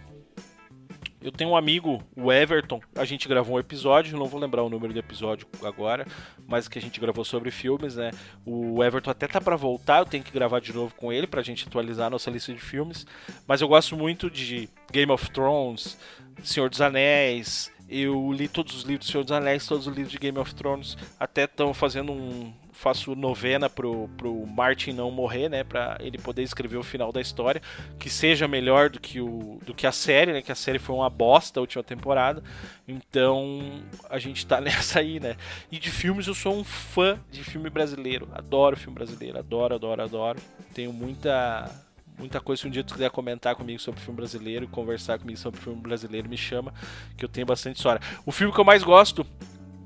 Eu 1.24 1.32
tenho 1.32 1.52
um 1.52 1.56
amigo, 1.56 2.02
o 2.14 2.30
Everton, 2.30 2.82
a 2.94 3.06
gente 3.06 3.26
gravou 3.26 3.56
um 3.56 3.58
episódio, 3.58 4.18
não 4.18 4.26
vou 4.26 4.38
lembrar 4.38 4.62
o 4.62 4.68
número 4.68 4.92
do 4.92 4.98
episódio 4.98 5.46
agora, 5.62 6.06
mas 6.46 6.68
que 6.68 6.78
a 6.78 6.82
gente 6.82 7.00
gravou 7.00 7.24
sobre 7.24 7.50
filmes, 7.50 7.96
né? 7.96 8.10
O 8.44 8.84
Everton 8.84 9.10
até 9.10 9.26
tá 9.26 9.40
para 9.40 9.56
voltar, 9.56 10.00
eu 10.00 10.04
tenho 10.04 10.22
que 10.22 10.30
gravar 10.30 10.60
de 10.60 10.74
novo 10.74 10.94
com 10.94 11.10
ele 11.10 11.26
pra 11.26 11.40
gente 11.40 11.66
atualizar 11.66 12.08
a 12.08 12.10
nossa 12.10 12.30
lista 12.30 12.52
de 12.52 12.60
filmes, 12.60 13.06
mas 13.48 13.62
eu 13.62 13.68
gosto 13.68 13.96
muito 13.96 14.30
de 14.30 14.68
Game 14.92 15.10
of 15.10 15.30
Thrones, 15.30 15.96
Senhor 16.42 16.68
dos 16.68 16.82
Anéis, 16.82 17.72
eu 18.02 18.32
li 18.32 18.48
todos 18.48 18.74
os 18.74 18.82
livros 18.82 19.06
do 19.06 19.12
Senhor 19.12 19.24
dos 19.24 19.32
Anéis, 19.32 19.66
todos 19.66 19.86
os 19.86 19.94
livros 19.94 20.12
de 20.12 20.18
Game 20.18 20.38
of 20.38 20.54
Thrones. 20.54 20.96
Até 21.18 21.44
estão 21.44 21.72
fazendo 21.72 22.12
um, 22.12 22.52
faço 22.74 23.14
novena 23.14 23.70
pro, 23.70 24.08
pro 24.16 24.46
Martin 24.46 24.92
não 24.92 25.10
morrer, 25.10 25.48
né? 25.48 25.64
Pra 25.64 25.96
ele 26.00 26.18
poder 26.18 26.42
escrever 26.42 26.76
o 26.76 26.82
final 26.82 27.12
da 27.12 27.20
história, 27.20 27.62
que 27.98 28.10
seja 28.10 28.48
melhor 28.48 28.90
do 28.90 29.00
que, 29.00 29.20
o, 29.20 29.58
do 29.64 29.72
que 29.72 29.86
a 29.86 29.92
série, 29.92 30.32
né? 30.32 30.42
Que 30.42 30.52
a 30.52 30.56
série 30.56 30.78
foi 30.78 30.94
uma 30.94 31.08
bosta 31.08 31.60
a 31.60 31.62
última 31.62 31.82
temporada. 31.82 32.42
Então 32.86 33.82
a 34.10 34.18
gente 34.18 34.44
tá 34.44 34.60
nessa 34.62 34.98
aí, 34.98 35.20
né? 35.20 35.36
E 35.70 35.78
de 35.78 35.90
filmes 35.90 36.26
eu 36.26 36.34
sou 36.34 36.54
um 36.54 36.64
fã 36.64 37.18
de 37.30 37.42
filme 37.42 37.70
brasileiro. 37.70 38.28
Adoro 38.32 38.76
filme 38.76 38.94
brasileiro, 38.94 39.38
adoro, 39.38 39.74
adoro, 39.76 40.02
adoro. 40.02 40.38
Tenho 40.74 40.92
muita 40.92 41.70
muita 42.18 42.40
coisa. 42.40 42.62
Se 42.62 42.68
um 42.68 42.70
dia 42.70 42.84
tu 42.84 42.94
quiser 42.94 43.10
comentar 43.10 43.54
comigo 43.54 43.80
sobre 43.80 44.00
filme 44.00 44.16
brasileiro, 44.16 44.68
conversar 44.68 45.18
comigo 45.18 45.38
sobre 45.38 45.60
filme 45.60 45.80
brasileiro, 45.80 46.28
me 46.28 46.36
chama, 46.36 46.72
que 47.16 47.24
eu 47.24 47.28
tenho 47.28 47.46
bastante 47.46 47.76
história. 47.76 48.00
O 48.24 48.32
filme 48.32 48.52
que 48.52 48.60
eu 48.60 48.64
mais 48.64 48.82
gosto, 48.82 49.26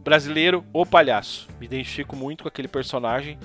brasileiro, 0.03 0.65
O 0.73 0.87
Palhaço. 0.87 1.49
Me 1.59 1.67
identifico 1.67 2.17
muito 2.17 2.43
com 2.43 2.49
aquele 2.49 2.69
personagem. 2.69 3.39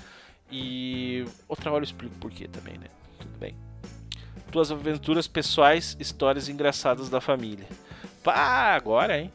E 0.51 1.25
outra 1.47 1.71
hora 1.71 1.81
eu 1.81 1.85
explico 1.85 2.15
por 2.17 2.29
quê 2.29 2.47
também, 2.47 2.77
né? 2.77 2.87
Tudo 3.19 3.37
bem. 3.39 3.55
Tuas 4.51 4.71
aventuras 4.71 5.27
pessoais, 5.27 5.97
histórias 5.99 6.47
engraçadas 6.47 7.09
da 7.09 7.19
família. 7.19 7.67
Pá, 8.23 8.75
agora, 8.75 9.19
hein? 9.19 9.31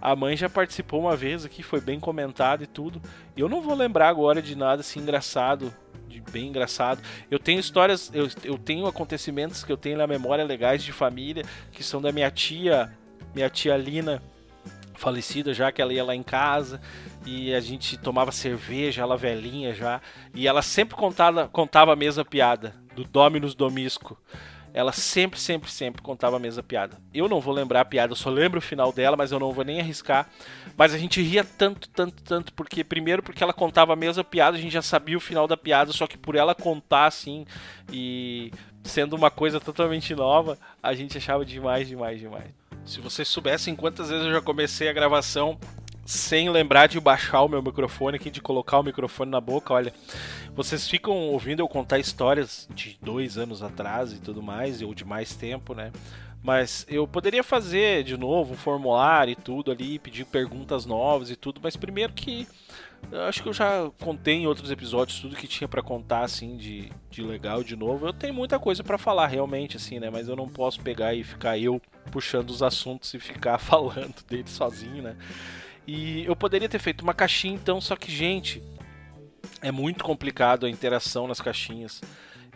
A 0.00 0.14
mãe 0.14 0.36
já 0.36 0.48
participou 0.48 1.00
uma 1.00 1.16
vez 1.16 1.44
aqui, 1.44 1.62
foi 1.62 1.80
bem 1.80 1.98
comentado 1.98 2.62
e 2.62 2.66
tudo. 2.66 3.02
Eu 3.36 3.48
não 3.48 3.60
vou 3.60 3.74
lembrar 3.74 4.08
agora 4.08 4.40
de 4.40 4.56
nada 4.56 4.80
assim 4.80 5.00
engraçado 5.00 5.74
de 6.10 6.20
bem 6.20 6.48
engraçado. 6.48 7.00
Eu 7.30 7.38
tenho 7.38 7.60
histórias, 7.60 8.10
eu, 8.12 8.28
eu 8.44 8.58
tenho 8.58 8.86
acontecimentos 8.86 9.64
que 9.64 9.72
eu 9.72 9.76
tenho 9.76 9.96
na 9.96 10.06
memória 10.06 10.44
legais 10.44 10.82
de 10.82 10.92
família, 10.92 11.44
que 11.72 11.82
são 11.82 12.02
da 12.02 12.10
minha 12.12 12.30
tia, 12.30 12.92
minha 13.34 13.48
tia 13.48 13.76
Lina, 13.76 14.20
falecida 14.94 15.54
já, 15.54 15.72
que 15.72 15.80
ela 15.80 15.94
ia 15.94 16.04
lá 16.04 16.14
em 16.14 16.22
casa 16.22 16.80
e 17.24 17.54
a 17.54 17.60
gente 17.60 17.96
tomava 17.96 18.32
cerveja, 18.32 19.02
ela 19.02 19.16
velhinha 19.16 19.74
já, 19.74 20.00
e 20.34 20.46
ela 20.46 20.62
sempre 20.62 20.96
contava, 20.96 21.48
contava 21.48 21.92
a 21.92 21.96
mesma 21.96 22.24
piada, 22.24 22.74
do 22.94 23.04
Dominus 23.04 23.54
Domisco 23.54 24.18
ela 24.72 24.92
sempre, 24.92 25.38
sempre, 25.38 25.70
sempre 25.70 26.02
contava 26.02 26.36
a 26.36 26.40
mesma 26.40 26.62
piada. 26.62 26.96
Eu 27.12 27.28
não 27.28 27.40
vou 27.40 27.52
lembrar 27.52 27.80
a 27.80 27.84
piada, 27.84 28.12
eu 28.12 28.16
só 28.16 28.30
lembro 28.30 28.58
o 28.58 28.62
final 28.62 28.92
dela, 28.92 29.16
mas 29.16 29.32
eu 29.32 29.38
não 29.38 29.52
vou 29.52 29.64
nem 29.64 29.80
arriscar. 29.80 30.28
Mas 30.76 30.94
a 30.94 30.98
gente 30.98 31.20
ria 31.20 31.44
tanto, 31.44 31.88
tanto, 31.88 32.22
tanto, 32.22 32.52
porque 32.52 32.84
primeiro 32.84 33.22
porque 33.22 33.42
ela 33.42 33.52
contava 33.52 33.92
a 33.92 33.96
mesma 33.96 34.24
piada, 34.24 34.56
a 34.56 34.60
gente 34.60 34.72
já 34.72 34.82
sabia 34.82 35.16
o 35.16 35.20
final 35.20 35.46
da 35.46 35.56
piada, 35.56 35.92
só 35.92 36.06
que 36.06 36.16
por 36.16 36.34
ela 36.34 36.54
contar 36.54 37.06
assim 37.06 37.44
e 37.92 38.52
sendo 38.82 39.14
uma 39.14 39.30
coisa 39.30 39.60
totalmente 39.60 40.14
nova, 40.14 40.58
a 40.82 40.94
gente 40.94 41.18
achava 41.18 41.44
demais, 41.44 41.88
demais, 41.88 42.18
demais. 42.18 42.50
Se 42.84 43.00
vocês 43.00 43.28
soubessem 43.28 43.76
quantas 43.76 44.08
vezes 44.08 44.26
eu 44.26 44.32
já 44.32 44.40
comecei 44.40 44.88
a 44.88 44.92
gravação 44.92 45.58
sem 46.10 46.50
lembrar 46.50 46.88
de 46.88 46.98
baixar 46.98 47.42
o 47.42 47.48
meu 47.48 47.62
microfone 47.62 48.16
aqui, 48.16 48.30
de 48.30 48.40
colocar 48.40 48.80
o 48.80 48.82
microfone 48.82 49.30
na 49.30 49.40
boca, 49.40 49.72
olha, 49.72 49.94
vocês 50.56 50.88
ficam 50.88 51.14
ouvindo 51.14 51.60
eu 51.60 51.68
contar 51.68 52.00
histórias 52.00 52.68
de 52.74 52.98
dois 53.00 53.38
anos 53.38 53.62
atrás 53.62 54.12
e 54.12 54.18
tudo 54.18 54.42
mais, 54.42 54.82
ou 54.82 54.92
de 54.92 55.04
mais 55.04 55.36
tempo, 55.36 55.72
né? 55.72 55.92
Mas 56.42 56.84
eu 56.88 57.06
poderia 57.06 57.44
fazer 57.44 58.02
de 58.02 58.16
novo 58.16 58.54
um 58.54 58.56
formulário 58.56 59.30
e 59.30 59.36
tudo 59.36 59.70
ali, 59.70 60.00
pedir 60.00 60.24
perguntas 60.24 60.84
novas 60.84 61.30
e 61.30 61.36
tudo, 61.36 61.60
mas 61.62 61.76
primeiro 61.76 62.12
que 62.12 62.48
eu 63.12 63.22
acho 63.22 63.42
que 63.42 63.48
eu 63.48 63.52
já 63.52 63.88
contei 64.00 64.34
em 64.34 64.46
outros 64.48 64.70
episódios 64.70 65.20
tudo 65.20 65.36
que 65.36 65.46
tinha 65.46 65.68
para 65.68 65.80
contar 65.80 66.24
assim 66.24 66.56
de, 66.56 66.90
de 67.08 67.22
legal 67.22 67.62
de 67.62 67.76
novo. 67.76 68.06
Eu 68.06 68.12
tenho 68.12 68.34
muita 68.34 68.58
coisa 68.58 68.82
para 68.82 68.98
falar 68.98 69.28
realmente 69.28 69.76
assim, 69.76 70.00
né? 70.00 70.10
Mas 70.10 70.28
eu 70.28 70.34
não 70.34 70.48
posso 70.48 70.80
pegar 70.80 71.14
e 71.14 71.22
ficar 71.22 71.56
eu 71.56 71.80
puxando 72.10 72.50
os 72.50 72.62
assuntos 72.62 73.14
e 73.14 73.20
ficar 73.20 73.58
falando 73.62 74.14
dele 74.28 74.48
sozinho, 74.48 75.02
né? 75.02 75.16
E 75.86 76.24
eu 76.24 76.36
poderia 76.36 76.68
ter 76.68 76.78
feito 76.78 77.02
uma 77.02 77.14
caixinha 77.14 77.54
então, 77.54 77.80
só 77.80 77.96
que, 77.96 78.10
gente, 78.10 78.62
é 79.62 79.70
muito 79.70 80.04
complicado 80.04 80.66
a 80.66 80.70
interação 80.70 81.26
nas 81.26 81.40
caixinhas. 81.40 82.00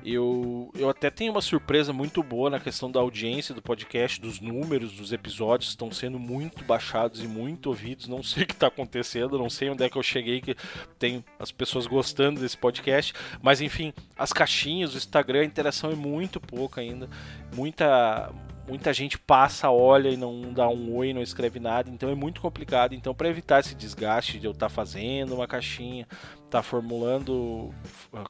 Eu, 0.04 0.70
eu 0.74 0.90
até 0.90 1.08
tenho 1.08 1.32
uma 1.32 1.40
surpresa 1.40 1.90
muito 1.90 2.22
boa 2.22 2.50
na 2.50 2.60
questão 2.60 2.90
da 2.90 3.00
audiência 3.00 3.54
do 3.54 3.62
podcast, 3.62 4.20
dos 4.20 4.38
números 4.38 4.92
dos 4.92 5.14
episódios 5.14 5.70
estão 5.70 5.90
sendo 5.90 6.18
muito 6.18 6.62
baixados 6.62 7.22
e 7.22 7.26
muito 7.26 7.68
ouvidos. 7.70 8.06
Não 8.06 8.22
sei 8.22 8.42
o 8.42 8.46
que 8.46 8.52
está 8.52 8.66
acontecendo, 8.66 9.38
não 9.38 9.48
sei 9.48 9.70
onde 9.70 9.82
é 9.82 9.88
que 9.88 9.96
eu 9.96 10.02
cheguei 10.02 10.42
que 10.42 10.54
tem 10.98 11.24
as 11.38 11.50
pessoas 11.50 11.86
gostando 11.86 12.40
desse 12.40 12.58
podcast, 12.58 13.14
mas 13.40 13.62
enfim, 13.62 13.94
as 14.14 14.30
caixinhas, 14.30 14.92
o 14.92 14.98
Instagram, 14.98 15.40
a 15.40 15.44
interação 15.44 15.90
é 15.90 15.94
muito 15.94 16.38
pouca 16.38 16.82
ainda, 16.82 17.08
muita 17.54 18.30
muita 18.66 18.92
gente 18.92 19.18
passa, 19.18 19.70
olha 19.70 20.08
e 20.08 20.16
não 20.16 20.52
dá 20.52 20.68
um 20.68 20.94
oi, 20.94 21.12
não 21.12 21.22
escreve 21.22 21.60
nada, 21.60 21.90
então 21.90 22.08
é 22.08 22.14
muito 22.14 22.40
complicado. 22.40 22.94
Então, 22.94 23.14
para 23.14 23.28
evitar 23.28 23.60
esse 23.60 23.74
desgaste 23.74 24.38
de 24.38 24.46
eu 24.46 24.52
estar 24.52 24.68
tá 24.68 24.74
fazendo 24.74 25.34
uma 25.34 25.46
caixinha, 25.46 26.06
estar 26.44 26.48
tá 26.50 26.62
formulando, 26.62 27.72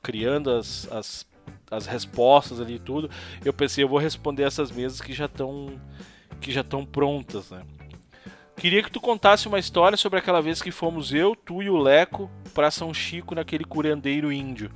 criando 0.03 0.51
as, 0.51 0.91
as, 0.91 1.27
as 1.71 1.87
respostas 1.87 2.61
ali 2.61 2.75
e 2.75 2.81
tudo, 2.81 3.11
eu 3.45 3.53
pensei, 3.53 3.85
eu 3.85 3.89
vou 3.89 3.99
responder 3.99 4.43
essas 4.43 4.71
mesas 4.71 5.01
que 5.01 5.13
já 5.13 5.27
estão 5.27 5.81
que 6.41 6.53
já 6.53 6.61
estão 6.61 6.85
prontas, 6.85 7.51
né? 7.51 7.63
Queria 8.57 8.83
que 8.83 8.91
tu 8.91 9.01
contasse 9.01 9.49
uma 9.49 9.59
história 9.59 9.97
sobre 9.97 10.19
aquela 10.19 10.41
vez 10.41 10.63
que 10.63 10.71
fomos 10.71 11.13
eu, 11.13 11.35
tu 11.35 11.63
e 11.63 11.69
o 11.69 11.77
Leco 11.77 12.31
para 12.55 12.71
São 12.71 12.95
Chico 12.95 13.35
naquele 13.35 13.65
curandeiro 13.65 14.33
índio. 14.33 14.71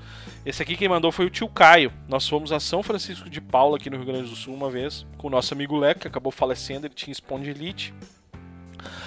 Esse 0.44 0.62
aqui 0.62 0.76
quem 0.76 0.88
mandou 0.88 1.12
foi 1.12 1.26
o 1.26 1.30
tio 1.30 1.48
Caio. 1.48 1.92
Nós 2.08 2.28
fomos 2.28 2.52
a 2.52 2.58
São 2.58 2.82
Francisco 2.82 3.30
de 3.30 3.40
Paula 3.40 3.76
aqui 3.76 3.88
no 3.88 3.96
Rio 3.96 4.06
Grande 4.06 4.28
do 4.28 4.36
Sul 4.36 4.52
uma 4.52 4.68
vez 4.68 5.06
com 5.16 5.28
o 5.28 5.30
nosso 5.30 5.54
amigo 5.54 5.76
Leco, 5.76 6.00
que 6.00 6.08
acabou 6.08 6.32
falecendo, 6.32 6.86
ele 6.86 6.94
tinha 6.94 7.12
espondilite. 7.12 7.94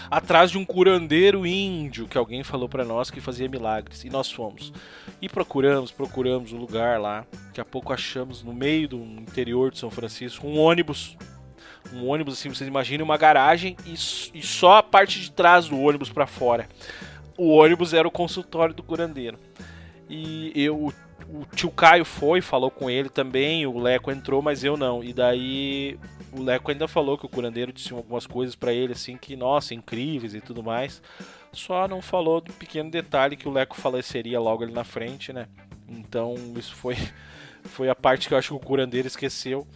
Atrás 0.10 0.52
de 0.52 0.58
um 0.58 0.66
curandeiro 0.66 1.46
índio 1.46 2.08
que 2.08 2.18
alguém 2.18 2.44
falou 2.44 2.68
para 2.68 2.84
nós 2.84 3.10
que 3.10 3.22
fazia 3.22 3.48
milagres. 3.48 4.04
E 4.04 4.10
nós 4.10 4.32
fomos. 4.32 4.74
E 5.22 5.30
procuramos, 5.30 5.92
procuramos 5.92 6.52
o 6.52 6.56
um 6.56 6.60
lugar 6.60 7.00
lá. 7.00 7.26
Daqui 7.48 7.62
a 7.62 7.66
pouco 7.66 7.94
achamos 7.94 8.44
no 8.44 8.54
meio 8.54 8.88
do 8.88 8.98
interior 8.98 9.72
de 9.72 9.80
São 9.80 9.92
Francisco 9.92 10.48
um 10.48 10.60
ônibus 10.60 11.18
um 11.94 12.08
ônibus 12.08 12.36
assim, 12.36 12.50
vocês 12.50 12.68
imaginem 12.68 13.04
uma 13.04 13.18
garagem 13.18 13.76
e, 13.86 13.94
e 13.94 14.42
só 14.42 14.78
a 14.78 14.84
parte 14.84 15.20
de 15.20 15.32
trás 15.32 15.68
do 15.68 15.80
ônibus 15.80 16.10
para 16.10 16.28
fora. 16.28 16.68
O 17.38 17.50
ônibus 17.56 17.94
era 17.94 18.08
o 18.08 18.12
consultório 18.12 18.74
do 18.74 18.84
curandeiro. 18.84 19.38
E 20.10 20.52
eu, 20.56 20.94
o 21.30 21.46
tio 21.56 21.72
Caio 21.72 22.04
foi, 22.04 22.42
falou 22.42 22.70
com 22.70 22.90
ele 22.90 23.10
também, 23.10 23.66
o 23.66 23.80
Leco 23.80 24.12
entrou, 24.12 24.42
mas 24.42 24.64
eu 24.64 24.76
não. 24.76 25.04
E 25.04 25.14
daí 25.14 25.98
o 26.32 26.42
Leco 26.42 26.72
ainda 26.72 26.88
falou 26.88 27.18
que 27.18 27.26
o 27.26 27.30
curandeiro 27.30 27.72
disse 27.72 27.94
algumas 27.94 28.28
coisas 28.28 28.56
para 28.56 28.74
ele 28.74 28.94
assim 28.94 29.18
que, 29.18 29.36
nossa, 29.36 29.74
incríveis 29.74 30.34
e 30.34 30.42
tudo 30.42 30.62
mais. 30.62 31.02
Só 31.54 31.88
não 31.88 32.02
falou 32.02 32.42
do 32.42 32.54
pequeno 32.54 32.90
detalhe 32.90 33.36
que 33.36 33.48
o 33.48 33.52
Leco 33.52 33.76
faleceria 33.76 34.40
logo 34.40 34.64
ali 34.64 34.72
na 34.74 34.84
frente, 34.84 35.34
né? 35.34 35.48
Então, 35.88 36.36
isso 36.56 36.76
foi 36.76 36.96
foi 37.66 37.90
a 37.90 37.96
parte 37.96 38.28
que 38.28 38.34
eu 38.34 38.38
acho 38.38 38.50
que 38.50 38.56
o 38.56 38.68
curandeiro 38.68 39.08
esqueceu 39.08 39.68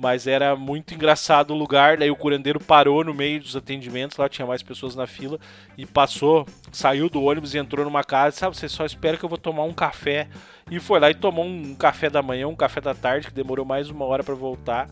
mas 0.00 0.26
era 0.26 0.56
muito 0.56 0.94
engraçado 0.94 1.52
o 1.52 1.56
lugar. 1.56 1.98
Daí 1.98 2.10
o 2.10 2.16
curandeiro 2.16 2.58
parou 2.58 3.04
no 3.04 3.12
meio 3.12 3.38
dos 3.38 3.54
atendimentos, 3.54 4.16
lá 4.16 4.30
tinha 4.30 4.46
mais 4.46 4.62
pessoas 4.62 4.96
na 4.96 5.06
fila, 5.06 5.38
e 5.76 5.84
passou, 5.84 6.46
saiu 6.72 7.10
do 7.10 7.22
ônibus 7.22 7.52
e 7.52 7.58
entrou 7.58 7.84
numa 7.84 8.02
casa. 8.02 8.34
Sabe, 8.34 8.56
você 8.56 8.66
só 8.66 8.86
espera 8.86 9.18
que 9.18 9.24
eu 9.24 9.28
vou 9.28 9.36
tomar 9.36 9.64
um 9.64 9.74
café. 9.74 10.26
E 10.70 10.80
foi 10.80 10.98
lá 11.00 11.10
e 11.10 11.14
tomou 11.14 11.44
um 11.44 11.74
café 11.74 12.08
da 12.08 12.22
manhã, 12.22 12.48
um 12.48 12.56
café 12.56 12.80
da 12.80 12.94
tarde, 12.94 13.26
que 13.26 13.34
demorou 13.34 13.66
mais 13.66 13.90
uma 13.90 14.06
hora 14.06 14.24
para 14.24 14.34
voltar. 14.34 14.88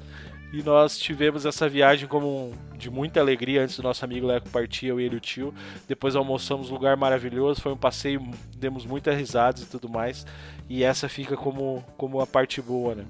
E 0.52 0.62
nós 0.62 0.98
tivemos 0.98 1.46
essa 1.46 1.68
viagem 1.68 2.06
como 2.06 2.52
de 2.76 2.90
muita 2.90 3.18
alegria 3.18 3.62
antes 3.62 3.76
do 3.76 3.82
nosso 3.82 4.04
amigo 4.04 4.26
Leco 4.26 4.50
partir, 4.50 4.88
eu 4.88 5.00
e 5.00 5.04
ele 5.04 5.16
o 5.16 5.20
tio. 5.20 5.54
Depois 5.86 6.16
almoçamos 6.16 6.68
lugar 6.68 6.98
maravilhoso, 6.98 7.62
foi 7.62 7.72
um 7.72 7.76
passeio, 7.76 8.20
demos 8.56 8.84
muitas 8.84 9.16
risadas 9.16 9.62
e 9.62 9.66
tudo 9.66 9.88
mais. 9.88 10.26
E 10.68 10.84
essa 10.84 11.08
fica 11.08 11.34
como, 11.34 11.82
como 11.96 12.20
a 12.20 12.26
parte 12.26 12.60
boa, 12.60 12.94
né? 12.94 13.04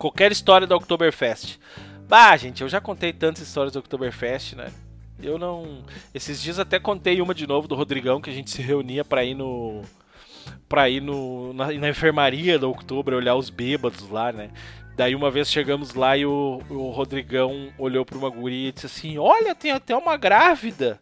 Qualquer 0.00 0.32
história 0.32 0.66
da 0.66 0.74
Oktoberfest. 0.74 1.58
Bah, 2.08 2.34
gente, 2.36 2.62
eu 2.62 2.68
já 2.68 2.80
contei 2.80 3.12
tantas 3.12 3.46
histórias 3.46 3.74
do 3.74 3.80
Oktoberfest, 3.80 4.54
né? 4.54 4.72
Eu 5.22 5.38
não. 5.38 5.84
Esses 6.14 6.42
dias 6.42 6.58
até 6.58 6.80
contei 6.80 7.20
uma 7.20 7.34
de 7.34 7.46
novo 7.46 7.68
do 7.68 7.74
Rodrigão, 7.74 8.20
que 8.20 8.30
a 8.30 8.32
gente 8.32 8.50
se 8.50 8.62
reunia 8.62 9.04
para 9.04 9.22
ir 9.22 9.34
no. 9.34 9.82
pra 10.66 10.88
ir 10.88 11.02
no, 11.02 11.52
na, 11.52 11.70
na 11.70 11.90
enfermaria 11.90 12.58
do 12.58 12.68
Outubro, 12.68 13.14
olhar 13.14 13.36
os 13.36 13.50
bêbados 13.50 14.08
lá, 14.08 14.32
né? 14.32 14.50
Daí 14.96 15.14
uma 15.14 15.30
vez 15.30 15.50
chegamos 15.50 15.94
lá 15.94 16.16
e 16.16 16.24
o, 16.24 16.62
o 16.70 16.90
Rodrigão 16.90 17.68
olhou 17.78 18.04
para 18.04 18.16
uma 18.16 18.30
guria 18.30 18.70
e 18.70 18.72
disse 18.72 18.86
assim: 18.86 19.18
Olha, 19.18 19.54
tem 19.54 19.70
até 19.70 19.94
uma 19.94 20.16
grávida. 20.16 20.98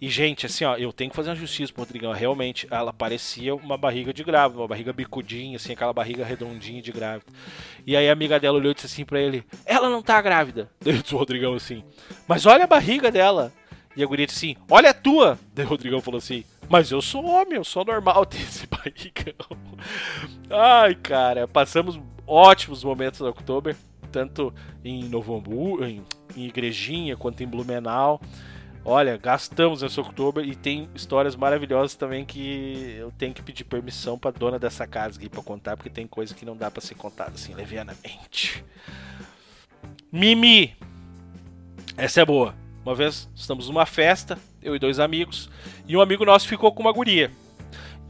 E, 0.00 0.08
gente, 0.08 0.46
assim, 0.46 0.64
ó, 0.64 0.76
eu 0.76 0.92
tenho 0.92 1.10
que 1.10 1.16
fazer 1.16 1.28
uma 1.28 1.36
justiça 1.36 1.72
pro 1.72 1.82
Rodrigão. 1.82 2.10
Realmente, 2.12 2.66
ela 2.70 2.90
parecia 2.90 3.54
uma 3.54 3.76
barriga 3.76 4.14
de 4.14 4.24
grávida, 4.24 4.60
uma 4.60 4.68
barriga 4.68 4.94
bicudinha, 4.94 5.56
assim, 5.56 5.72
aquela 5.72 5.92
barriga 5.92 6.24
redondinha 6.24 6.80
de 6.80 6.90
grávida. 6.90 7.30
E 7.86 7.94
aí 7.94 8.08
a 8.08 8.12
amiga 8.12 8.40
dela 8.40 8.56
olhou 8.56 8.72
e 8.72 8.74
disse 8.74 8.86
assim 8.86 9.04
pra 9.04 9.20
ele: 9.20 9.44
Ela 9.66 9.90
não 9.90 10.02
tá 10.02 10.20
grávida. 10.22 10.70
Daí 10.80 10.94
o 10.94 11.16
Rodrigão 11.16 11.52
assim: 11.52 11.84
Mas 12.26 12.46
olha 12.46 12.64
a 12.64 12.66
barriga 12.66 13.10
dela. 13.10 13.52
E 13.94 14.02
a 14.02 14.06
guria 14.06 14.26
disse 14.26 14.38
assim: 14.52 14.56
Olha 14.70 14.90
a 14.90 14.94
tua. 14.94 15.38
Daí 15.52 15.66
o 15.66 15.68
Rodrigão 15.68 16.00
falou 16.00 16.16
assim: 16.16 16.44
Mas 16.66 16.90
eu 16.90 17.02
sou 17.02 17.26
homem, 17.26 17.56
eu 17.56 17.64
sou 17.64 17.84
normal 17.84 18.24
ter 18.26 18.40
esse 18.40 18.66
barrigão. 18.66 19.34
Ai, 20.48 20.94
cara, 20.94 21.46
passamos 21.46 22.00
ótimos 22.26 22.82
momentos 22.82 23.20
no 23.20 23.28
Oktober, 23.28 23.76
tanto 24.10 24.54
em 24.82 25.04
Novo 25.04 25.36
Hamburgo, 25.36 25.84
em, 25.84 26.02
em 26.34 26.46
Igrejinha, 26.46 27.18
quanto 27.18 27.42
em 27.42 27.46
Blumenau. 27.46 28.18
Olha, 28.84 29.16
gastamos 29.18 29.82
nesse 29.82 30.00
outubro 30.00 30.42
e 30.42 30.56
tem 30.56 30.88
histórias 30.94 31.36
maravilhosas 31.36 31.94
também 31.94 32.24
que 32.24 32.96
eu 32.98 33.12
tenho 33.12 33.34
que 33.34 33.42
pedir 33.42 33.64
permissão 33.64 34.18
pra 34.18 34.30
dona 34.30 34.58
dessa 34.58 34.86
casa 34.86 35.18
aqui 35.18 35.28
pra 35.28 35.42
contar, 35.42 35.76
porque 35.76 35.90
tem 35.90 36.06
coisa 36.06 36.34
que 36.34 36.46
não 36.46 36.56
dá 36.56 36.70
pra 36.70 36.80
ser 36.80 36.94
contada 36.94 37.32
assim, 37.34 37.54
levianamente. 37.54 38.64
Mimi! 40.10 40.74
Essa 41.96 42.22
é 42.22 42.24
boa. 42.24 42.54
Uma 42.84 42.94
vez 42.94 43.28
estamos 43.34 43.68
numa 43.68 43.84
festa, 43.84 44.38
eu 44.62 44.74
e 44.74 44.78
dois 44.78 44.98
amigos, 44.98 45.50
e 45.86 45.94
um 45.94 46.00
amigo 46.00 46.24
nosso 46.24 46.48
ficou 46.48 46.72
com 46.72 46.80
uma 46.80 46.92
guria. 46.92 47.30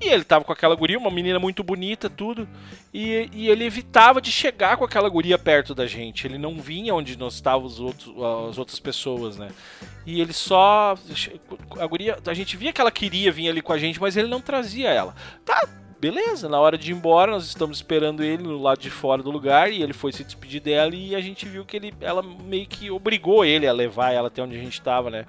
E 0.00 0.08
ele 0.08 0.24
tava 0.24 0.44
com 0.44 0.52
aquela 0.52 0.74
guria, 0.74 0.98
uma 0.98 1.10
menina 1.10 1.38
muito 1.38 1.62
bonita, 1.62 2.08
tudo. 2.08 2.48
E, 2.92 3.28
e 3.32 3.48
ele 3.48 3.64
evitava 3.64 4.18
de 4.18 4.32
chegar 4.32 4.78
com 4.78 4.84
aquela 4.84 5.10
guria 5.10 5.38
perto 5.38 5.74
da 5.74 5.86
gente. 5.86 6.26
Ele 6.26 6.38
não 6.38 6.58
vinha 6.58 6.94
onde 6.94 7.18
nós 7.18 7.34
estávamos 7.34 7.74
as 7.78 8.56
outras 8.56 8.80
pessoas, 8.80 9.36
né? 9.36 9.48
E 10.06 10.20
ele 10.20 10.32
só. 10.32 10.96
A 11.78 11.86
guria. 11.86 12.18
A 12.26 12.32
gente 12.32 12.56
via 12.56 12.72
que 12.72 12.80
ela 12.80 12.90
queria 12.90 13.30
vir 13.30 13.50
ali 13.50 13.60
com 13.60 13.74
a 13.74 13.78
gente, 13.78 14.00
mas 14.00 14.16
ele 14.16 14.28
não 14.28 14.40
trazia 14.40 14.88
ela. 14.88 15.14
Tá, 15.44 15.68
beleza, 16.00 16.48
na 16.48 16.58
hora 16.58 16.78
de 16.78 16.90
ir 16.90 16.94
embora, 16.94 17.32
nós 17.32 17.44
estamos 17.44 17.76
esperando 17.76 18.24
ele 18.24 18.42
no 18.42 18.60
lado 18.60 18.80
de 18.80 18.88
fora 18.88 19.22
do 19.22 19.30
lugar 19.30 19.70
e 19.70 19.82
ele 19.82 19.92
foi 19.92 20.12
se 20.12 20.24
despedir 20.24 20.62
dela 20.62 20.94
e 20.94 21.14
a 21.14 21.20
gente 21.20 21.46
viu 21.46 21.62
que 21.64 21.76
ele, 21.76 21.94
ela 22.00 22.22
meio 22.22 22.66
que 22.66 22.90
obrigou 22.90 23.44
ele 23.44 23.68
a 23.68 23.72
levar 23.72 24.12
ela 24.12 24.28
até 24.28 24.42
onde 24.42 24.56
a 24.56 24.58
gente 24.58 24.72
estava, 24.72 25.10
né? 25.10 25.26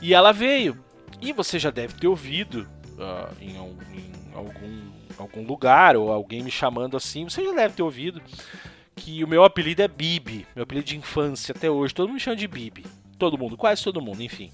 E 0.00 0.14
ela 0.14 0.32
veio. 0.32 0.82
E 1.20 1.34
você 1.34 1.58
já 1.58 1.70
deve 1.70 1.94
ter 1.94 2.08
ouvido 2.08 2.66
uh, 3.00 3.34
em, 3.40 3.56
em, 3.56 4.12
algum, 4.34 4.90
algum 5.18 5.46
lugar 5.46 5.96
ou 5.96 6.12
alguém 6.12 6.42
me 6.42 6.50
chamando 6.50 6.96
assim, 6.96 7.24
você 7.24 7.44
já 7.44 7.52
deve 7.52 7.74
ter 7.74 7.82
ouvido 7.82 8.20
que 8.94 9.24
o 9.24 9.28
meu 9.28 9.44
apelido 9.44 9.82
é 9.82 9.88
Bibi, 9.88 10.46
meu 10.54 10.64
apelido 10.64 10.86
de 10.86 10.96
infância 10.96 11.54
até 11.56 11.70
hoje. 11.70 11.94
Todo 11.94 12.08
mundo 12.08 12.14
me 12.14 12.20
chama 12.20 12.36
de 12.36 12.46
Bibi. 12.46 12.84
Todo 13.18 13.38
mundo, 13.38 13.56
quase 13.56 13.82
todo 13.82 14.00
mundo, 14.00 14.22
enfim. 14.22 14.50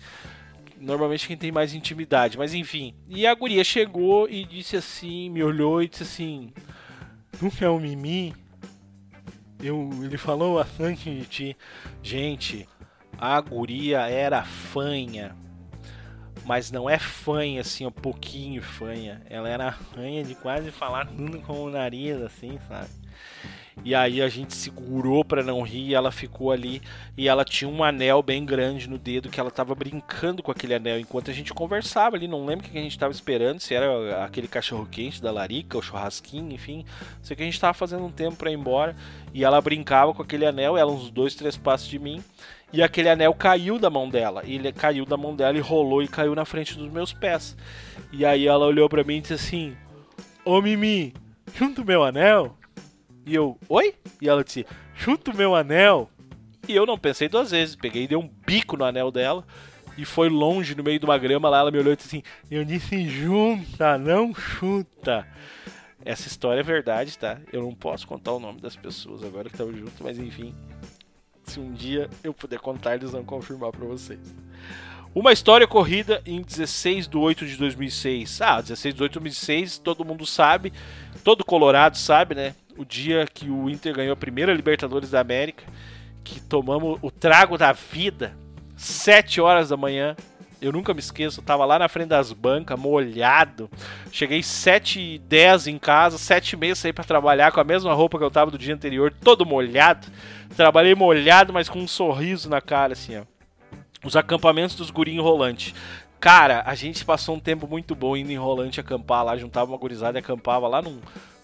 Normalmente 0.79 1.27
quem 1.27 1.37
tem 1.37 1.51
mais 1.51 1.75
intimidade, 1.75 2.37
mas 2.37 2.55
enfim. 2.55 2.95
E 3.09 3.27
a 3.27 3.35
guria 3.35 3.65
chegou 3.65 4.29
e 4.29 4.45
disse 4.45 4.77
assim, 4.77 5.31
me 5.31 5.43
olhou 5.43 5.83
e 5.83 5.89
disse 5.89 6.03
assim: 6.03 6.53
Nunca 7.41 7.65
é 7.65 7.71
um 7.71 7.81
mimi? 7.81 8.35
Eu, 9.63 9.91
ele 10.03 10.19
falou 10.19 10.57
bastante 10.57 11.11
de 11.11 11.25
ti. 11.27 11.57
Gente, 12.03 12.69
a 13.19 13.41
guria 13.41 14.01
era 14.09 14.45
fanha 14.45 15.35
mas 16.47 16.71
não 16.71 16.89
é 16.89 16.99
fanha 16.99 17.61
assim, 17.61 17.85
um 17.85 17.91
pouquinho 17.91 18.63
fanha. 18.63 19.21
Ela 19.29 19.49
era 19.49 19.73
fanha 19.73 20.23
de 20.23 20.35
quase 20.37 20.71
falar 20.71 21.07
tudo 21.07 21.41
com 21.41 21.65
o 21.65 21.71
nariz, 21.71 22.23
assim, 22.23 22.59
sabe? 22.69 22.89
E 23.85 23.95
aí 23.95 24.23
a 24.23 24.29
gente 24.29 24.55
segurou 24.55 25.25
para 25.25 25.43
não 25.43 25.61
rir, 25.61 25.95
ela 25.95 26.11
ficou 26.11 26.51
ali 26.51 26.81
e 27.17 27.29
ela 27.29 27.45
tinha 27.45 27.69
um 27.69 27.85
anel 27.85 28.23
bem 28.23 28.45
grande 28.45 28.89
no 28.89 28.97
dedo 28.97 29.29
que 29.29 29.39
ela 29.39 29.51
tava 29.51 29.75
brincando 29.75 30.43
com 30.43 30.51
aquele 30.51 30.75
anel 30.75 30.99
enquanto 30.99 31.31
a 31.31 31.35
gente 31.35 31.53
conversava 31.53 32.17
ali, 32.17 32.27
não 32.27 32.47
lembro 32.47 32.67
o 32.67 32.71
que 32.71 32.79
a 32.79 32.83
gente 32.83 32.99
tava 32.99 33.13
esperando, 33.13 33.61
se 33.61 33.75
era 33.75 34.25
aquele 34.25 34.49
cachorro 34.49 34.89
quente 34.91 35.21
da 35.21 35.31
Larica, 35.31 35.77
o 35.77 35.83
churrasquinho, 35.83 36.53
enfim, 36.53 36.87
sei 37.23 37.37
que 37.37 37.43
a 37.43 37.47
gente 37.47 37.61
tava 37.61 37.75
fazendo 37.75 38.05
um 38.05 38.11
tempo 38.11 38.37
para 38.37 38.51
ir 38.51 38.55
embora 38.55 38.97
e 39.35 39.45
ela 39.45 39.61
brincava 39.61 40.15
com 40.15 40.23
aquele 40.23 40.47
anel, 40.47 40.77
ela 40.77 40.91
uns 40.91 41.11
dois, 41.11 41.35
três 41.35 41.57
passos 41.57 41.87
de 41.87 41.99
mim 41.99 42.25
e 42.73 42.83
aquele 42.83 43.09
anel 43.09 43.33
caiu 43.35 43.79
da 43.79 43.89
mão 43.89 44.09
dela. 44.09 44.43
E 44.45 44.55
ele 44.55 44.73
caiu 44.73 45.05
da 45.05 45.17
mão 45.17 45.35
dela 45.35 45.57
e 45.57 45.61
rolou 45.61 46.03
e 46.03 46.09
caiu 46.09 46.35
na 46.35 46.45
frente 46.45 46.77
dos 46.77 46.91
meus 46.91 47.13
pés. 47.13 47.57
E 48.13 48.25
aí 48.25 48.47
ela 48.47 48.67
olhou 48.67 48.89
para 48.89 49.05
mim 49.05 49.17
e 49.17 49.21
disse 49.21 49.35
assim: 49.35 49.77
Ô 50.45 50.61
Mimi, 50.61 51.15
junto 51.55 51.85
meu 51.85 52.05
anel? 52.05 52.57
E 53.25 53.35
eu, 53.35 53.59
oi? 53.69 53.95
E 54.21 54.29
ela 54.29 54.45
disse: 54.45 54.67
Junto 54.95 55.37
meu 55.37 55.55
anel? 55.55 56.11
E 56.69 56.75
eu 56.75 56.85
não 56.85 56.99
pensei 56.99 57.29
duas 57.29 57.53
vezes, 57.53 57.77
peguei 57.77 58.05
e 58.05 58.09
dei 58.09 58.19
um 58.19 58.29
bico 58.45 58.77
no 58.77 58.85
anel 58.85 59.11
dela 59.11 59.45
e 59.97 60.05
foi 60.05 60.29
longe 60.29 60.75
no 60.75 60.83
meio 60.83 60.99
de 60.99 61.05
uma 61.05 61.17
grama 61.17 61.49
lá. 61.49 61.59
Ela 61.59 61.71
me 61.71 61.79
olhou 61.79 61.93
e 61.93 61.97
disse 61.97 62.09
assim: 62.09 62.23
Eu 62.51 62.65
disse 62.65 63.09
junta, 63.09 63.97
não 63.97 64.35
chuta. 64.35 65.27
Essa 66.05 66.29
história 66.29 66.61
é 66.61 66.63
verdade, 66.63 67.19
tá? 67.19 67.39
Eu 67.53 67.63
não 67.63 67.75
posso 67.75 68.07
contar 68.07 68.33
o 68.33 68.39
nome 68.39 68.61
das 68.61 68.77
pessoas 68.77 69.25
agora 69.25 69.49
que 69.49 69.57
estão 69.57 69.73
junto, 69.73 70.05
mas 70.05 70.19
enfim, 70.19 70.55
se 71.47 71.61
um 71.61 71.73
dia 71.73 72.09
eu 72.23 72.35
puder 72.35 72.59
contar, 72.59 72.97
eles 72.97 73.13
vão 73.13 73.25
confirmar 73.25 73.71
para 73.71 73.85
vocês. 73.85 74.35
Uma 75.15 75.33
história 75.33 75.67
corrida 75.67 76.21
em 76.27 76.43
16 76.43 77.09
de 77.09 77.17
8 77.17 77.47
de 77.47 77.57
2006. 77.57 78.43
Ah, 78.43 78.61
16 78.61 78.95
de 78.95 79.03
8 79.03 79.13
de 79.13 79.19
2006, 79.21 79.79
todo 79.79 80.05
mundo 80.05 80.27
sabe, 80.27 80.73
todo 81.25 81.45
Colorado 81.45 81.97
sabe, 81.97 82.35
né? 82.35 82.55
O 82.77 82.85
dia 82.85 83.27
que 83.33 83.49
o 83.49 83.71
Inter 83.71 83.95
ganhou 83.95 84.13
a 84.13 84.17
primeira 84.17 84.53
Libertadores 84.53 85.11
da 85.11 85.21
América, 85.21 85.65
que 86.23 86.39
tomamos 86.39 86.99
o 87.01 87.11
trago 87.11 87.57
da 87.57 87.73
vida, 87.73 88.37
7 88.77 89.41
horas 89.41 89.71
da 89.71 89.77
manhã, 89.77 90.15
eu 90.61 90.73
nunca 90.73 90.95
me 90.95 91.01
esqueço, 91.01 91.43
tava 91.43 91.65
lá 91.65 91.79
na 91.79 91.89
frente 91.89 92.09
das 92.09 92.33
bancas, 92.33 92.79
molhado. 92.79 93.71
Cheguei 94.11 94.43
7 94.43 95.01
e 95.01 95.19
10 95.19 95.67
em 95.67 95.79
casa, 95.79 96.19
7 96.19 96.53
e 96.53 96.57
meia 96.57 96.75
saí 96.75 96.93
para 96.93 97.05
trabalhar 97.05 97.53
com 97.53 97.61
a 97.61 97.65
mesma 97.65 97.93
roupa 97.93 98.19
que 98.19 98.25
eu 98.25 98.31
tava 98.31 98.51
do 98.51 98.59
dia 98.59 98.75
anterior, 98.75 99.13
todo 99.23 99.45
molhado. 99.45 100.07
Trabalhei 100.57 100.95
molhado, 100.95 101.53
mas 101.53 101.69
com 101.69 101.81
um 101.81 101.89
sorriso 101.89 102.49
na 102.49 102.61
cara, 102.61 102.95
assim, 102.95 103.19
ó. 103.19 103.23
Os 104.05 104.17
acampamentos 104.17 104.77
dos 104.77 104.91
gurinhos 104.91 105.25
rolante. 105.25 105.75
Cara, 106.19 106.63
a 106.65 106.75
gente 106.75 107.05
passou 107.05 107.37
um 107.37 107.41
tempo 107.41 107.67
muito 107.67 107.95
bom 107.95 108.17
indo 108.17 108.33
em 108.33 108.37
rolante 108.37 108.81
acampar 108.81 109.25
lá, 109.25 109.37
juntava 109.37 109.71
uma 109.71 109.79
gurizada 109.79 110.19
e 110.19 110.21
acampava 110.21 110.67
lá 110.67 110.81
num, 110.81 110.99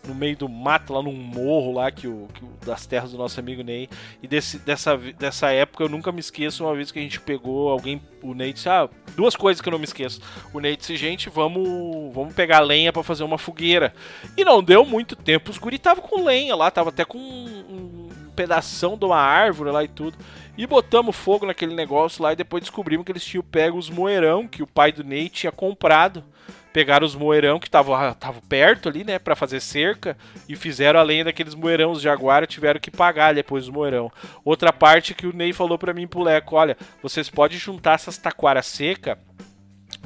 no 0.07 0.15
meio 0.15 0.37
do 0.37 0.49
mato, 0.49 0.93
lá 0.93 1.03
num 1.03 1.13
morro 1.13 1.73
lá 1.73 1.91
que 1.91 2.09
o, 2.09 2.29
que 2.35 2.45
o, 2.45 2.49
das 2.65 2.87
terras 2.87 3.13
do 3.13 3.19
nosso 3.19 3.39
amigo 3.39 3.63
Ney. 3.63 3.89
E 4.23 4.27
desse, 4.27 4.59
dessa, 4.59 4.97
dessa 4.97 5.51
época 5.51 5.85
eu 5.85 5.89
nunca 5.89 6.11
me 6.11 6.21
esqueço, 6.21 6.65
uma 6.65 6.75
vez 6.75 6.91
que 6.91 6.99
a 6.99 7.03
gente 7.03 7.21
pegou 7.21 7.69
alguém, 7.69 8.01
o 8.23 8.35
Ney 8.35 8.53
disse, 8.53 8.69
ah, 8.69 8.89
duas 9.15 9.37
coisas 9.37 9.61
que 9.61 9.69
eu 9.69 9.73
não 9.73 9.79
me 9.79 9.85
esqueço. 9.85 10.21
O 10.53 10.61
Ney 10.61 10.77
disse, 10.77 10.97
gente, 10.97 11.31
vamos, 11.31 12.13
vamos 12.15 12.35
pegar 12.35 12.61
lenha 12.61 12.93
para 12.93 13.03
fazer 13.03 13.23
uma 13.25 13.39
fogueira. 13.39 13.95
E 14.37 14.45
não 14.45 14.63
deu 14.63 14.85
muito 14.85 15.15
tempo, 15.15 15.51
os 15.51 15.59
guri 15.59 15.77
estavam 15.77 16.03
com 16.03 16.25
lenha 16.25 16.57
lá, 16.57 16.71
tava 16.71 16.89
até 16.89 17.05
com 17.05 17.19
um, 17.19 18.09
um 18.25 18.31
pedação 18.35 18.97
de 18.97 19.05
uma 19.05 19.19
árvore 19.19 19.71
lá 19.71 19.85
e 19.85 19.89
tudo. 19.89 20.17
E 20.57 20.67
botamos 20.67 21.17
fogo 21.17 21.47
naquele 21.47 21.75
negócio 21.75 22.23
lá 22.23 22.33
e 22.33 22.37
depois 22.37 22.63
descobrimos 22.63 23.07
que 23.07 23.13
eles 23.13 23.25
tinham 23.25 23.43
pego 23.43 23.79
os 23.79 23.89
moeirão 23.89 24.47
que 24.47 24.63
o 24.63 24.67
pai 24.67 24.93
do 24.93 25.05
Ney 25.05 25.29
tinha 25.29 25.53
comprado 25.53 26.25
pegaram 26.73 27.07
os 27.07 27.15
moeirão 27.15 27.61
que 27.61 27.69
estavam 27.69 28.41
perto 28.49 28.89
ali, 28.89 29.05
né, 29.05 29.19
para 29.19 29.37
fazer 29.37 29.61
cerca 29.61 30.17
e 30.49 30.57
fizeram 30.57 30.99
além 30.99 31.23
daqueles 31.23 31.55
moeirão, 31.55 31.93
os 31.93 32.01
jaguar 32.01 32.47
tiveram 32.47 32.81
que 32.81 32.91
pagar 32.91 33.35
depois 33.35 33.65
os 33.65 33.71
moeirão. 33.71 34.11
Outra 34.45 34.73
parte 34.73 35.15
que 35.15 35.27
o 35.27 35.37
Ney 35.37 35.53
falou 35.53 35.79
para 35.79 35.95
mim 35.95 36.07
pro 36.07 36.23
Leco, 36.23 36.57
olha, 36.57 36.77
vocês 37.03 37.29
podem 37.29 37.59
juntar 37.59 37.95
essas 37.95 38.17
taquaras 38.17 38.67
seca, 38.67 39.19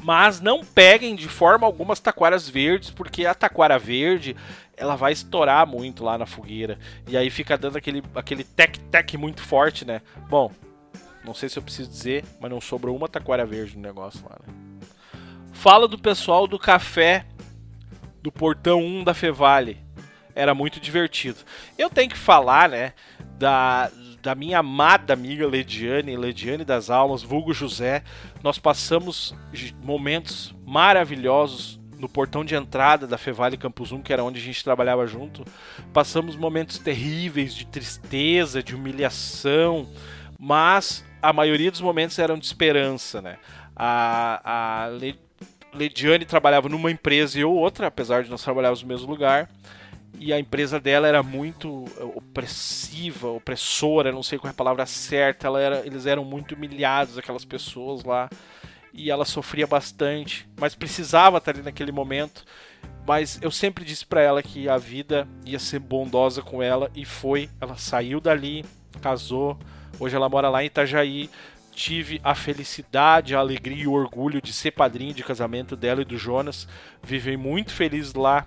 mas 0.02 0.40
não 0.40 0.64
peguem 0.64 1.14
de 1.14 1.29
forma 1.29 1.66
alguma 1.66 1.92
as 1.92 2.00
taquaras 2.00 2.48
verdes, 2.48 2.90
porque 2.90 3.24
a 3.24 3.35
taquara 3.35 3.79
verde 3.79 4.37
ela 4.76 4.94
vai 4.94 5.12
estourar 5.12 5.66
muito 5.66 6.05
lá 6.05 6.18
na 6.18 6.26
fogueira 6.26 6.79
e 7.09 7.16
aí 7.16 7.31
fica 7.31 7.57
dando 7.57 7.79
aquele 7.79 8.02
aquele 8.14 8.44
tec 8.44 8.76
tec 8.90 9.14
muito 9.16 9.42
forte, 9.42 9.87
né? 9.87 10.02
Bom, 10.29 10.52
não 11.24 11.33
sei 11.33 11.48
se 11.48 11.59
eu 11.59 11.62
preciso 11.62 11.88
dizer, 11.88 12.24
mas 12.40 12.50
não 12.50 12.61
sobrou 12.61 12.94
uma 12.94 13.09
taquara 13.09 13.46
verde 13.46 13.76
no 13.76 13.83
negócio 13.83 14.22
lá, 14.29 14.37
né? 14.46 14.52
Fala 15.56 15.88
do 15.88 15.98
pessoal 15.98 16.46
do 16.46 16.58
café 16.58 17.26
do 18.22 18.30
portão 18.30 18.78
1 18.78 19.04
da 19.04 19.14
Fevale. 19.14 19.78
Era 20.34 20.54
muito 20.54 20.78
divertido. 20.78 21.38
Eu 21.78 21.88
tenho 21.88 22.10
que 22.10 22.16
falar, 22.16 22.68
né, 22.68 22.92
da, 23.38 23.90
da 24.22 24.34
minha 24.34 24.58
amada 24.58 25.14
amiga 25.14 25.48
Lediane, 25.48 26.14
Lediane 26.14 26.64
das 26.64 26.90
Almas, 26.90 27.22
vulgo 27.22 27.54
José. 27.54 28.04
Nós 28.44 28.58
passamos 28.58 29.34
momentos 29.82 30.54
maravilhosos 30.64 31.80
no 31.98 32.08
portão 32.08 32.44
de 32.44 32.54
entrada 32.54 33.06
da 33.06 33.16
Fevale 33.16 33.56
Campus 33.56 33.90
1, 33.90 34.02
que 34.02 34.12
era 34.12 34.22
onde 34.22 34.38
a 34.38 34.44
gente 34.44 34.62
trabalhava 34.62 35.06
junto. 35.06 35.42
Passamos 35.92 36.36
momentos 36.36 36.78
terríveis 36.78 37.54
de 37.54 37.66
tristeza, 37.66 38.62
de 38.62 38.74
humilhação, 38.74 39.88
mas 40.38 41.04
a 41.20 41.32
maioria 41.32 41.70
dos 41.70 41.80
momentos 41.80 42.18
eram 42.18 42.38
de 42.38 42.44
esperança, 42.44 43.22
né? 43.22 43.38
A, 43.74 44.84
a 44.84 44.88
Lediane 45.76 46.24
trabalhava 46.24 46.68
numa 46.68 46.90
empresa 46.90 47.38
e 47.38 47.42
eu 47.42 47.52
outra, 47.52 47.86
apesar 47.86 48.24
de 48.24 48.30
nós 48.30 48.42
trabalharmos 48.42 48.82
no 48.82 48.88
mesmo 48.88 49.08
lugar. 49.08 49.48
E 50.18 50.32
a 50.32 50.40
empresa 50.40 50.80
dela 50.80 51.06
era 51.06 51.22
muito 51.22 51.84
opressiva, 52.14 53.28
opressora, 53.28 54.10
não 54.10 54.22
sei 54.22 54.38
qual 54.38 54.48
é 54.48 54.52
a 54.52 54.54
palavra 54.54 54.86
certa. 54.86 55.46
Ela 55.46 55.60
era, 55.60 55.86
eles 55.86 56.06
eram 56.06 56.24
muito 56.24 56.54
humilhados, 56.54 57.18
aquelas 57.18 57.44
pessoas 57.44 58.02
lá. 58.02 58.30
E 58.94 59.10
ela 59.10 59.26
sofria 59.26 59.66
bastante, 59.66 60.48
mas 60.58 60.74
precisava 60.74 61.36
estar 61.36 61.50
ali 61.50 61.62
naquele 61.62 61.92
momento. 61.92 62.44
Mas 63.06 63.38
eu 63.42 63.50
sempre 63.50 63.84
disse 63.84 64.06
para 64.06 64.22
ela 64.22 64.42
que 64.42 64.68
a 64.68 64.78
vida 64.78 65.28
ia 65.44 65.58
ser 65.58 65.78
bondosa 65.78 66.40
com 66.40 66.62
ela 66.62 66.90
e 66.94 67.04
foi. 67.04 67.50
Ela 67.60 67.76
saiu 67.76 68.20
dali, 68.20 68.64
casou. 69.02 69.58
Hoje 70.00 70.16
ela 70.16 70.28
mora 70.28 70.48
lá 70.48 70.62
em 70.62 70.66
Itajaí 70.66 71.30
tive 71.76 72.18
a 72.24 72.34
felicidade, 72.34 73.34
a 73.34 73.38
alegria 73.38 73.84
e 73.84 73.86
o 73.86 73.92
orgulho 73.92 74.40
de 74.40 74.50
ser 74.50 74.70
padrinho 74.70 75.12
de 75.12 75.22
casamento 75.22 75.76
dela 75.76 76.00
e 76.00 76.06
do 76.06 76.16
Jonas. 76.16 76.66
Vivem 77.02 77.36
muito 77.36 77.72
felizes 77.72 78.14
lá. 78.14 78.46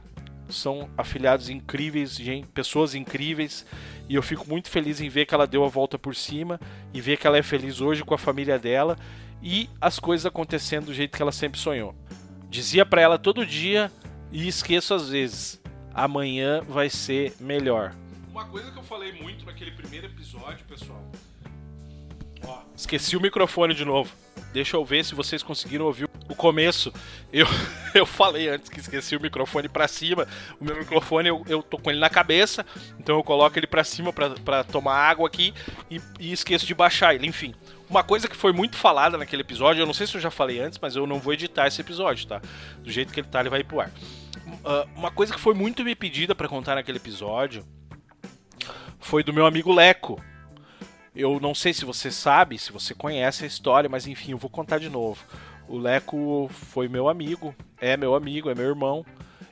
São 0.49 0.89
afiliados 0.97 1.47
incríveis, 1.47 2.15
gente, 2.15 2.47
pessoas 2.47 2.95
incríveis. 2.95 3.67
E 4.09 4.15
eu 4.15 4.23
fico 4.23 4.49
muito 4.49 4.67
feliz 4.67 4.99
em 4.99 5.09
ver 5.09 5.27
que 5.27 5.35
ela 5.35 5.45
deu 5.45 5.63
a 5.63 5.67
volta 5.67 5.97
por 5.99 6.15
cima 6.15 6.59
e 6.91 6.99
ver 6.99 7.17
que 7.17 7.27
ela 7.27 7.37
é 7.37 7.43
feliz 7.43 7.79
hoje 7.79 8.03
com 8.03 8.15
a 8.15 8.17
família 8.17 8.57
dela. 8.57 8.97
e 9.41 9.69
as 9.79 9.97
coisas 9.99 10.25
acontecendo 10.25 10.87
do 10.87 10.93
jeito 10.93 11.15
que 11.15 11.21
ela 11.21 11.31
sempre 11.31 11.57
sonhou. 11.57 11.95
Dizia 12.49 12.85
para 12.85 13.01
ela 13.01 13.17
todo 13.17 13.45
dia 13.45 13.89
e 14.33 14.49
esqueço 14.49 14.93
às 14.93 15.09
vezes: 15.09 15.61
amanhã 15.93 16.61
vai 16.67 16.89
ser 16.89 17.33
melhor. 17.39 17.95
Uma 18.29 18.45
coisa 18.45 18.69
que 18.69 18.77
eu 18.77 18.83
falei 18.83 19.13
muito 19.13 19.45
naquele 19.45 19.71
primeiro 19.71 20.07
episódio, 20.07 20.65
pessoal. 20.65 21.09
Esqueci 22.79 23.17
o 23.17 23.21
microfone 23.21 23.73
de 23.73 23.83
novo. 23.83 24.09
Deixa 24.53 24.77
eu 24.77 24.85
ver 24.85 25.03
se 25.03 25.13
vocês 25.13 25.43
conseguiram 25.43 25.83
ouvir 25.83 26.09
o 26.29 26.33
começo. 26.33 26.93
Eu, 27.31 27.45
eu 27.93 28.05
falei 28.05 28.47
antes 28.47 28.69
que 28.69 28.79
esqueci 28.79 29.17
o 29.17 29.19
microfone 29.19 29.67
para 29.67 29.85
cima. 29.85 30.25
O 30.61 30.63
meu 30.63 30.77
microfone 30.77 31.27
eu, 31.27 31.43
eu 31.49 31.61
tô 31.61 31.77
com 31.77 31.91
ele 31.91 31.99
na 31.99 32.09
cabeça, 32.09 32.65
então 32.97 33.17
eu 33.17 33.23
coloco 33.23 33.59
ele 33.59 33.67
para 33.67 33.83
cima 33.83 34.13
para 34.13 34.63
tomar 34.63 34.95
água 34.95 35.27
aqui 35.27 35.53
e, 35.91 35.99
e 36.21 36.31
esqueço 36.31 36.65
de 36.65 36.73
baixar 36.73 37.13
ele. 37.13 37.27
Enfim, 37.27 37.53
uma 37.89 38.01
coisa 38.01 38.29
que 38.29 38.35
foi 38.35 38.53
muito 38.53 38.77
falada 38.77 39.17
naquele 39.17 39.41
episódio, 39.41 39.81
eu 39.81 39.85
não 39.85 39.93
sei 39.93 40.07
se 40.07 40.15
eu 40.15 40.21
já 40.21 40.31
falei 40.31 40.61
antes, 40.61 40.79
mas 40.81 40.95
eu 40.95 41.05
não 41.05 41.19
vou 41.19 41.33
editar 41.33 41.67
esse 41.67 41.81
episódio, 41.81 42.27
tá? 42.27 42.41
Do 42.81 42.89
jeito 42.89 43.11
que 43.11 43.19
ele 43.19 43.27
tá, 43.27 43.41
ele 43.41 43.49
vai 43.49 43.61
pro 43.61 43.81
ar. 43.81 43.91
Uh, 44.47 44.89
uma 44.95 45.11
coisa 45.11 45.33
que 45.33 45.39
foi 45.39 45.53
muito 45.53 45.83
me 45.83 45.93
pedida 45.95 46.33
para 46.33 46.47
contar 46.47 46.75
naquele 46.75 46.97
episódio 46.97 47.65
foi 49.01 49.21
do 49.21 49.33
meu 49.33 49.45
amigo 49.45 49.73
Leco. 49.73 50.23
Eu 51.15 51.39
não 51.39 51.55
sei 51.55 51.73
se 51.73 51.85
você 51.85 52.11
sabe, 52.11 52.57
se 52.57 52.71
você 52.71 52.93
conhece 52.93 53.43
a 53.43 53.47
história, 53.47 53.89
mas 53.89 54.07
enfim, 54.07 54.31
eu 54.31 54.37
vou 54.37 54.49
contar 54.49 54.79
de 54.79 54.89
novo. 54.89 55.23
O 55.67 55.77
Leco 55.77 56.49
foi 56.51 56.87
meu 56.87 57.07
amigo, 57.07 57.53
é 57.79 57.95
meu 57.95 58.15
amigo, 58.15 58.49
é 58.49 58.55
meu 58.55 58.65
irmão 58.65 59.05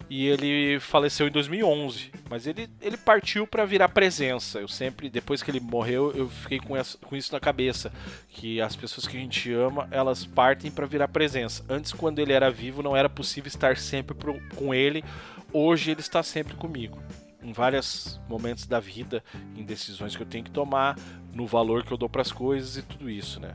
e 0.09 0.27
ele 0.27 0.79
faleceu 0.79 1.27
em 1.27 1.31
2011. 1.31 2.11
Mas 2.29 2.47
ele, 2.47 2.69
ele 2.81 2.97
partiu 2.97 3.45
para 3.45 3.65
virar 3.65 3.89
presença. 3.89 4.59
Eu 4.59 4.67
sempre, 4.67 5.09
depois 5.09 5.41
que 5.43 5.51
ele 5.51 5.59
morreu, 5.59 6.11
eu 6.15 6.29
fiquei 6.29 6.59
com, 6.59 6.75
essa, 6.75 6.97
com 6.97 7.15
isso 7.15 7.31
na 7.31 7.39
cabeça, 7.39 7.91
que 8.29 8.61
as 8.61 8.75
pessoas 8.75 9.07
que 9.07 9.17
a 9.17 9.19
gente 9.19 9.51
ama, 9.51 9.87
elas 9.91 10.25
partem 10.25 10.71
para 10.71 10.85
virar 10.85 11.07
presença. 11.07 11.63
Antes, 11.69 11.91
quando 11.91 12.19
ele 12.19 12.33
era 12.33 12.49
vivo, 12.49 12.81
não 12.81 12.95
era 12.95 13.09
possível 13.09 13.47
estar 13.47 13.77
sempre 13.77 14.15
pro, 14.15 14.39
com 14.55 14.73
ele. 14.73 15.03
Hoje 15.51 15.91
ele 15.91 16.01
está 16.01 16.23
sempre 16.23 16.55
comigo. 16.55 17.01
Em 17.41 17.53
vários 17.53 18.19
momentos 18.27 18.65
da 18.65 18.79
vida, 18.79 19.23
em 19.55 19.63
decisões 19.63 20.15
que 20.15 20.21
eu 20.21 20.27
tenho 20.27 20.43
que 20.43 20.51
tomar, 20.51 20.97
no 21.37 21.45
valor 21.45 21.83
que 21.83 21.93
eu 21.93 21.97
dou 21.97 22.09
para 22.09 22.23
as 22.23 22.31
coisas 22.31 22.77
e 22.77 22.81
tudo 22.81 23.07
isso, 23.09 23.39
né? 23.39 23.53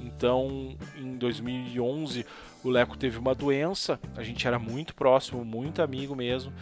Então, 0.00 0.76
em 0.96 1.16
2011, 1.16 2.24
o 2.62 2.70
Leco 2.70 2.96
teve 2.96 3.18
uma 3.18 3.34
doença, 3.34 3.98
a 4.16 4.22
gente 4.22 4.46
era 4.46 4.56
muito 4.56 4.94
próximo, 4.94 5.44
muito 5.44 5.82
amigo 5.82 6.14
mesmo, 6.14 6.52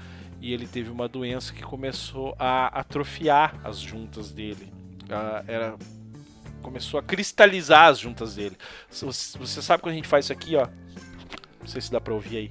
e 0.41 0.51
ele 0.51 0.67
teve 0.67 0.91
uma 0.91 1.07
doença 1.07 1.53
que 1.53 1.63
começou 1.63 2.35
a 2.39 2.69
atrofiar 2.69 3.61
as 3.63 3.79
juntas 3.79 4.33
dele. 4.33 4.73
era 5.47 5.77
começou 6.63 6.99
a 6.99 7.03
cristalizar 7.03 7.89
as 7.89 7.99
juntas 7.99 8.37
dele. 8.37 8.57
Você 8.89 9.61
sabe 9.61 9.83
quando 9.83 9.93
a 9.93 9.97
gente 9.97 10.09
faz 10.09 10.25
isso 10.27 10.33
aqui, 10.33 10.57
ó? 10.57 10.67
Não 11.61 11.67
sei 11.67 11.83
se 11.83 11.93
dá 11.93 12.01
para 12.01 12.15
ouvir 12.15 12.37
aí 12.37 12.51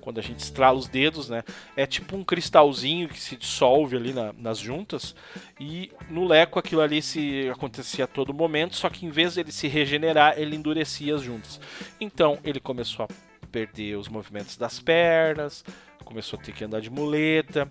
quando 0.00 0.18
a 0.18 0.22
gente 0.22 0.40
estrala 0.40 0.78
os 0.78 0.88
dedos, 0.88 1.28
né? 1.28 1.42
É 1.76 1.86
tipo 1.86 2.16
um 2.16 2.24
cristalzinho 2.24 3.08
que 3.08 3.20
se 3.20 3.36
dissolve 3.36 3.96
ali 3.96 4.12
na, 4.12 4.32
nas 4.32 4.58
juntas. 4.58 5.14
E 5.58 5.92
no 6.08 6.26
leco 6.26 6.58
aquilo 6.58 6.80
ali 6.80 7.00
se 7.02 7.48
acontecia 7.48 8.04
a 8.04 8.08
todo 8.08 8.34
momento, 8.34 8.76
só 8.76 8.88
que 8.88 9.06
em 9.06 9.10
vez 9.10 9.34
de 9.34 9.40
ele 9.40 9.52
se 9.52 9.68
regenerar, 9.68 10.38
ele 10.38 10.56
endurecia 10.56 11.14
as 11.14 11.22
juntas. 11.22 11.60
Então 12.00 12.38
ele 12.44 12.60
começou 12.60 13.04
a 13.04 13.46
perder 13.46 13.96
os 13.96 14.08
movimentos 14.08 14.56
das 14.56 14.80
pernas, 14.80 15.64
começou 16.04 16.38
a 16.38 16.42
ter 16.42 16.52
que 16.52 16.64
andar 16.64 16.80
de 16.80 16.90
muleta. 16.90 17.70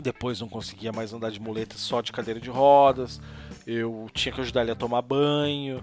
Depois 0.00 0.40
não 0.40 0.48
conseguia 0.48 0.92
mais 0.92 1.12
andar 1.12 1.30
de 1.30 1.40
muleta 1.40 1.76
só 1.76 2.00
de 2.00 2.12
cadeira 2.12 2.38
de 2.38 2.50
rodas. 2.50 3.20
Eu 3.66 4.08
tinha 4.14 4.32
que 4.32 4.40
ajudar 4.40 4.62
ele 4.62 4.70
a 4.70 4.76
tomar 4.76 5.02
banho 5.02 5.82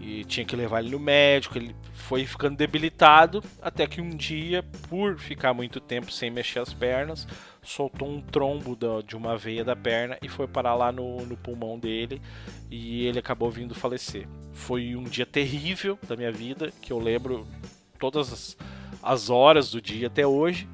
e 0.00 0.24
tinha 0.24 0.44
que 0.44 0.56
levar 0.56 0.80
ele 0.80 0.90
no 0.90 0.98
médico. 0.98 1.56
Ele 1.58 1.74
foi 1.92 2.26
ficando 2.26 2.56
debilitado 2.56 3.42
até 3.60 3.86
que 3.86 4.00
um 4.00 4.10
dia, 4.10 4.62
por 4.88 5.18
ficar 5.18 5.54
muito 5.54 5.80
tempo 5.80 6.10
sem 6.12 6.30
mexer 6.30 6.60
as 6.60 6.72
pernas, 6.72 7.26
soltou 7.62 8.08
um 8.08 8.20
trombo 8.20 8.76
de 9.02 9.16
uma 9.16 9.36
veia 9.36 9.64
da 9.64 9.74
perna 9.74 10.16
e 10.22 10.28
foi 10.28 10.46
parar 10.46 10.74
lá 10.74 10.92
no, 10.92 11.24
no 11.26 11.36
pulmão 11.36 11.78
dele 11.78 12.20
e 12.70 13.04
ele 13.04 13.18
acabou 13.18 13.50
vindo 13.50 13.74
falecer. 13.74 14.28
Foi 14.52 14.94
um 14.94 15.04
dia 15.04 15.26
terrível 15.26 15.98
da 16.06 16.16
minha 16.16 16.30
vida 16.30 16.72
que 16.80 16.92
eu 16.92 16.98
lembro 16.98 17.46
todas 17.98 18.32
as, 18.32 18.56
as 19.02 19.30
horas 19.30 19.70
do 19.70 19.80
dia 19.80 20.06
até 20.06 20.26
hoje, 20.26 20.68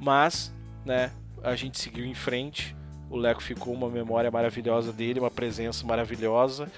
mas, 0.00 0.54
né, 0.84 1.12
a 1.42 1.54
gente 1.54 1.78
seguiu 1.78 2.04
em 2.04 2.14
frente. 2.14 2.74
O 3.10 3.16
Leco 3.16 3.42
ficou 3.42 3.74
uma 3.74 3.88
memória 3.88 4.30
maravilhosa 4.30 4.92
dele, 4.92 5.20
uma 5.20 5.30
presença 5.30 5.86
maravilhosa 5.86 6.70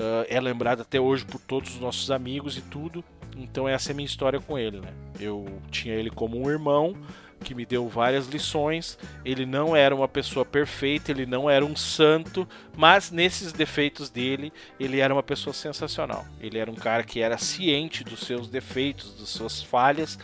Uh, 0.00 0.24
é 0.30 0.40
lembrado 0.40 0.80
até 0.80 0.98
hoje 0.98 1.26
por 1.26 1.38
todos 1.38 1.74
os 1.74 1.80
nossos 1.80 2.10
amigos 2.10 2.56
e 2.56 2.62
tudo. 2.62 3.04
Então 3.36 3.68
essa 3.68 3.90
é 3.90 3.92
a 3.92 3.94
minha 3.94 4.06
história 4.06 4.40
com 4.40 4.58
ele, 4.58 4.80
né? 4.80 4.94
Eu 5.20 5.46
tinha 5.70 5.94
ele 5.94 6.08
como 6.08 6.42
um 6.42 6.50
irmão 6.50 6.96
que 7.44 7.54
me 7.54 7.66
deu 7.66 7.86
várias 7.86 8.26
lições. 8.26 8.98
Ele 9.26 9.44
não 9.44 9.76
era 9.76 9.94
uma 9.94 10.08
pessoa 10.08 10.42
perfeita, 10.42 11.10
ele 11.10 11.26
não 11.26 11.50
era 11.50 11.64
um 11.64 11.76
santo, 11.76 12.48
mas 12.74 13.10
nesses 13.10 13.52
defeitos 13.52 14.08
dele, 14.08 14.50
ele 14.78 15.00
era 15.00 15.12
uma 15.12 15.22
pessoa 15.22 15.52
sensacional. 15.52 16.24
Ele 16.40 16.56
era 16.56 16.70
um 16.70 16.74
cara 16.74 17.02
que 17.02 17.20
era 17.20 17.36
ciente 17.36 18.02
dos 18.02 18.20
seus 18.20 18.48
defeitos, 18.48 19.14
das 19.18 19.28
suas 19.28 19.62
falhas, 19.62 20.18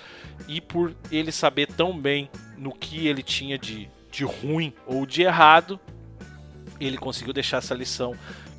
e 0.48 0.58
por 0.58 0.96
ele 1.10 1.30
saber 1.30 1.66
tão 1.66 1.98
bem 1.98 2.30
no 2.56 2.72
que 2.72 3.06
ele 3.06 3.22
tinha 3.22 3.58
de, 3.58 3.90
de 4.10 4.24
ruim 4.24 4.72
ou 4.86 5.04
de 5.04 5.22
errado, 5.22 5.78
ele 6.80 6.96
conseguiu 6.96 7.32
deixar 7.32 7.58
essa 7.58 7.74
lição 7.74 8.14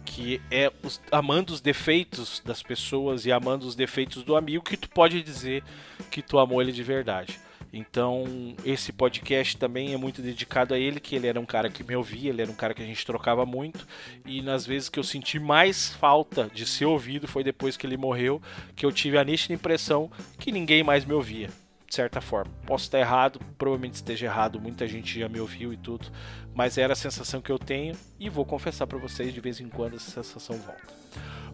que 0.07 0.41
é 0.49 0.71
os, 0.81 1.01
amando 1.11 1.53
os 1.53 1.59
defeitos 1.59 2.41
das 2.43 2.63
pessoas 2.63 3.25
e 3.25 3.31
amando 3.31 3.67
os 3.67 3.75
defeitos 3.75 4.23
do 4.23 4.37
amigo 4.37 4.63
que 4.63 4.77
tu 4.77 4.89
pode 4.89 5.21
dizer 5.21 5.61
que 6.09 6.21
tu 6.21 6.39
amou 6.39 6.61
ele 6.61 6.71
de 6.71 6.81
verdade. 6.81 7.37
Então, 7.73 8.55
esse 8.63 8.93
podcast 8.93 9.57
também 9.57 9.93
é 9.93 9.97
muito 9.97 10.21
dedicado 10.21 10.73
a 10.73 10.79
ele, 10.79 11.01
que 11.01 11.13
ele 11.13 11.27
era 11.27 11.37
um 11.37 11.45
cara 11.45 11.69
que 11.69 11.83
me 11.83 11.93
ouvia, 11.93 12.29
ele 12.29 12.41
era 12.41 12.49
um 12.49 12.55
cara 12.55 12.73
que 12.73 12.81
a 12.81 12.85
gente 12.85 13.05
trocava 13.05 13.45
muito, 13.45 13.85
e 14.25 14.41
nas 14.41 14.65
vezes 14.65 14.87
que 14.87 14.97
eu 14.97 15.03
senti 15.03 15.37
mais 15.37 15.89
falta 15.89 16.49
de 16.53 16.65
ser 16.65 16.85
ouvido 16.85 17.27
foi 17.27 17.43
depois 17.43 17.75
que 17.75 17.85
ele 17.85 17.97
morreu, 17.97 18.41
que 18.77 18.85
eu 18.85 18.91
tive 18.93 19.17
a 19.17 19.23
nítida 19.25 19.53
impressão 19.53 20.09
que 20.39 20.53
ninguém 20.53 20.81
mais 20.83 21.03
me 21.03 21.13
ouvia 21.13 21.49
de 21.87 21.95
certa 21.95 22.19
forma. 22.19 22.51
Posso 22.65 22.85
estar 22.85 22.99
errado, 22.99 23.39
provavelmente 23.57 23.95
esteja 23.95 24.25
errado, 24.25 24.59
muita 24.59 24.85
gente 24.87 25.19
já 25.19 25.29
me 25.29 25.39
ouviu 25.39 25.71
e 25.71 25.77
tudo, 25.77 26.11
mas 26.57 26.75
era 26.75 26.93
a 26.93 26.95
sensação 26.95 27.39
que 27.39 27.51
eu 27.51 27.59
tenho 27.59 27.95
e 28.19 28.29
vou 28.29 28.43
confessar 28.43 28.87
para 28.87 28.97
vocês 28.97 29.31
de 29.31 29.39
vez 29.39 29.61
em 29.61 29.69
quando 29.69 29.95
essa 29.95 30.23
sensação 30.23 30.57
volta. 30.57 30.97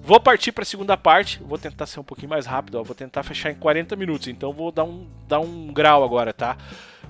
Vou 0.01 0.17
partir 0.17 0.53
para 0.53 0.61
a 0.61 0.65
segunda 0.65 0.95
parte, 0.95 1.41
vou 1.43 1.57
tentar 1.57 1.85
ser 1.87 1.99
um 1.99 2.03
pouquinho 2.03 2.29
mais 2.29 2.45
rápido, 2.45 2.75
ó, 2.79 2.83
vou 2.83 2.95
tentar 2.95 3.21
fechar 3.21 3.51
em 3.51 3.55
40 3.55 3.97
minutos, 3.97 4.29
então 4.29 4.53
vou 4.53 4.71
dar 4.71 4.85
um, 4.85 5.05
dar 5.27 5.41
um 5.41 5.73
grau 5.73 6.05
agora, 6.05 6.33
tá? 6.33 6.57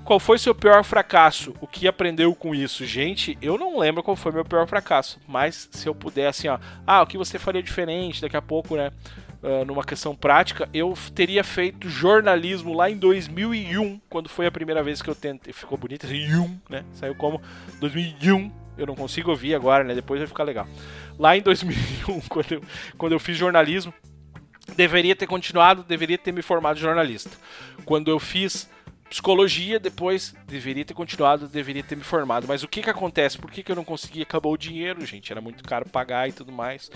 Qual 0.03 0.19
foi 0.19 0.39
seu 0.39 0.55
pior 0.55 0.83
fracasso? 0.83 1.53
O 1.61 1.67
que 1.67 1.87
aprendeu 1.87 2.33
com 2.33 2.55
isso? 2.55 2.83
Gente, 2.83 3.37
eu 3.39 3.59
não 3.59 3.77
lembro 3.77 4.01
qual 4.01 4.17
foi 4.17 4.31
meu 4.31 4.43
pior 4.43 4.67
fracasso, 4.67 5.19
mas 5.27 5.69
se 5.71 5.87
eu 5.87 5.93
puder, 5.93 6.27
assim, 6.27 6.47
ó, 6.47 6.57
ah, 6.85 7.03
o 7.03 7.05
que 7.05 7.17
você 7.17 7.37
faria 7.37 7.61
diferente 7.61 8.21
daqui 8.21 8.35
a 8.35 8.41
pouco, 8.41 8.75
né? 8.75 8.91
Uh, 9.43 9.65
numa 9.65 9.83
questão 9.83 10.15
prática, 10.15 10.67
eu 10.73 10.93
teria 11.13 11.43
feito 11.43 11.89
jornalismo 11.89 12.73
lá 12.73 12.89
em 12.89 12.97
2001, 12.97 13.99
quando 14.09 14.29
foi 14.29 14.47
a 14.47 14.51
primeira 14.51 14.81
vez 14.81 15.01
que 15.01 15.09
eu 15.09 15.15
tentei. 15.15 15.53
Ficou 15.53 15.77
bonito 15.77 16.05
assim, 16.05 16.59
né? 16.69 16.83
Saiu 16.93 17.13
como 17.13 17.41
2001. 17.79 18.51
Eu 18.75 18.87
não 18.87 18.95
consigo 18.95 19.29
ouvir 19.29 19.53
agora, 19.53 19.83
né? 19.83 19.93
Depois 19.93 20.19
vai 20.19 20.27
ficar 20.27 20.43
legal. 20.43 20.67
Lá 21.19 21.37
em 21.37 21.41
2001, 21.41 22.21
quando 22.27 22.51
eu, 22.51 22.61
quando 22.97 23.11
eu 23.11 23.19
fiz 23.19 23.37
jornalismo, 23.37 23.93
deveria 24.75 25.15
ter 25.15 25.27
continuado, 25.27 25.83
deveria 25.83 26.17
ter 26.17 26.31
me 26.31 26.41
formado 26.41 26.79
jornalista. 26.79 27.37
Quando 27.85 28.09
eu 28.09 28.19
fiz 28.19 28.69
psicologia, 29.13 29.79
depois 29.79 30.33
deveria 30.47 30.83
ter 30.83 30.95
continuado, 30.95 31.47
deveria 31.47 31.83
ter 31.83 31.95
me 31.95 32.03
formado. 32.03 32.47
Mas 32.47 32.63
o 32.63 32.67
que 32.67 32.81
que 32.81 32.89
acontece? 32.89 33.37
Por 33.37 33.51
que, 33.51 33.61
que 33.61 33.71
eu 33.71 33.75
não 33.75 33.83
consegui? 33.83 34.23
Acabou 34.23 34.53
o 34.53 34.57
dinheiro, 34.57 35.05
gente. 35.05 35.31
Era 35.31 35.39
muito 35.39 35.63
caro 35.63 35.87
pagar 35.87 36.27
e 36.27 36.31
tudo 36.31 36.51
mais. 36.51 36.89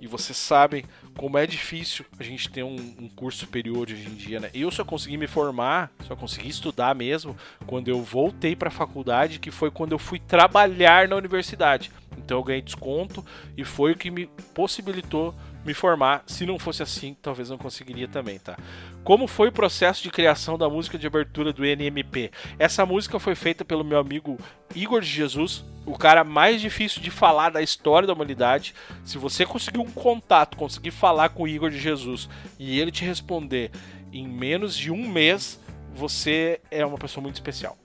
E 0.00 0.06
vocês 0.06 0.38
sabem 0.38 0.84
como 1.18 1.36
é 1.36 1.44
difícil 1.44 2.04
a 2.16 2.22
gente 2.22 2.48
ter 2.48 2.62
um, 2.62 2.76
um 2.76 3.08
curso 3.08 3.40
superior 3.40 3.90
hoje 3.90 4.06
em 4.06 4.14
dia, 4.14 4.38
né? 4.38 4.50
Eu 4.54 4.70
só 4.70 4.84
consegui 4.84 5.16
me 5.16 5.26
formar, 5.26 5.90
só 6.06 6.14
consegui 6.14 6.48
estudar 6.48 6.94
mesmo 6.94 7.36
quando 7.66 7.88
eu 7.88 8.00
voltei 8.00 8.54
para 8.54 8.68
a 8.68 8.72
faculdade, 8.72 9.40
que 9.40 9.50
foi 9.50 9.68
quando 9.68 9.90
eu 9.90 9.98
fui 9.98 10.20
trabalhar 10.20 11.08
na 11.08 11.16
universidade. 11.16 11.90
Então 12.16 12.38
eu 12.38 12.44
ganhei 12.44 12.62
desconto 12.62 13.26
e 13.56 13.64
foi 13.64 13.90
o 13.90 13.96
que 13.96 14.12
me 14.12 14.26
possibilitou 14.54 15.34
me 15.64 15.74
formar. 15.74 16.22
Se 16.26 16.46
não 16.46 16.58
fosse 16.58 16.82
assim, 16.82 17.16
talvez 17.20 17.50
não 17.50 17.58
conseguiria 17.58 18.06
também, 18.06 18.38
tá? 18.38 18.56
Como 19.04 19.26
foi 19.26 19.48
o 19.48 19.52
processo 19.52 20.02
de 20.02 20.10
criação 20.10 20.56
da 20.56 20.66
música 20.66 20.96
de 20.96 21.06
abertura 21.06 21.52
do 21.52 21.62
NMP? 21.62 22.30
Essa 22.58 22.86
música 22.86 23.20
foi 23.20 23.34
feita 23.34 23.62
pelo 23.62 23.84
meu 23.84 23.98
amigo 23.98 24.38
Igor 24.74 25.02
de 25.02 25.06
Jesus, 25.06 25.62
o 25.84 25.98
cara 25.98 26.24
mais 26.24 26.58
difícil 26.58 27.02
de 27.02 27.10
falar 27.10 27.50
da 27.50 27.60
história 27.60 28.06
da 28.06 28.14
humanidade. 28.14 28.74
Se 29.04 29.18
você 29.18 29.44
conseguir 29.44 29.78
um 29.78 29.90
contato, 29.90 30.56
conseguir 30.56 30.90
falar 30.90 31.28
com 31.28 31.42
o 31.42 31.48
Igor 31.48 31.68
de 31.68 31.78
Jesus 31.78 32.30
e 32.58 32.80
ele 32.80 32.90
te 32.90 33.04
responder 33.04 33.70
em 34.10 34.26
menos 34.26 34.74
de 34.74 34.90
um 34.90 35.06
mês, 35.06 35.60
você 35.94 36.58
é 36.70 36.84
uma 36.86 36.96
pessoa 36.96 37.22
muito 37.22 37.34
especial. 37.34 37.83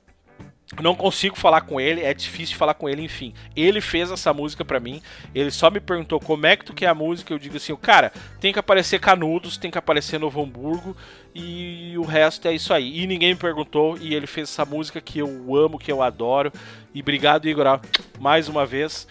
Não 0.81 0.95
consigo 0.95 1.35
falar 1.35 1.61
com 1.61 1.81
ele, 1.81 2.01
é 2.01 2.13
difícil 2.13 2.55
falar 2.55 2.75
com 2.75 2.87
ele, 2.87 3.01
enfim. 3.01 3.33
Ele 3.55 3.81
fez 3.81 4.11
essa 4.11 4.33
música 4.33 4.63
para 4.63 4.79
mim, 4.79 5.01
ele 5.33 5.49
só 5.49 5.69
me 5.71 5.79
perguntou 5.79 6.19
como 6.19 6.45
é 6.45 6.55
que 6.55 6.65
tu 6.65 6.73
quer 6.73 6.87
a 6.87 6.95
música, 6.95 7.33
eu 7.33 7.39
digo 7.39 7.57
assim, 7.57 7.75
cara, 7.75 8.11
tem 8.39 8.53
que 8.53 8.59
aparecer 8.59 8.99
Canudos, 8.99 9.57
tem 9.57 9.71
que 9.71 9.77
aparecer 9.77 10.19
Novo 10.19 10.41
Hamburgo 10.41 10.95
e 11.33 11.95
o 11.97 12.03
resto 12.03 12.47
é 12.47 12.53
isso 12.53 12.73
aí. 12.73 13.01
E 13.01 13.07
ninguém 13.07 13.33
me 13.33 13.39
perguntou 13.39 13.97
e 13.97 14.13
ele 14.13 14.27
fez 14.27 14.49
essa 14.49 14.65
música 14.65 15.01
que 15.01 15.19
eu 15.19 15.55
amo, 15.55 15.79
que 15.79 15.91
eu 15.91 16.01
adoro. 16.03 16.51
E 16.93 17.01
obrigado, 17.01 17.47
Igor, 17.47 17.79
mais 18.19 18.47
uma 18.47 18.65
vez. 18.65 19.07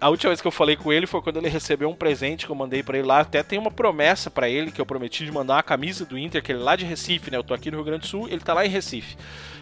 A 0.00 0.08
última 0.10 0.30
vez 0.30 0.40
que 0.40 0.46
eu 0.46 0.52
falei 0.52 0.76
com 0.76 0.92
ele 0.92 1.08
foi 1.08 1.20
quando 1.20 1.38
ele 1.38 1.48
recebeu 1.48 1.90
um 1.90 1.94
presente 1.94 2.46
que 2.46 2.52
eu 2.52 2.56
mandei 2.56 2.84
para 2.84 2.98
ele 2.98 3.06
lá. 3.08 3.18
Até 3.18 3.42
tem 3.42 3.58
uma 3.58 3.70
promessa 3.70 4.30
para 4.30 4.48
ele 4.48 4.70
que 4.70 4.80
eu 4.80 4.86
prometi 4.86 5.24
de 5.24 5.32
mandar 5.32 5.54
uma 5.54 5.62
camisa 5.62 6.04
do 6.04 6.16
Inter, 6.16 6.40
que 6.40 6.52
ele 6.52 6.60
é 6.60 6.64
lá 6.64 6.76
de 6.76 6.84
Recife, 6.84 7.32
né? 7.32 7.36
Eu 7.36 7.42
tô 7.42 7.52
aqui 7.52 7.68
no 7.68 7.78
Rio 7.78 7.86
Grande 7.86 8.02
do 8.02 8.06
Sul, 8.06 8.28
ele 8.28 8.40
tá 8.40 8.54
lá 8.54 8.64
em 8.64 8.68
Recife. 8.68 9.16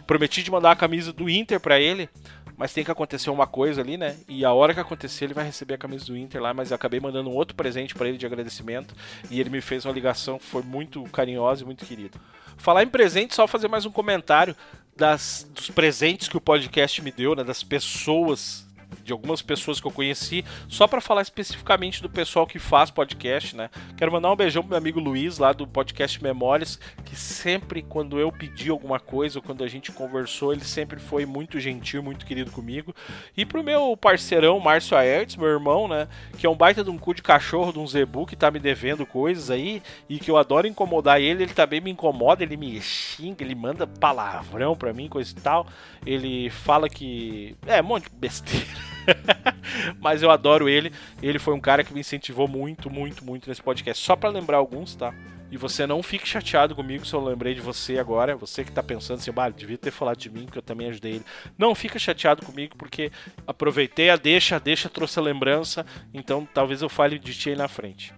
Prometi 0.07 0.43
de 0.43 0.51
mandar 0.51 0.72
a 0.72 0.76
camisa 0.76 1.11
do 1.11 1.30
Inter 1.30 1.59
para 1.59 1.80
ele, 1.80 2.07
mas 2.55 2.74
tem 2.74 2.84
que 2.84 2.91
acontecer 2.91 3.30
uma 3.30 3.47
coisa 3.47 3.80
ali, 3.80 3.97
né? 3.97 4.14
E 4.28 4.45
a 4.45 4.53
hora 4.53 4.74
que 4.74 4.80
acontecer, 4.80 5.24
ele 5.24 5.32
vai 5.32 5.47
receber 5.47 5.74
a 5.74 5.78
camisa 5.78 6.05
do 6.05 6.14
Inter 6.14 6.43
lá, 6.43 6.53
mas 6.53 6.70
eu 6.70 6.74
acabei 6.74 7.01
mandando 7.01 7.30
um 7.30 7.34
outro 7.34 7.57
presente 7.57 7.95
para 7.95 8.07
ele 8.07 8.18
de 8.18 8.26
agradecimento 8.26 8.95
e 9.30 9.41
ele 9.41 9.49
me 9.49 9.62
fez 9.62 9.87
uma 9.87 9.95
ligação 9.95 10.39
que 10.39 10.45
foi 10.45 10.62
muito 10.62 11.03
carinhosa 11.05 11.62
e 11.62 11.64
muito 11.64 11.87
querida. 11.87 12.20
Falar 12.59 12.82
em 12.82 12.89
presente, 12.89 13.34
só 13.34 13.47
fazer 13.47 13.68
mais 13.68 13.87
um 13.87 13.91
comentário 13.91 14.55
das, 14.95 15.51
dos 15.55 15.70
presentes 15.70 16.28
que 16.28 16.37
o 16.37 16.41
podcast 16.43 17.01
me 17.01 17.11
deu, 17.11 17.34
né? 17.34 17.43
Das 17.43 17.62
pessoas 17.62 18.66
de 19.07 19.12
algumas 19.12 19.40
pessoas 19.40 19.80
que 19.80 19.86
eu 19.86 19.90
conheci, 19.92 20.44
só 20.68 20.86
para 20.86 21.00
falar 21.00 21.22
especificamente 21.22 22.02
do 22.02 22.11
pessoal 22.11 22.46
que 22.46 22.59
faz 22.59 22.90
podcast, 22.90 23.54
né? 23.54 23.70
Quero 23.96 24.11
mandar 24.11 24.32
um 24.32 24.36
beijão 24.36 24.62
pro 24.62 24.70
meu 24.70 24.78
amigo 24.78 24.98
Luiz, 24.98 25.38
lá 25.38 25.52
do 25.52 25.66
podcast 25.66 26.22
Memórias, 26.22 26.78
que 27.04 27.14
sempre, 27.14 27.82
quando 27.82 28.18
eu 28.18 28.32
pedi 28.32 28.68
alguma 28.68 28.98
coisa, 28.98 29.38
ou 29.38 29.42
quando 29.42 29.62
a 29.62 29.68
gente 29.68 29.92
conversou, 29.92 30.52
ele 30.52 30.64
sempre 30.64 30.98
foi 30.98 31.24
muito 31.24 31.61
gentil, 31.61 32.02
muito 32.02 32.26
querido 32.26 32.50
comigo. 32.50 32.94
E 33.36 33.46
pro 33.46 33.62
meu 33.62 33.96
parceirão, 33.96 34.59
Márcio 34.59 34.96
Aertes, 34.96 35.36
meu 35.36 35.48
irmão, 35.48 35.86
né? 35.86 36.09
Que 36.36 36.46
é 36.46 36.50
um 36.50 36.57
baita 36.57 36.82
de 36.82 36.90
um 36.90 36.98
cu 36.98 37.14
de 37.14 37.22
cachorro, 37.22 37.72
de 37.72 37.78
um 37.78 37.86
zebu, 37.86 38.26
que 38.26 38.34
tá 38.34 38.50
me 38.50 38.59
devendo 38.59 39.07
coisas 39.07 39.50
aí, 39.50 39.80
e 40.09 40.18
que 40.18 40.30
eu 40.30 40.36
adoro 40.36 40.66
incomodar 40.66 41.20
ele, 41.20 41.44
ele 41.44 41.54
também 41.54 41.80
me 41.80 41.92
incomoda, 41.92 42.42
ele 42.42 42.57
me 42.57 42.80
xinga, 42.80 43.44
ele 43.44 43.54
manda 43.54 43.86
palavrão 43.86 44.74
pra 44.74 44.92
mim, 44.92 45.09
coisa 45.09 45.30
e 45.30 45.40
tal. 45.40 45.66
Ele 46.04 46.50
fala 46.50 46.88
que. 46.88 47.57
É, 47.66 47.80
um 47.80 47.84
monte 47.84 48.11
de 48.11 48.16
besteira. 48.16 48.95
Mas 50.00 50.22
eu 50.22 50.30
adoro 50.30 50.68
ele. 50.68 50.92
Ele 51.22 51.38
foi 51.38 51.54
um 51.54 51.61
cara 51.61 51.84
que 51.84 51.92
me 51.92 52.00
incentivou 52.00 52.48
muito, 52.48 52.90
muito, 52.90 53.24
muito 53.24 53.48
nesse 53.48 53.62
podcast. 53.62 54.02
Só 54.02 54.16
para 54.16 54.30
lembrar 54.30 54.59
alguns, 54.59 54.94
tá? 54.94 55.14
E 55.50 55.57
você 55.57 55.86
não 55.86 56.02
fique 56.02 56.26
chateado 56.26 56.74
comigo 56.74 57.07
se 57.07 57.14
eu 57.14 57.24
lembrei 57.24 57.54
de 57.54 57.61
você 57.61 57.98
agora. 57.98 58.36
Você 58.36 58.64
que 58.64 58.72
tá 58.72 58.82
pensando 58.82 59.18
assim, 59.18 59.30
bah, 59.30 59.48
devia 59.48 59.78
ter 59.78 59.90
falado 59.90 60.18
de 60.18 60.28
mim, 60.28 60.44
porque 60.44 60.59
eu 60.59 60.62
também 60.62 60.88
ajudei 60.88 61.12
ele. 61.12 61.24
Não 61.57 61.74
fica 61.74 61.98
chateado 61.98 62.44
comigo, 62.44 62.74
porque 62.76 63.12
aproveitei 63.46 64.11
a 64.11 64.16
deixa, 64.16 64.57
a 64.57 64.59
deixa 64.59 64.88
trouxe 64.88 65.18
a 65.18 65.22
lembrança. 65.22 65.86
Então 66.12 66.46
talvez 66.52 66.82
eu 66.82 66.88
fale 66.88 67.18
de 67.18 67.32
ti 67.32 67.50
aí 67.50 67.57
na 67.57 67.68
frente. 67.68 68.12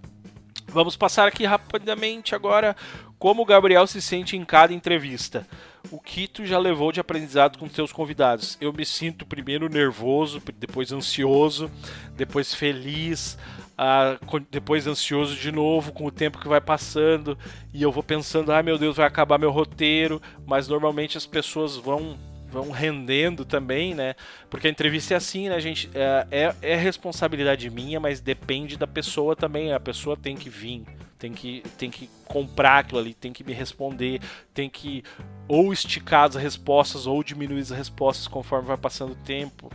Vamos 0.68 0.96
passar 0.96 1.26
aqui 1.26 1.46
rapidamente 1.46 2.34
agora 2.34 2.76
como 3.18 3.42
o 3.42 3.46
Gabriel 3.46 3.86
se 3.86 4.00
sente 4.00 4.36
em 4.36 4.44
cada 4.44 4.72
entrevista. 4.72 5.46
O 5.90 5.98
que 5.98 6.28
tu 6.28 6.44
já 6.44 6.58
levou 6.58 6.92
de 6.92 7.00
aprendizado 7.00 7.58
com 7.58 7.68
seus 7.68 7.90
convidados? 7.90 8.58
Eu 8.60 8.72
me 8.72 8.84
sinto 8.84 9.26
primeiro 9.26 9.68
nervoso, 9.68 10.42
depois 10.58 10.92
ansioso, 10.92 11.70
depois 12.14 12.54
feliz, 12.54 13.38
uh, 13.78 14.40
depois 14.50 14.86
ansioso 14.86 15.34
de 15.36 15.50
novo 15.50 15.92
com 15.92 16.04
o 16.04 16.12
tempo 16.12 16.38
que 16.38 16.48
vai 16.48 16.60
passando 16.60 17.38
e 17.72 17.82
eu 17.82 17.90
vou 17.90 18.02
pensando, 18.02 18.52
ah 18.52 18.62
meu 18.62 18.76
Deus, 18.76 18.96
vai 18.96 19.06
acabar 19.06 19.38
meu 19.38 19.50
roteiro, 19.50 20.20
mas 20.46 20.68
normalmente 20.68 21.16
as 21.16 21.26
pessoas 21.26 21.76
vão 21.76 22.16
vão 22.50 22.70
rendendo 22.70 23.44
também, 23.44 23.94
né? 23.94 24.14
Porque 24.48 24.66
a 24.66 24.70
entrevista 24.70 25.14
é 25.14 25.16
assim, 25.16 25.48
né, 25.48 25.60
gente? 25.60 25.90
É, 25.94 26.26
é, 26.30 26.54
é, 26.62 26.76
responsabilidade 26.76 27.68
minha, 27.70 28.00
mas 28.00 28.20
depende 28.20 28.76
da 28.76 28.86
pessoa 28.86 29.36
também. 29.36 29.72
A 29.72 29.80
pessoa 29.80 30.16
tem 30.16 30.36
que 30.36 30.48
vir, 30.48 30.84
tem 31.18 31.32
que, 31.32 31.62
tem 31.76 31.90
que 31.90 32.08
comprar 32.24 32.78
aquilo 32.78 33.00
ali, 33.00 33.14
tem 33.14 33.32
que 33.32 33.44
me 33.44 33.52
responder, 33.52 34.20
tem 34.54 34.68
que 34.68 35.02
ou 35.46 35.72
esticar 35.72 36.28
as 36.28 36.34
respostas 36.34 37.06
ou 37.06 37.22
diminuir 37.22 37.60
as 37.60 37.70
respostas 37.70 38.26
conforme 38.26 38.68
vai 38.68 38.76
passando 38.76 39.12
o 39.12 39.16
tempo. 39.16 39.70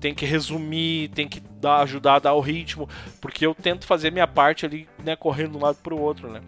Tem 0.00 0.14
que 0.14 0.24
resumir, 0.24 1.08
tem 1.08 1.26
que 1.26 1.40
dar, 1.40 1.80
ajudar 1.80 2.16
a 2.16 2.18
dar 2.20 2.34
o 2.34 2.40
ritmo, 2.40 2.88
porque 3.20 3.44
eu 3.44 3.52
tento 3.52 3.84
fazer 3.84 4.12
minha 4.12 4.28
parte 4.28 4.64
ali, 4.64 4.88
né, 5.02 5.16
correndo 5.16 5.52
de 5.52 5.56
um 5.56 5.60
lado 5.60 5.78
para 5.82 5.92
o 5.92 6.00
outro, 6.00 6.30
né? 6.30 6.40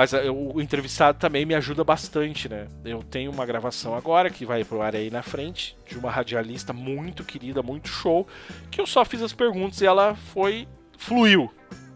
Mas 0.00 0.14
eh, 0.14 0.30
o 0.30 0.58
entrevistado 0.62 1.18
também 1.18 1.44
me 1.44 1.54
ajuda 1.54 1.84
bastante, 1.84 2.48
né? 2.48 2.68
Eu 2.82 3.02
tenho 3.02 3.30
uma 3.30 3.44
gravação 3.44 3.94
agora 3.94 4.30
que 4.30 4.46
vai 4.46 4.64
pro 4.64 4.80
ar 4.80 4.96
aí 4.96 5.10
na 5.10 5.22
frente, 5.22 5.76
de 5.86 5.98
uma 5.98 6.10
radialista 6.10 6.72
muito 6.72 7.22
querida, 7.22 7.62
muito 7.62 7.90
show, 7.90 8.26
que 8.70 8.80
eu 8.80 8.86
só 8.86 9.04
fiz 9.04 9.20
as 9.20 9.34
perguntas 9.34 9.78
e 9.82 9.86
ela 9.86 10.14
foi. 10.14 10.66
fluiu. 10.96 11.52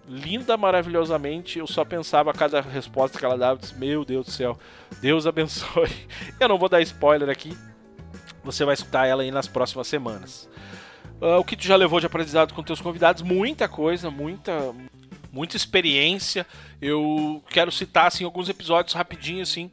Linda, 0.07 0.55
maravilhosamente. 0.55 1.59
Eu 1.59 1.66
só 1.66 1.82
pensava 1.82 2.30
a 2.30 2.34
cada 2.34 2.61
resposta 2.61 3.18
que 3.18 3.24
ela 3.24 3.38
dava, 3.38 3.59
disse, 3.59 3.74
meu 3.74 4.05
Deus 4.05 4.26
do 4.26 4.32
céu, 4.32 4.59
Deus 5.00 5.26
abençoe. 5.26 5.88
Eu 6.38 6.50
não 6.50 6.59
vou 6.59 6.68
dar 6.68 6.82
spoiler 6.82 7.30
aqui, 7.30 7.57
você 8.42 8.66
vai 8.66 8.74
escutar 8.74 9.07
ela 9.07 9.22
aí 9.22 9.30
nas 9.30 9.48
próximas 9.48 9.86
semanas. 9.86 10.46
Uh, 11.22 11.38
o 11.38 11.44
que 11.44 11.57
tu 11.57 11.64
já 11.64 11.74
levou 11.74 12.00
de 12.00 12.05
aprendizado 12.05 12.52
com 12.52 12.62
teus 12.62 12.82
convidados? 12.82 13.22
Muita 13.22 13.66
coisa, 13.66 14.11
muita, 14.11 14.74
muita 15.35 15.57
experiência. 15.57 16.47
Eu 16.80 17.43
quero 17.51 17.72
citar 17.72 18.07
assim 18.07 18.24
alguns 18.24 18.49
episódios 18.49 18.95
rapidinho 18.95 19.43
assim. 19.43 19.68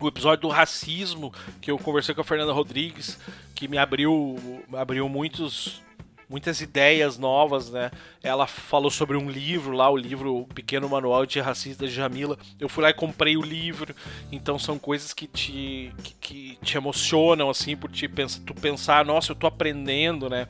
O 0.00 0.08
episódio 0.08 0.42
do 0.42 0.48
racismo 0.48 1.32
que 1.60 1.70
eu 1.70 1.78
conversei 1.78 2.14
com 2.14 2.22
a 2.22 2.24
Fernanda 2.24 2.52
Rodrigues, 2.52 3.20
que 3.54 3.68
me 3.68 3.76
abriu 3.76 4.64
abriu 4.72 5.06
muitos 5.06 5.82
muitas 6.30 6.60
ideias 6.60 7.18
novas, 7.18 7.70
né? 7.70 7.90
Ela 8.22 8.46
falou 8.46 8.88
sobre 8.88 9.16
um 9.16 9.28
livro 9.28 9.72
lá, 9.72 9.90
o 9.90 9.96
livro 9.96 10.36
o 10.36 10.46
Pequeno 10.46 10.88
Manual 10.88 11.26
de 11.26 11.40
Racista 11.40 11.86
de 11.86 11.92
Jamila. 11.92 12.38
Eu 12.58 12.68
fui 12.68 12.84
lá 12.84 12.90
e 12.90 12.94
comprei 12.94 13.36
o 13.36 13.42
livro. 13.42 13.94
Então 14.30 14.56
são 14.56 14.78
coisas 14.78 15.12
que 15.12 15.26
te, 15.26 15.92
que, 16.04 16.14
que 16.14 16.58
te 16.62 16.76
emocionam, 16.76 17.50
assim, 17.50 17.76
por 17.76 17.90
te 17.90 18.06
pensa, 18.06 18.40
tu 18.46 18.54
pensar, 18.54 19.04
nossa, 19.04 19.32
eu 19.32 19.36
tô 19.36 19.48
aprendendo, 19.48 20.30
né? 20.30 20.46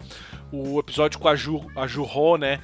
O 0.53 0.79
episódio 0.79 1.19
com 1.19 1.29
a 1.29 1.35
Ju, 1.35 1.67
a 1.75 1.87
Ju 1.87 2.05
Ho, 2.05 2.37
né? 2.37 2.61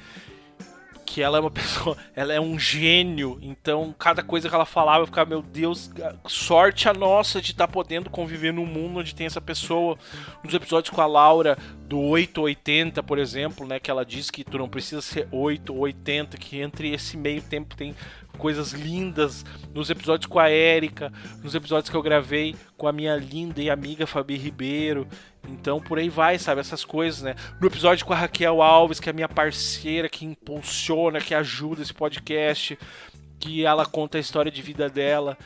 Que 1.07 1.21
ela 1.21 1.37
é 1.37 1.41
uma 1.41 1.49
pessoa, 1.51 1.97
ela 2.13 2.33
é 2.33 2.39
um 2.39 2.59
gênio, 2.59 3.39
então 3.41 3.95
cada 3.97 4.21
coisa 4.21 4.49
que 4.49 4.53
ela 4.53 4.65
falava 4.65 5.03
eu 5.03 5.07
ficava, 5.07 5.29
meu 5.29 5.41
Deus, 5.41 5.89
sorte 6.27 6.89
a 6.89 6.93
nossa 6.93 7.41
de 7.41 7.51
estar 7.51 7.65
tá 7.65 7.73
podendo 7.73 8.09
conviver 8.09 8.51
num 8.51 8.65
mundo 8.65 8.99
onde 8.99 9.15
tem 9.15 9.25
essa 9.25 9.39
pessoa. 9.39 9.97
Nos 10.43 10.53
episódios 10.53 10.93
com 10.93 11.01
a 11.01 11.05
Laura, 11.05 11.57
do 11.87 11.99
8 11.99 12.37
ou 12.39 12.45
80, 12.45 13.01
por 13.01 13.17
exemplo, 13.17 13.65
né, 13.65 13.79
que 13.79 13.89
ela 13.89 14.05
diz 14.05 14.29
que 14.29 14.43
tu 14.43 14.57
não 14.57 14.67
precisa 14.67 15.01
ser 15.01 15.27
8 15.31 15.73
ou 15.73 15.79
80, 15.79 16.37
que 16.37 16.59
entre 16.59 16.93
esse 16.93 17.15
meio 17.15 17.41
tempo 17.41 17.75
tem 17.75 17.95
coisas 18.37 18.71
lindas 18.71 19.43
nos 19.73 19.89
episódios 19.89 20.27
com 20.27 20.39
a 20.39 20.49
Érica, 20.49 21.11
nos 21.43 21.55
episódios 21.55 21.89
que 21.89 21.95
eu 21.95 22.01
gravei 22.01 22.55
com 22.77 22.87
a 22.87 22.91
minha 22.91 23.15
linda 23.15 23.61
e 23.61 23.69
amiga 23.69 24.07
Fabi 24.07 24.37
Ribeiro. 24.37 25.07
Então 25.47 25.79
por 25.79 25.97
aí 25.97 26.09
vai, 26.09 26.37
sabe? 26.37 26.61
Essas 26.61 26.85
coisas, 26.85 27.21
né? 27.21 27.35
No 27.59 27.67
episódio 27.67 28.05
com 28.05 28.13
a 28.13 28.17
Raquel 28.17 28.61
Alves, 28.61 28.99
que 28.99 29.09
é 29.09 29.13
minha 29.13 29.29
parceira, 29.29 30.07
que 30.07 30.25
impulsiona, 30.25 31.19
que 31.19 31.33
ajuda 31.33 31.81
esse 31.81 31.93
podcast, 31.93 32.77
que 33.39 33.65
ela 33.65 33.85
conta 33.85 34.17
a 34.17 34.21
história 34.21 34.51
de 34.51 34.61
vida 34.61 34.89
dela 34.89 35.37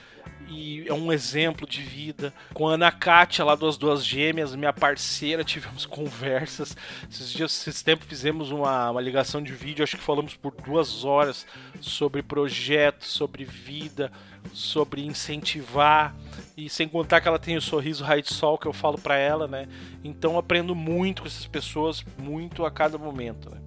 e 0.51 0.85
é 0.87 0.93
um 0.93 1.13
exemplo 1.13 1.65
de 1.65 1.81
vida. 1.81 2.33
Com 2.53 2.67
a 2.67 2.73
Ana 2.73 2.91
Kátia, 2.91 3.45
lá 3.45 3.55
das 3.55 3.77
duas 3.77 4.05
gêmeas, 4.05 4.53
minha 4.53 4.73
parceira, 4.73 5.43
tivemos 5.43 5.85
conversas. 5.87 6.75
Esses 7.09 7.31
dias, 7.31 7.51
esses 7.67 7.81
tempos, 7.81 8.05
fizemos 8.07 8.51
uma, 8.51 8.91
uma 8.91 9.01
ligação 9.01 9.41
de 9.41 9.53
vídeo, 9.53 9.83
acho 9.83 9.97
que 9.97 10.03
falamos 10.03 10.35
por 10.35 10.53
duas 10.53 11.05
horas 11.05 11.47
sobre 11.79 12.21
projetos, 12.21 13.07
sobre 13.07 13.45
vida, 13.45 14.11
sobre 14.53 15.05
incentivar. 15.05 16.13
E 16.57 16.69
sem 16.69 16.87
contar 16.87 17.21
que 17.21 17.27
ela 17.27 17.39
tem 17.39 17.55
o 17.55 17.61
sorriso 17.61 18.03
raio 18.03 18.21
de 18.21 18.33
sol 18.33 18.57
que 18.57 18.67
eu 18.67 18.73
falo 18.73 18.97
para 18.97 19.15
ela, 19.15 19.47
né? 19.47 19.67
Então 20.03 20.37
aprendo 20.37 20.75
muito 20.75 21.21
com 21.21 21.27
essas 21.27 21.47
pessoas, 21.47 22.03
muito 22.17 22.65
a 22.65 22.71
cada 22.71 22.97
momento, 22.97 23.49
né? 23.49 23.57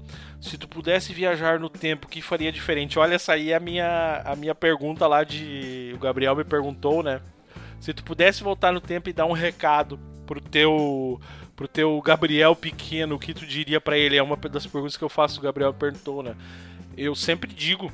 Se 0.45 0.59
tu 0.59 0.69
pudesse 0.69 1.15
viajar 1.15 1.59
no 1.59 1.71
tempo, 1.71 2.07
o 2.07 2.09
que 2.11 2.21
faria 2.21 2.53
diferente? 2.53 2.99
Olha, 2.99 3.15
essa 3.15 3.33
aí 3.33 3.51
é 3.51 3.55
a 3.55 3.61
minha, 3.61 4.21
a 4.27 4.37
minha 4.37 4.55
pergunta 4.55 5.07
lá 5.07 5.25
de. 5.25 5.93
O 5.95 5.99
Gabriel 5.99 6.37
me 6.37 6.45
perguntou, 6.45 7.03
né? 7.03 7.23
Se 7.81 7.95
tu 7.95 8.05
pudesse 8.05 8.43
voltar 8.43 8.71
no 8.71 8.81
tempo 8.81 9.09
e 9.09 9.13
dar 9.15 9.25
um 9.25 9.33
recado 9.33 9.99
pro 10.27 10.43
teu 10.43 11.19
pro 11.57 11.67
teu 11.67 11.99
Gabriel 12.03 12.55
pequeno, 12.55 13.15
o 13.15 13.19
que 13.19 13.33
tu 13.33 13.47
diria 13.47 13.81
para 13.81 13.97
ele? 13.97 14.19
É 14.19 14.23
uma 14.23 14.37
das 14.37 14.67
perguntas 14.67 14.99
que 14.99 15.05
eu 15.05 15.09
faço, 15.09 15.41
o 15.41 15.43
Gabriel 15.43 15.73
perguntou, 15.73 16.23
né? 16.23 16.37
Eu 16.95 17.15
sempre 17.15 17.51
digo 17.51 17.91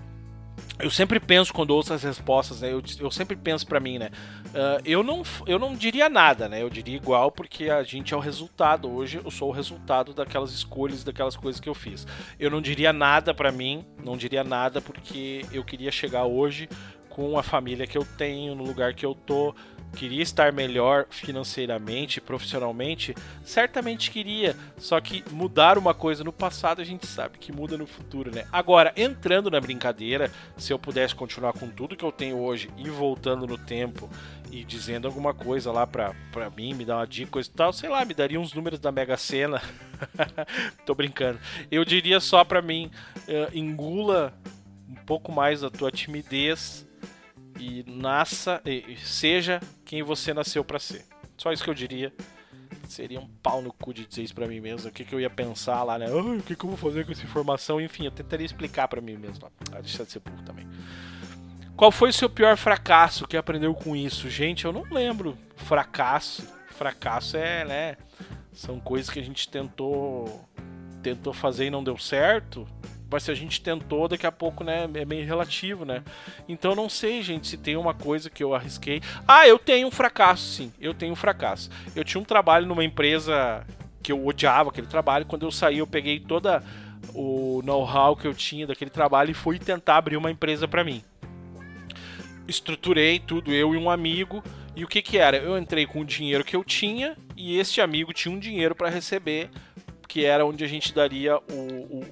eu 0.79 0.91
sempre 0.91 1.21
penso 1.21 1.53
quando 1.53 1.71
ouço 1.71 1.93
as 1.93 2.03
respostas, 2.03 2.61
né? 2.61 2.73
Eu, 2.73 2.83
eu 3.01 3.11
sempre 3.11 3.37
penso 3.37 3.67
para 3.67 3.79
mim, 3.79 3.99
né? 3.99 4.11
Uh, 4.47 4.83
eu, 4.85 5.03
não, 5.03 5.23
eu 5.47 5.59
não 5.59 5.75
diria 5.75 6.09
nada, 6.09 6.49
né? 6.49 6.63
Eu 6.63 6.71
diria 6.71 6.97
igual 6.97 7.31
porque 7.31 7.69
a 7.69 7.83
gente 7.83 8.15
é 8.15 8.17
o 8.17 8.21
resultado. 8.21 8.91
Hoje 8.91 9.21
eu 9.23 9.31
sou 9.31 9.51
o 9.51 9.53
resultado 9.53 10.15
daquelas 10.15 10.53
escolhas, 10.53 11.05
daquelas 11.05 11.37
coisas 11.37 11.61
que 11.61 11.69
eu 11.69 11.75
fiz. 11.75 12.07
Eu 12.39 12.51
não 12.51 12.61
diria 12.61 12.93
nada 12.93 13.35
para 13.35 13.53
mim, 13.53 13.85
não 14.05 14.17
diria 14.17 14.43
nada 14.43 14.81
porque 14.81 15.45
eu 15.53 15.65
queria 15.65 15.93
chegar 15.93 16.25
hoje 16.25 16.69
com 17.09 17.39
a 17.39 17.43
família 17.43 17.87
que 17.87 17.99
eu 17.99 18.07
tenho, 18.17 18.55
no 18.55 18.65
lugar 18.65 18.95
que 18.95 19.05
eu 19.05 19.15
tô, 19.15 19.55
Queria 19.95 20.22
estar 20.22 20.53
melhor 20.53 21.07
financeiramente, 21.11 22.20
profissionalmente? 22.20 23.14
Certamente 23.45 24.11
queria, 24.11 24.57
só 24.78 25.01
que 25.01 25.24
mudar 25.30 25.76
uma 25.76 25.93
coisa 25.93 26.22
no 26.22 26.32
passado 26.32 26.80
a 26.80 26.84
gente 26.84 27.07
sabe 27.07 27.38
que 27.38 27.53
muda 27.53 27.76
no 27.76 27.86
futuro, 27.86 28.34
né? 28.34 28.47
Agora, 28.53 28.93
entrando 28.97 29.51
na 29.51 29.61
brincadeira, 29.61 30.30
se 30.57 30.72
eu 30.72 30.78
pudesse 30.78 31.14
continuar 31.14 31.53
com 31.53 31.68
tudo 31.68 31.97
que 31.97 32.05
eu 32.05 32.12
tenho 32.12 32.38
hoje 32.38 32.70
e 32.78 32.88
voltando 32.88 33.47
no 33.47 33.59
tempo 33.59 34.09
e 34.51 34.64
dizendo 34.64 35.07
alguma 35.07 35.34
coisa 35.34 35.72
lá 35.72 35.86
pra, 35.86 36.14
pra 36.32 36.51
mim, 36.51 36.72
me 36.74 36.84
dar 36.84 36.99
uma 36.99 37.07
dica 37.07 37.41
e 37.41 37.45
tal, 37.45 37.72
sei 37.72 37.88
lá, 37.88 38.05
me 38.05 38.14
daria 38.14 38.41
uns 38.41 38.53
números 38.55 38.78
da 38.78 38.93
Mega 38.93 39.16
Sena. 39.16 39.61
Tô 40.86 40.95
brincando. 40.95 41.38
Eu 41.70 41.84
diria 41.84 42.20
só 42.20 42.45
pra 42.45 42.62
mim, 42.62 42.91
uh, 43.28 43.57
engula 43.57 44.32
um 44.88 44.95
pouco 45.05 45.32
mais 45.32 45.62
a 45.62 45.70
tua 45.70 45.91
timidez 45.91 46.86
e 47.61 47.85
nasça, 47.87 48.63
e 48.65 48.97
seja 48.97 49.61
quem 49.85 50.03
você 50.03 50.33
nasceu 50.33 50.65
para 50.65 50.79
ser. 50.79 51.05
Só 51.37 51.53
isso 51.53 51.63
que 51.63 51.69
eu 51.69 51.75
diria. 51.75 52.13
Seria 52.89 53.21
um 53.21 53.29
pau 53.43 53.61
no 53.61 53.73
cu 53.73 53.93
de 53.93 54.07
dizer 54.07 54.23
isso 54.23 54.35
pra 54.35 54.49
mim 54.49 54.61
mesmo. 54.61 54.89
O 54.89 54.93
que, 54.93 55.05
que 55.05 55.15
eu 55.15 55.21
ia 55.21 55.29
pensar 55.29 55.83
lá, 55.83 55.99
né? 55.99 56.11
O 56.11 56.43
que, 56.43 56.57
que 56.57 56.65
eu 56.65 56.71
vou 56.71 56.79
fazer 56.79 57.05
com 57.05 57.13
essa 57.13 57.23
informação? 57.23 57.81
Enfim, 57.81 58.07
eu 58.07 58.11
tentaria 58.11 58.47
explicar 58.47 58.89
para 58.89 59.01
mim 59.01 59.17
mesmo. 59.17 59.47
Ah, 59.73 59.81
deixa 59.81 60.05
de 60.05 60.11
ser 60.11 60.21
burro 60.21 60.43
também. 60.43 60.67
Qual 61.77 61.93
foi 61.93 62.11
o 62.11 62.13
seu 62.13 62.29
pior 62.29 62.57
fracasso? 62.57 63.29
que 63.29 63.37
aprendeu 63.37 63.75
com 63.75 63.95
isso? 63.95 64.29
Gente, 64.31 64.65
eu 64.65 64.73
não 64.73 64.83
lembro. 64.91 65.37
Fracasso. 65.57 66.43
Fracasso 66.71 67.37
é, 67.37 67.65
né? 67.65 67.97
São 68.53 68.81
coisas 68.81 69.11
que 69.11 69.21
a 69.21 69.25
gente 69.25 69.49
tentou 69.49 70.49
tentou 71.03 71.33
fazer 71.33 71.67
e 71.67 71.71
não 71.71 71.83
deu 71.83 71.97
certo 71.97 72.67
mas 73.11 73.25
se 73.25 73.31
a 73.31 73.35
gente 73.35 73.61
tentou, 73.61 74.07
daqui 74.07 74.27
a 74.27 74.33
pouco, 74.33 74.63
né, 74.63 74.89
é 74.95 75.05
meio 75.05 75.27
relativo, 75.27 75.85
né? 75.85 76.03
Então 76.49 76.75
não 76.75 76.89
sei, 76.89 77.23
gente, 77.23 77.49
se 77.49 77.57
tem 77.57 77.77
uma 77.77 77.93
coisa 77.93 78.31
que 78.31 78.43
eu 78.43 78.55
arrisquei. 78.55 79.03
Ah, 79.27 79.49
eu 79.49 79.59
tenho 79.59 79.89
um 79.89 79.91
fracasso, 79.91 80.45
sim. 80.45 80.73
Eu 80.81 80.95
tenho 80.95 81.13
um 81.13 81.17
fracasso. 81.17 81.71
Eu 81.97 82.05
tinha 82.05 82.21
um 82.21 82.25
trabalho 82.25 82.67
numa 82.67 82.85
empresa 82.85 83.67
que 84.03 84.13
eu 84.13 84.27
odiava 84.27 84.71
aquele 84.71 84.87
trabalho. 84.87 85.27
Quando 85.27 85.45
eu 85.45 85.51
saí, 85.51 85.79
eu 85.79 85.87
peguei 85.87 86.21
toda 86.21 86.63
o 87.15 87.61
know-how 87.65 88.17
que 88.17 88.27
eu 88.27 88.35
tinha 88.35 88.67
daquele 88.67 88.91
trabalho 88.91 89.31
e 89.31 89.35
fui 89.35 89.59
tentar 89.59 89.97
abrir 89.97 90.17
uma 90.17 90.31
empresa 90.31 90.69
para 90.69 90.85
mim. 90.85 91.03
Estruturei 92.47 93.19
tudo, 93.19 93.53
eu 93.53 93.75
e 93.75 93.79
um 93.79 93.91
amigo. 93.91 94.43
E 94.75 94.85
o 94.85 94.89
que 94.89 95.03
que 95.03 95.19
era? 95.19 95.37
Eu 95.37 95.59
entrei 95.59 95.87
com 95.87 96.01
o 96.01 96.05
dinheiro 96.05 96.45
que 96.45 96.57
eu 96.57 96.65
tinha 96.65 97.17
e 97.37 97.59
este 97.59 97.81
amigo 97.81 98.13
tinha 98.13 98.35
um 98.35 98.39
dinheiro 98.39 98.75
para 98.75 98.89
receber, 98.89 99.51
que 100.09 100.25
era 100.25 100.45
onde 100.45 100.65
a 100.65 100.67
gente 100.67 100.95
daria 100.95 101.37
o, 101.37 101.41
o, 101.53 102.05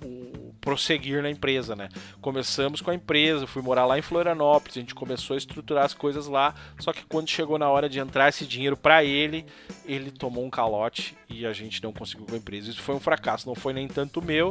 prosseguir 0.69 1.23
na 1.23 1.31
empresa, 1.31 1.75
né? 1.75 1.89
Começamos 2.21 2.83
com 2.83 2.91
a 2.91 2.95
empresa, 2.95 3.47
fui 3.47 3.62
morar 3.62 3.87
lá 3.87 3.99
em 3.99 4.03
Florianópolis, 4.03 4.77
a 4.77 4.81
gente 4.81 4.95
começou 4.95 5.33
a 5.33 5.39
estruturar 5.39 5.87
as 5.87 5.95
coisas 5.95 6.27
lá, 6.27 6.55
só 6.79 6.93
que 6.93 7.07
quando 7.07 7.27
chegou 7.31 7.59
na 7.59 7.71
hora 7.71 7.89
de 7.89 7.99
entrar 7.99 8.29
esse 8.29 8.45
dinheiro 8.45 8.77
para 8.77 9.03
ele, 9.03 9.47
ele 9.87 10.11
tomou 10.11 10.45
um 10.45 10.51
calote 10.51 11.16
e 11.27 11.47
a 11.47 11.55
gente 11.55 11.83
não 11.83 11.91
conseguiu 11.91 12.27
com 12.27 12.35
a 12.35 12.37
empresa. 12.37 12.69
Isso 12.69 12.83
foi 12.83 12.95
um 12.95 13.01
fracasso, 13.01 13.49
não 13.49 13.55
foi 13.55 13.73
nem 13.73 13.89
tanto 13.89 14.21
meu. 14.21 14.51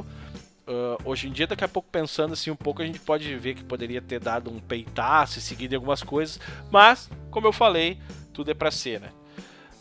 Uh, 0.68 0.97
hoje 1.05 1.28
em 1.28 1.32
dia, 1.32 1.45
daqui 1.45 1.63
a 1.63 1.68
pouco 1.68 1.88
pensando 1.91 2.34
assim 2.34 2.49
um 2.49 2.55
pouco, 2.55 2.82
a 2.82 2.86
gente 2.86 2.99
pode 2.99 3.36
ver 3.36 3.53
que 3.53 3.63
poderia 3.63 4.01
ter 4.01 4.20
dado 4.20 4.49
um 4.49 4.59
peitaço 4.59 5.38
e 5.38 5.41
seguido 5.41 5.76
em 5.76 5.78
algumas 5.78 6.01
coisas, 6.01 6.39
mas, 6.72 7.11
como 7.30 7.45
eu 7.45 7.53
falei, 7.53 7.99
tudo 8.34 8.49
é 8.49 8.55
para 8.55 8.72
ser, 8.72 8.99
né? 8.99 9.11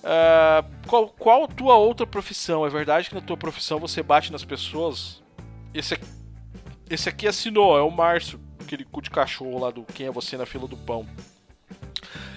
Uh, 0.02 0.86
qual, 0.86 1.08
qual 1.08 1.48
tua 1.48 1.76
outra 1.76 2.06
profissão? 2.06 2.66
É 2.66 2.68
verdade 2.68 3.08
que 3.08 3.14
na 3.14 3.22
tua 3.22 3.38
profissão 3.38 3.78
você 3.78 4.02
bate 4.02 4.30
nas 4.30 4.44
pessoas? 4.44 5.22
Esse 5.74 5.94
aqui, 5.94 6.06
esse 6.88 7.08
aqui 7.08 7.26
assinou, 7.26 7.76
é 7.76 7.82
o 7.82 7.90
Márcio, 7.90 8.40
aquele 8.60 8.84
cu 8.84 9.02
de 9.02 9.10
cachorro 9.10 9.58
lá 9.58 9.70
do 9.70 9.82
Quem 9.82 10.06
é 10.06 10.10
Você 10.10 10.36
na 10.36 10.46
Fila 10.46 10.68
do 10.68 10.76
Pão. 10.76 11.06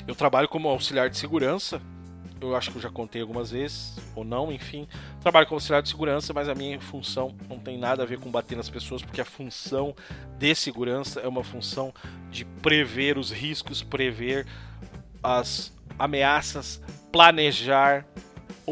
Eu 0.08 0.16
trabalho 0.16 0.48
como 0.48 0.68
auxiliar 0.68 1.10
de 1.10 1.18
segurança. 1.18 1.82
Eu 2.42 2.56
acho 2.56 2.72
que 2.72 2.78
eu 2.78 2.82
já 2.82 2.90
contei 2.90 3.22
algumas 3.22 3.52
vezes, 3.52 3.98
ou 4.16 4.24
não, 4.24 4.52
enfim. 4.52 4.88
Trabalho 5.22 5.46
como 5.46 5.58
auxiliar 5.58 5.82
de 5.82 5.90
segurança, 5.90 6.34
mas 6.34 6.48
a 6.48 6.56
minha 6.56 6.80
função 6.80 7.36
não 7.50 7.60
tem 7.60 7.78
nada 7.78 8.02
a 8.02 8.06
ver 8.06 8.18
com 8.18 8.32
bater 8.32 8.56
nas 8.56 8.70
pessoas, 8.70 9.02
porque 9.02 9.20
a 9.20 9.26
função 9.26 9.94
de 10.38 10.56
segurança 10.56 11.20
é 11.20 11.28
uma 11.28 11.44
função 11.44 11.94
de 12.32 12.46
prever 12.46 13.18
os 13.18 13.30
riscos, 13.30 13.84
prever 13.84 14.48
as 15.22 15.72
ameaças, 15.98 16.82
planejar 17.12 18.06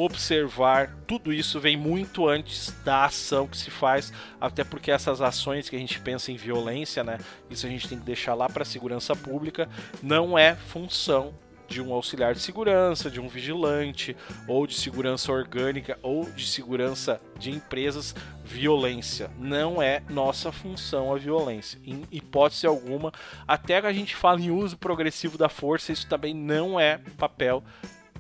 observar, 0.04 0.96
tudo 1.08 1.34
isso 1.34 1.60
vem 1.60 1.78
muito 1.78 2.28
antes 2.28 2.72
da 2.84 3.06
ação 3.06 3.48
que 3.48 3.58
se 3.58 3.72
faz, 3.72 4.12
até 4.40 4.64
porque 4.64 4.92
essas 4.92 5.22
ações 5.22 5.70
que 5.70 5.76
a 5.76 5.80
gente 5.80 6.00
pensa 6.00 6.32
em 6.32 6.36
violência, 6.36 7.04
né, 7.04 7.18
isso 7.50 7.66
a 7.66 7.70
gente 7.70 7.88
tem 7.88 8.00
que 8.00 8.06
deixar 8.06 8.34
lá 8.34 8.48
para 8.48 8.64
a 8.64 8.66
segurança 8.66 9.16
pública, 9.16 9.70
não 10.02 10.38
é 10.38 10.56
função 10.56 11.34
de 11.68 11.82
um 11.82 11.94
auxiliar 11.94 12.34
de 12.34 12.40
segurança, 12.40 13.12
de 13.12 13.20
um 13.20 13.28
vigilante, 13.28 14.16
ou 14.48 14.66
de 14.66 14.74
segurança 14.74 15.32
orgânica, 15.32 16.00
ou 16.02 16.26
de 16.30 16.48
segurança 16.48 17.22
de 17.38 17.52
empresas, 17.52 18.16
violência. 18.44 19.30
Não 19.38 19.82
é 19.82 20.02
nossa 20.10 20.52
função 20.52 21.14
a 21.14 21.18
violência. 21.18 21.80
Em 21.86 22.04
hipótese 22.12 22.66
alguma, 22.66 23.12
até 23.48 23.82
que 23.82 23.88
a 23.88 23.94
gente 23.94 24.16
fala 24.16 24.40
em 24.40 24.50
uso 24.50 24.78
progressivo 24.78 25.38
da 25.38 25.50
força, 25.50 25.92
isso 25.92 26.08
também 26.08 26.34
não 26.34 26.80
é 26.80 27.00
papel 27.18 27.64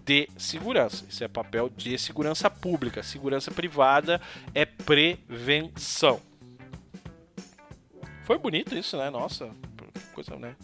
de 0.07 0.29
segurança. 0.37 1.05
Isso 1.09 1.21
é 1.21 1.27
papel 1.27 1.69
de 1.69 1.97
segurança 1.97 2.49
pública. 2.49 3.03
Segurança 3.03 3.51
privada 3.51 4.21
é 4.55 4.65
prevenção. 4.65 6.21
Foi 8.23 8.37
bonito 8.37 8.73
isso, 8.73 8.97
né? 8.97 9.09
Nossa, 9.09 9.49
coisa, 10.13 10.37
né? 10.37 10.55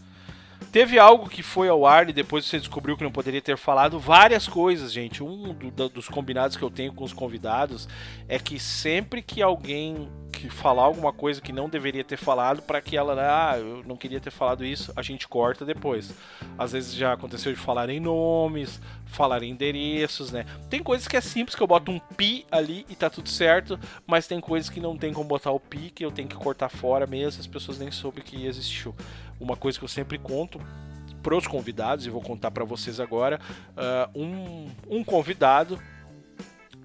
Teve 0.73 0.97
algo 0.97 1.29
que 1.29 1.43
foi 1.43 1.69
ao 1.69 1.85
ar 1.85 2.09
e 2.09 2.13
depois 2.13 2.45
você 2.45 2.57
descobriu 2.57 2.97
que 2.97 3.03
não 3.03 3.11
poderia 3.11 3.39
ter 3.39 3.55
falado. 3.55 3.99
Várias 3.99 4.47
coisas, 4.47 4.91
gente. 4.91 5.23
Um 5.23 5.53
do, 5.53 5.87
dos 5.87 6.09
combinados 6.09 6.57
que 6.57 6.63
eu 6.63 6.71
tenho 6.71 6.91
com 6.91 7.03
os 7.03 7.13
convidados 7.13 7.87
é 8.27 8.39
que 8.39 8.59
sempre 8.59 9.21
que 9.21 9.39
alguém 9.39 10.09
que 10.31 10.49
falar 10.49 10.81
alguma 10.81 11.13
coisa 11.13 11.39
que 11.39 11.53
não 11.53 11.69
deveria 11.69 12.03
ter 12.03 12.17
falado 12.17 12.63
para 12.63 12.81
que 12.81 12.97
ela, 12.97 13.15
ah, 13.15 13.57
eu 13.57 13.83
não 13.85 13.95
queria 13.95 14.19
ter 14.19 14.31
falado 14.31 14.65
isso, 14.65 14.91
a 14.95 15.01
gente 15.03 15.27
corta 15.27 15.63
depois. 15.63 16.11
Às 16.57 16.71
vezes 16.71 16.95
já 16.95 17.13
aconteceu 17.13 17.53
de 17.53 17.59
falar 17.59 17.87
em 17.89 17.99
nomes, 17.99 18.81
falar 19.05 19.43
em 19.43 19.51
endereços, 19.51 20.31
né? 20.31 20.43
Tem 20.71 20.81
coisas 20.81 21.07
que 21.07 21.15
é 21.15 21.21
simples 21.21 21.55
que 21.55 21.61
eu 21.61 21.67
boto 21.67 21.91
um 21.91 21.99
pi 21.99 22.45
ali 22.51 22.83
e 22.89 22.95
tá 22.95 23.11
tudo 23.11 23.29
certo, 23.29 23.79
mas 24.07 24.25
tem 24.25 24.41
coisas 24.41 24.71
que 24.71 24.79
não 24.79 24.97
tem 24.97 25.13
como 25.13 25.29
botar 25.29 25.51
o 25.51 25.59
pi, 25.59 25.91
que 25.91 26.03
eu 26.03 26.11
tenho 26.11 26.27
que 26.27 26.35
cortar 26.35 26.67
fora 26.67 27.05
mesmo, 27.05 27.39
as 27.39 27.47
pessoas 27.47 27.77
nem 27.77 27.91
soubem 27.91 28.23
que 28.23 28.45
existiu. 28.45 28.93
Uma 29.43 29.57
coisa 29.57 29.77
que 29.77 29.83
eu 29.83 29.89
sempre 29.89 30.17
conto 30.17 30.57
para 31.21 31.35
os 31.35 31.45
convidados, 31.45 32.05
e 32.05 32.09
vou 32.09 32.21
contar 32.21 32.49
para 32.49 32.63
vocês 32.63 32.99
agora, 32.99 33.41
uh, 33.71 34.19
um, 34.19 34.69
um 34.89 35.03
convidado 35.03 35.77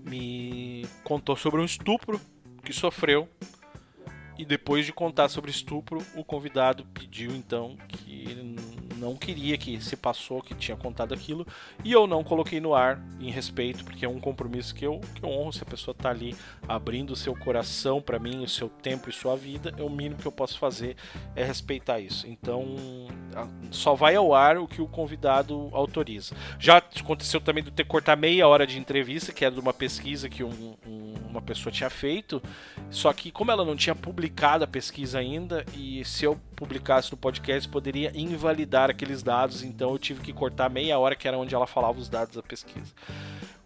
me 0.04 0.84
contou 1.04 1.36
sobre 1.36 1.61
um 1.61 1.64
estupro 1.64 2.20
que 2.64 2.72
sofreu. 2.72 3.28
E 4.36 4.44
depois 4.44 4.84
de 4.84 4.92
contar 4.92 5.28
sobre 5.28 5.52
estupro, 5.52 6.04
o 6.16 6.24
convidado 6.24 6.84
pediu 6.86 7.30
então 7.30 7.76
que 7.88 8.56
não 8.99 9.16
queria 9.16 9.57
que 9.57 9.80
se 9.80 9.96
passou 9.96 10.42
que 10.42 10.55
tinha 10.55 10.76
contado 10.76 11.14
aquilo 11.14 11.46
e 11.84 11.92
eu 11.92 12.07
não 12.07 12.24
coloquei 12.24 12.61
no 12.61 12.74
ar 12.74 13.01
em 13.20 13.30
respeito, 13.30 13.84
porque 13.84 14.05
é 14.05 14.09
um 14.09 14.20
compromisso 14.20 14.74
que 14.74 14.86
eu, 14.86 15.01
que 15.14 15.22
eu 15.22 15.30
honro. 15.30 15.53
Se 15.53 15.62
a 15.62 15.66
pessoa 15.66 15.92
está 15.92 16.11
ali 16.11 16.36
abrindo 16.66 17.12
o 17.12 17.16
seu 17.16 17.34
coração 17.34 18.01
para 18.03 18.18
mim, 18.18 18.42
o 18.42 18.49
seu 18.49 18.68
tempo 18.68 19.09
e 19.09 19.12
sua 19.12 19.36
vida, 19.36 19.74
é 19.76 19.82
o 19.82 19.88
mínimo 19.88 20.20
que 20.20 20.26
eu 20.26 20.32
posso 20.32 20.59
fazer 20.59 20.96
é 21.34 21.44
respeitar 21.44 22.01
isso. 22.01 22.26
Então 22.26 22.76
só 23.70 23.94
vai 23.94 24.16
ao 24.16 24.34
ar 24.34 24.59
o 24.59 24.66
que 24.66 24.82
o 24.82 24.86
convidado 24.86 25.68
autoriza. 25.72 26.34
Já 26.59 26.78
aconteceu 26.78 27.40
também 27.40 27.62
de 27.62 27.70
ter 27.70 27.84
cortar 27.84 28.16
meia 28.16 28.46
hora 28.46 28.66
de 28.66 28.78
entrevista, 28.78 29.32
que 29.32 29.44
era 29.44 29.55
de 29.55 29.61
uma 29.61 29.72
pesquisa 29.72 30.28
que 30.28 30.42
um, 30.42 30.76
um, 30.86 31.14
uma 31.28 31.42
pessoa 31.42 31.72
tinha 31.72 31.90
feito, 31.90 32.42
só 32.90 33.12
que 33.12 33.30
como 33.30 33.51
ela 33.51 33.64
não 33.64 33.76
tinha 33.76 33.94
publicado 33.94 34.64
a 34.64 34.66
pesquisa 34.66 35.18
ainda, 35.18 35.64
e 35.76 36.05
se 36.05 36.24
eu 36.24 36.38
publicasse 36.57 37.12
no 37.12 37.18
podcast 37.18 37.68
poderia 37.68 38.12
invalidar 38.14 38.88
aqueles 38.91 39.22
dados, 39.22 39.62
então 39.62 39.91
eu 39.91 39.99
tive 39.99 40.20
que 40.20 40.32
cortar 40.32 40.68
meia 40.68 40.99
hora, 40.99 41.16
que 41.16 41.26
era 41.28 41.39
onde 41.39 41.55
ela 41.55 41.66
falava 41.66 41.99
os 41.99 42.09
dados 42.09 42.36
da 42.36 42.43
pesquisa. 42.43 42.93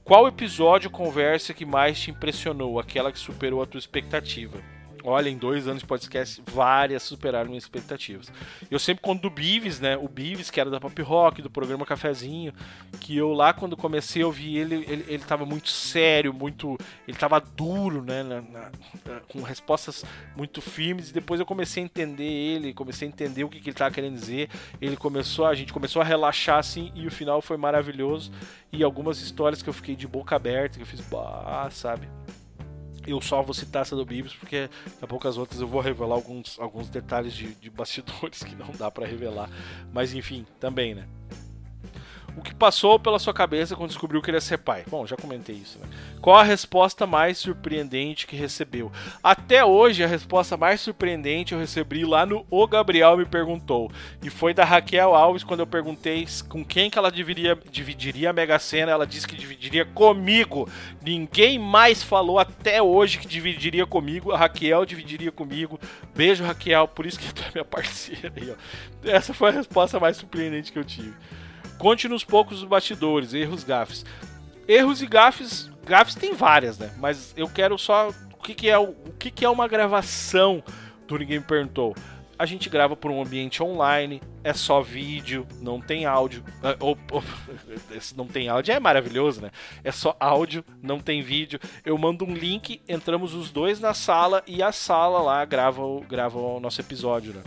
Qual 0.05 0.27
episódio 0.27 0.91
conversa 0.91 1.55
que 1.55 1.65
mais 1.65 2.01
te 2.01 2.11
impressionou? 2.11 2.81
Aquela 2.81 3.13
que 3.13 3.19
superou 3.19 3.63
a 3.63 3.67
tua 3.67 3.79
expectativa? 3.79 4.59
Olha, 5.05 5.29
em 5.29 5.37
dois 5.37 5.67
anos 5.67 5.83
de 5.83 5.87
podcast, 5.87 6.43
várias 6.47 7.03
superaram 7.03 7.49
minhas 7.49 7.65
expectativas. 7.65 8.33
Eu 8.71 8.79
sempre 8.79 9.03
conto 9.03 9.23
do 9.23 9.31
Bives, 9.31 9.81
né? 9.81 9.97
O 9.97 10.09
Bives, 10.09 10.51
que 10.51 10.61
era 10.61 10.71
da 10.71 10.79
Pop 10.79 11.01
Rock, 11.03 11.43
do 11.43 11.51
programa 11.51 11.85
Cafezinho, 11.85 12.53
que 13.01 13.17
eu 13.17 13.33
lá, 13.33 13.53
quando 13.53 13.77
comecei 13.77 14.23
a 14.23 14.27
ouvir 14.27 14.57
ele, 14.57 14.75
ele, 14.87 15.05
ele 15.09 15.25
tava 15.25 15.45
muito 15.45 15.69
sério, 15.71 16.33
muito. 16.33 16.79
Ele 17.07 17.17
tava 17.17 17.41
duro, 17.41 18.03
né? 18.03 18.23
Na, 18.23 18.41
na, 18.41 18.71
com 19.29 19.43
respostas 19.43 20.05
muito 20.37 20.61
firmes, 20.61 21.11
e 21.11 21.13
depois 21.13 21.41
eu 21.41 21.47
comecei 21.47 21.83
a 21.83 21.87
entender 21.87 22.23
ele, 22.23 22.73
comecei 22.73 23.09
a 23.09 23.11
entender 23.11 23.45
o 23.45 23.49
que, 23.49 23.61
que 23.61 23.71
ele 23.71 23.77
tava 23.77 23.93
querendo 23.93 24.15
dizer. 24.15 24.49
Ele 24.81 24.97
começou, 24.97 25.47
a 25.47 25.55
gente 25.55 25.73
começou 25.73 26.01
a 26.01 26.05
relaxar 26.05 26.59
assim, 26.59 26.93
e 26.95 27.07
o 27.07 27.11
final 27.11 27.43
foi 27.43 27.57
maravilhoso. 27.57 28.31
E 28.73 28.83
algumas 28.85 29.21
histórias 29.21 29.63
que 29.63 29.69
eu 29.69 29.75
fiquei 29.75 29.97
de 29.97 30.07
boca 30.07 30.37
aberta, 30.37 30.77
que 30.77 30.83
eu 30.83 30.87
fiz, 30.87 31.01
bah, 31.01 31.69
sabe? 31.71 32.09
Eu 33.07 33.21
só 33.21 33.43
vou 33.43 33.55
citar 33.55 33.83
essa 33.83 33.97
do 33.97 34.05
Bibis 34.05 34.35
porque 34.35 34.69
a 35.01 35.07
pouco 35.07 35.27
as 35.27 35.37
outras 35.37 35.61
eu 35.61 35.67
vou 35.67 35.81
revelar 35.81 36.15
alguns, 36.15 36.59
alguns 36.59 36.89
detalhes 36.89 37.35
de, 37.35 37.55
de 37.55 37.71
bastidores 37.71 38.43
que 38.45 38.55
não 38.55 38.71
dá 38.79 38.91
para 38.91 39.07
revelar. 39.07 39.51
Mas 39.93 40.15
enfim, 40.15 40.47
também, 40.61 40.95
né? 40.95 41.07
O 42.37 42.41
que 42.41 42.55
passou 42.55 42.99
pela 42.99 43.19
sua 43.19 43.35
cabeça 43.35 43.77
quando 43.77 43.91
descobriu 43.91 44.23
que 44.23 44.31
ele 44.31 44.39
ia 44.39 44.41
ser 44.41 44.59
pai? 44.59 44.85
Bom, 44.89 45.07
já 45.07 45.17
comentei 45.17 45.55
isso, 45.57 45.79
né? 45.79 45.87
Qual 46.21 46.37
a 46.37 46.43
resposta 46.43 47.07
mais 47.07 47.37
surpreendente 47.37 48.27
que 48.27 48.35
recebeu? 48.35 48.91
Até 49.23 49.65
hoje, 49.65 50.03
a 50.03 50.07
resposta 50.07 50.57
mais 50.57 50.81
surpreendente 50.81 51.53
eu 51.53 51.59
recebi 51.59 52.05
lá 52.05 52.25
no 52.25 52.47
O 52.51 52.67
Gabriel 52.67 53.17
Me 53.17 53.27
Perguntou. 53.27 53.91
E 54.23 54.31
foi 54.31 54.55
da 54.55 54.65
Raquel 54.65 55.15
Alves 55.15 55.45
quando 55.45 55.61
eu 55.61 55.67
perguntei 55.67 56.27
com 56.49 56.65
quem 56.65 56.89
que 56.89 56.99
ela 56.99 57.11
dividiria, 57.11 57.59
dividiria 57.71 58.31
a 58.31 58.33
Mega 58.33 58.59
Sena. 58.59 58.93
Ela 58.93 59.07
disse 59.07 59.27
que 59.27 59.37
dividiria 59.37 59.85
comigo. 59.85 60.69
Ninguém 61.03 61.59
mais 61.59 62.03
falou 62.03 62.39
até 62.39 62.81
hoje 62.81 63.19
que 63.19 63.27
dividiria 63.27 63.87
comigo. 63.87 64.33
A 64.33 64.39
Raquel 64.39 64.87
dividiria 64.87 65.33
comigo. 65.33 65.79
Beijo, 66.15 66.45
Raquel. 66.45 66.89
Por 66.89 67.05
isso 67.05 67.19
que 67.19 67.33
tu 67.35 67.43
é 67.49 67.51
minha 67.53 67.65
parceira 67.65 68.33
aí, 68.35 68.51
ó. 68.51 69.09
Essa 69.09 69.35
foi 69.35 69.51
a 69.51 69.53
resposta 69.53 70.01
mais 70.01 70.17
surpreendente 70.17 70.73
que 70.73 70.79
eu 70.79 70.85
tive. 70.85 71.15
Conte 71.83 72.07
nos 72.07 72.23
poucos 72.23 72.63
bastidores, 72.63 73.35
erros, 73.35 73.65
gafes. 73.65 74.07
Erros 74.69 75.03
e 75.03 75.07
gafes, 75.09 75.69
gafes 75.85 76.15
tem 76.15 76.33
várias, 76.33 76.79
né? 76.79 76.95
Mas 77.01 77.35
eu 77.37 77.49
quero 77.49 77.77
só 77.77 78.11
o 78.11 78.37
que, 78.41 78.55
que 78.55 78.71
é 78.71 78.79
o, 78.79 78.95
que, 79.19 79.33
que 79.33 79.45
é 79.45 79.49
uma 79.51 79.67
gravação 79.67 80.63
do 81.09 81.19
Ninguém 81.19 81.41
Me 81.41 81.45
Perguntou. 81.45 81.97
A 82.39 82.47
gente 82.47 82.71
grava 82.71 82.95
por 82.95 83.11
um 83.11 83.21
ambiente 83.21 83.65
online, 83.65 84.23
é 84.45 84.55
só 84.55 84.81
vídeo, 84.81 85.45
não 85.61 85.81
tem 85.81 86.07
áudio. 86.07 86.45
Ou, 86.79 86.97
não 88.17 88.29
tem 88.29 88.49
áudio 88.49 88.73
é 88.73 88.79
maravilhoso, 88.79 89.41
né? 89.41 89.51
É 89.83 89.91
só 89.91 90.17
áudio, 90.21 90.65
não 90.81 91.01
tem 91.01 91.21
vídeo. 91.21 91.59
Eu 91.85 91.99
mando 91.99 92.25
um 92.25 92.33
link, 92.33 92.81
entramos 92.89 93.35
os 93.35 93.51
dois 93.51 93.81
na 93.81 93.93
sala 93.93 94.41
e 94.47 94.63
a 94.63 94.71
sala 94.71 95.21
lá 95.21 95.45
grava, 95.45 95.83
grava 96.09 96.39
o 96.39 96.61
nosso 96.61 96.81
episódio, 96.81 97.35
né? 97.35 97.43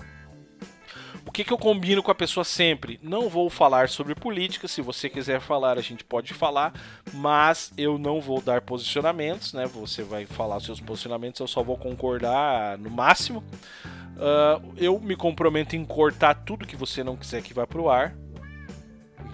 Que, 1.36 1.44
que 1.44 1.52
eu 1.52 1.58
combino 1.58 2.02
com 2.02 2.10
a 2.10 2.16
pessoa 2.16 2.46
sempre? 2.46 2.98
Não 3.04 3.28
vou 3.28 3.50
falar 3.50 3.90
sobre 3.90 4.16
política, 4.16 4.70
se 4.70 4.82
você 4.82 5.10
quiser 5.10 5.42
falar, 5.42 5.78
a 5.78 5.82
gente 5.82 6.02
pode 6.02 6.34
falar, 6.34 6.74
mas 7.14 7.74
eu 7.78 7.98
não 7.98 8.22
vou 8.22 8.40
dar 8.40 8.62
posicionamentos, 8.62 9.52
né? 9.52 9.66
Você 9.66 10.02
vai 10.02 10.26
falar 10.26 10.62
seus 10.62 10.80
posicionamentos, 10.80 11.42
eu 11.42 11.48
só 11.48 11.62
vou 11.62 11.78
concordar 11.78 12.78
no 12.78 12.90
máximo. 12.90 13.44
Uh, 14.16 14.74
eu 14.78 14.98
me 14.98 15.14
comprometo 15.14 15.76
em 15.76 15.84
cortar 15.84 16.36
tudo 16.36 16.66
que 16.66 16.78
você 16.78 17.04
não 17.04 17.18
quiser 17.18 17.42
que 17.42 17.54
vá 17.54 17.68
pro 17.68 17.90
ar. 17.90 18.16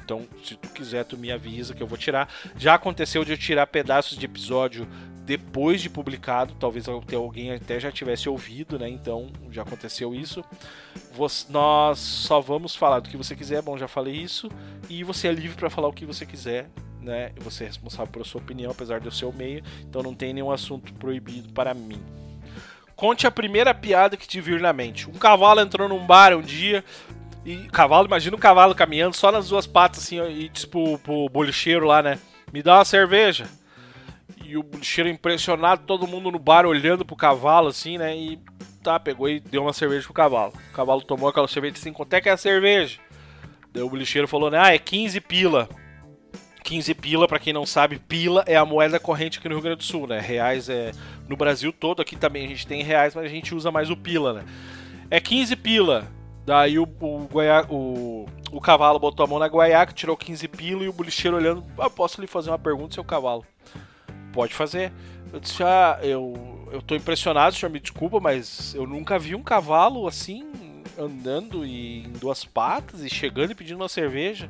Então, 0.03 0.27
se 0.43 0.55
tu 0.55 0.69
quiser, 0.69 1.05
tu 1.05 1.19
me 1.19 1.31
avisa 1.31 1.75
que 1.75 1.83
eu 1.83 1.87
vou 1.87 1.99
tirar. 1.99 2.27
Já 2.57 2.73
aconteceu 2.73 3.23
de 3.23 3.33
eu 3.33 3.37
tirar 3.37 3.67
pedaços 3.67 4.17
de 4.17 4.25
episódio 4.25 4.87
depois 5.25 5.81
de 5.81 5.89
publicado, 5.89 6.55
talvez 6.59 6.87
alguém 6.87 7.51
até 7.51 7.79
já 7.79 7.91
tivesse 7.91 8.27
ouvido, 8.27 8.79
né? 8.79 8.89
Então 8.89 9.29
já 9.51 9.61
aconteceu 9.61 10.15
isso. 10.15 10.43
Nós 11.49 11.99
só 11.99 12.41
vamos 12.41 12.75
falar 12.75 12.99
do 12.99 13.09
que 13.09 13.17
você 13.17 13.35
quiser, 13.35 13.61
bom, 13.61 13.77
já 13.77 13.87
falei 13.87 14.15
isso, 14.15 14.49
e 14.89 15.03
você 15.03 15.27
é 15.27 15.31
livre 15.31 15.55
para 15.55 15.69
falar 15.69 15.87
o 15.87 15.93
que 15.93 16.05
você 16.05 16.25
quiser, 16.25 16.69
né? 16.99 17.31
Você 17.39 17.63
é 17.63 17.67
responsável 17.67 18.11
pela 18.11 18.25
sua 18.25 18.41
opinião, 18.41 18.71
apesar 18.71 18.99
do 18.99 19.11
seu 19.11 19.31
meio, 19.31 19.63
então 19.81 20.01
não 20.01 20.15
tem 20.15 20.33
nenhum 20.33 20.51
assunto 20.51 20.93
proibido 20.95 21.53
para 21.53 21.73
mim. 21.73 22.01
Conte 22.95 23.27
a 23.27 23.31
primeira 23.31 23.73
piada 23.73 24.17
que 24.17 24.27
te 24.27 24.41
vir 24.41 24.59
na 24.59 24.73
mente. 24.73 25.09
Um 25.09 25.13
cavalo 25.13 25.61
entrou 25.61 25.87
num 25.87 26.05
bar 26.05 26.35
um 26.35 26.41
dia, 26.41 26.83
e 27.45 27.57
cavalo, 27.69 28.07
imagina 28.07 28.35
um 28.35 28.39
cavalo 28.39 28.75
caminhando 28.75 29.15
só 29.15 29.31
nas 29.31 29.49
duas 29.49 29.67
patas 29.67 30.03
assim, 30.03 30.19
e 30.29 30.49
pro, 30.67 30.97
pro 30.99 31.29
bolicheiro 31.29 31.85
lá, 31.85 32.01
né? 32.01 32.19
Me 32.51 32.63
dá 32.63 32.79
uma 32.79 32.85
cerveja 32.85 33.47
e 34.51 34.57
o 34.57 34.65
cheiro 34.81 35.09
impressionado, 35.09 35.83
todo 35.87 36.05
mundo 36.05 36.29
no 36.29 36.37
bar 36.37 36.65
olhando 36.65 37.05
pro 37.05 37.15
cavalo, 37.15 37.69
assim, 37.69 37.97
né? 37.97 38.15
E 38.17 38.37
tá, 38.83 38.99
pegou 38.99 39.29
e 39.29 39.39
deu 39.39 39.61
uma 39.61 39.71
cerveja 39.71 40.03
pro 40.03 40.13
cavalo. 40.13 40.53
O 40.71 40.73
cavalo 40.73 41.01
tomou 41.01 41.29
aquela 41.29 41.47
cerveja 41.47 41.75
assim, 41.77 41.93
quanto 41.93 42.13
é 42.13 42.19
que 42.19 42.27
é 42.27 42.33
a 42.33 42.37
cerveja? 42.37 42.99
Daí 43.71 43.81
o 43.81 43.95
lixeiro 43.95 44.27
falou, 44.27 44.51
né? 44.51 44.59
Ah, 44.59 44.73
é 44.73 44.77
15 44.77 45.21
pila. 45.21 45.69
15 46.63 46.93
pila, 46.95 47.27
para 47.29 47.39
quem 47.39 47.53
não 47.53 47.65
sabe, 47.65 47.97
pila 47.97 48.43
é 48.45 48.57
a 48.57 48.65
moeda 48.65 48.99
corrente 48.99 49.39
aqui 49.39 49.47
no 49.47 49.55
Rio 49.55 49.63
Grande 49.63 49.77
do 49.77 49.83
Sul, 49.83 50.05
né? 50.05 50.19
Reais 50.19 50.67
é 50.67 50.91
no 51.29 51.37
Brasil 51.37 51.71
todo, 51.71 52.01
aqui 52.01 52.17
também 52.17 52.45
a 52.45 52.49
gente 52.49 52.67
tem 52.67 52.83
reais, 52.83 53.15
mas 53.15 53.25
a 53.25 53.29
gente 53.29 53.55
usa 53.55 53.71
mais 53.71 53.89
o 53.89 53.95
pila, 53.95 54.33
né? 54.33 54.43
É 55.09 55.21
15 55.21 55.55
pila. 55.55 56.07
Daí 56.45 56.77
o, 56.77 56.83
o, 56.83 57.27
o, 57.69 58.25
o 58.51 58.59
cavalo 58.59 58.99
botou 58.99 59.23
a 59.23 59.27
mão 59.27 59.39
na 59.39 59.47
guaiaca, 59.47 59.93
tirou 59.93 60.17
15 60.17 60.47
pila 60.49 60.83
e 60.83 60.89
o 60.89 60.93
bolicheiro 60.93 61.37
olhando, 61.37 61.63
ah, 61.77 61.89
posso 61.89 62.19
lhe 62.19 62.27
fazer 62.27 62.49
uma 62.49 62.59
pergunta, 62.59 62.93
seu 62.93 63.03
cavalo? 63.03 63.45
Pode 64.33 64.53
fazer. 64.53 64.91
Eu 65.31 65.39
disse, 65.39 65.63
ah, 65.63 65.99
eu, 66.01 66.67
eu 66.71 66.81
tô 66.81 66.95
impressionado, 66.95 67.55
senhor 67.55 67.71
me 67.71 67.79
desculpa, 67.79 68.19
mas 68.19 68.73
eu 68.75 68.85
nunca 68.85 69.17
vi 69.17 69.35
um 69.35 69.43
cavalo 69.43 70.07
assim, 70.07 70.45
andando 70.97 71.65
e 71.65 72.03
em 72.03 72.11
duas 72.13 72.43
patas 72.43 73.01
e 73.01 73.09
chegando 73.09 73.51
e 73.51 73.55
pedindo 73.55 73.81
uma 73.81 73.89
cerveja. 73.89 74.49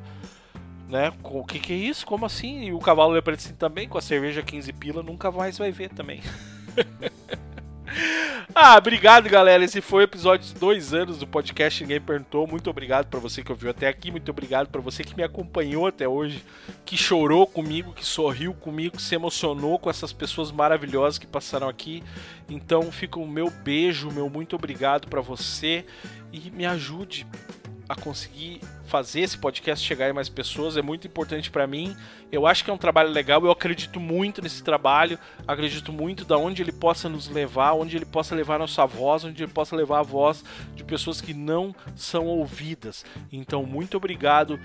Né? 0.88 1.14
O 1.24 1.46
que, 1.46 1.60
que 1.60 1.74
é 1.74 1.76
isso? 1.76 2.06
Como 2.06 2.26
assim? 2.26 2.66
E 2.66 2.74
o 2.74 2.80
cavalo 2.80 3.14
olha 3.14 3.24
ele 3.26 3.36
assim 3.36 3.54
também, 3.54 3.88
com 3.88 3.98
a 3.98 4.02
cerveja 4.02 4.42
15 4.42 4.74
pila, 4.74 5.02
nunca 5.02 5.32
mais 5.32 5.58
vai 5.58 5.72
ver 5.72 5.90
também. 5.90 6.22
Ah, 8.54 8.78
obrigado, 8.78 9.30
galera. 9.30 9.64
Esse 9.64 9.82
foi 9.82 10.02
o 10.02 10.04
episódio 10.04 10.46
de 10.48 10.54
dois 10.60 10.94
anos 10.94 11.18
do 11.18 11.26
podcast 11.26 11.82
Ninguém 11.82 12.02
Perguntou. 12.02 12.46
Muito 12.46 12.70
obrigado 12.70 13.08
para 13.08 13.20
você 13.20 13.44
que 13.44 13.52
ouviu 13.52 13.70
até 13.70 13.88
aqui. 13.88 14.12
Muito 14.12 14.30
obrigado 14.30 14.68
para 14.68 14.82
você 14.82 15.04
que 15.04 15.16
me 15.16 15.24
acompanhou 15.24 15.88
até 15.88 16.08
hoje, 16.08 16.44
que 16.86 16.98
chorou 16.98 17.48
comigo, 17.48 17.94
que 17.94 18.06
sorriu 18.06 18.54
comigo, 18.54 18.98
que 18.98 19.02
se 19.02 19.16
emocionou 19.16 19.80
com 19.80 19.90
essas 19.90 20.12
pessoas 20.12 20.52
maravilhosas 20.52 21.18
que 21.18 21.26
passaram 21.26 21.70
aqui. 21.70 22.04
Então, 22.50 22.92
fica 22.92 23.20
o 23.20 23.28
meu 23.28 23.50
beijo, 23.50 24.12
meu 24.12 24.30
muito 24.30 24.56
obrigado 24.56 25.08
para 25.08 25.22
você 25.22 25.86
e 26.34 26.52
me 26.52 26.66
ajude 26.66 27.26
a 27.88 27.96
conseguir 27.96 28.62
fazer 28.92 29.22
esse 29.22 29.38
podcast 29.38 29.88
chegar 29.88 30.10
em 30.10 30.14
mais 30.14 30.28
pessoas 30.28 30.76
é 30.76 30.82
muito 30.82 31.08
importante 31.08 31.50
para 31.50 31.66
mim. 31.66 31.96
Eu 32.30 32.46
acho 32.46 32.62
que 32.62 32.70
é 32.70 32.74
um 32.74 32.78
trabalho 32.78 33.10
legal, 33.10 33.42
eu 33.46 33.50
acredito 33.50 34.02
muito 34.02 34.42
nesse 34.42 34.62
trabalho, 34.62 35.18
acredito 35.48 35.94
muito 35.94 36.26
da 36.26 36.38
onde 36.38 36.62
ele 36.62 36.74
possa 36.74 37.08
nos 37.08 37.30
levar, 37.30 37.72
onde 37.72 37.96
ele 37.96 38.06
possa 38.06 38.36
levar 38.36 38.56
a 38.56 38.60
nossa 38.60 38.86
voz, 38.86 39.24
onde 39.24 39.44
ele 39.44 39.52
possa 39.54 39.78
levar 39.78 40.00
a 40.00 40.04
voz 40.04 40.44
de 40.76 40.84
pessoas 40.84 41.22
que 41.22 41.34
não 41.34 41.74
são 41.96 42.26
ouvidas. 42.26 43.06
Então, 43.32 43.66
muito 43.66 43.96
obrigado. 43.96 44.60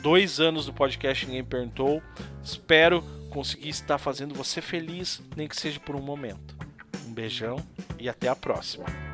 Dois 0.00 0.38
anos 0.38 0.66
do 0.66 0.72
podcast 0.72 1.26
Ninguém 1.26 1.42
Perguntou. 1.42 2.00
Espero 2.44 3.02
conseguir 3.28 3.70
estar 3.70 3.98
fazendo 3.98 4.36
você 4.36 4.60
feliz, 4.60 5.20
nem 5.34 5.48
que 5.48 5.56
seja 5.56 5.80
por 5.80 5.96
um 5.96 6.02
momento. 6.02 6.54
Um 7.08 7.12
beijão 7.12 7.56
e 7.98 8.08
até 8.08 8.28
a 8.28 8.36
próxima. 8.36 9.13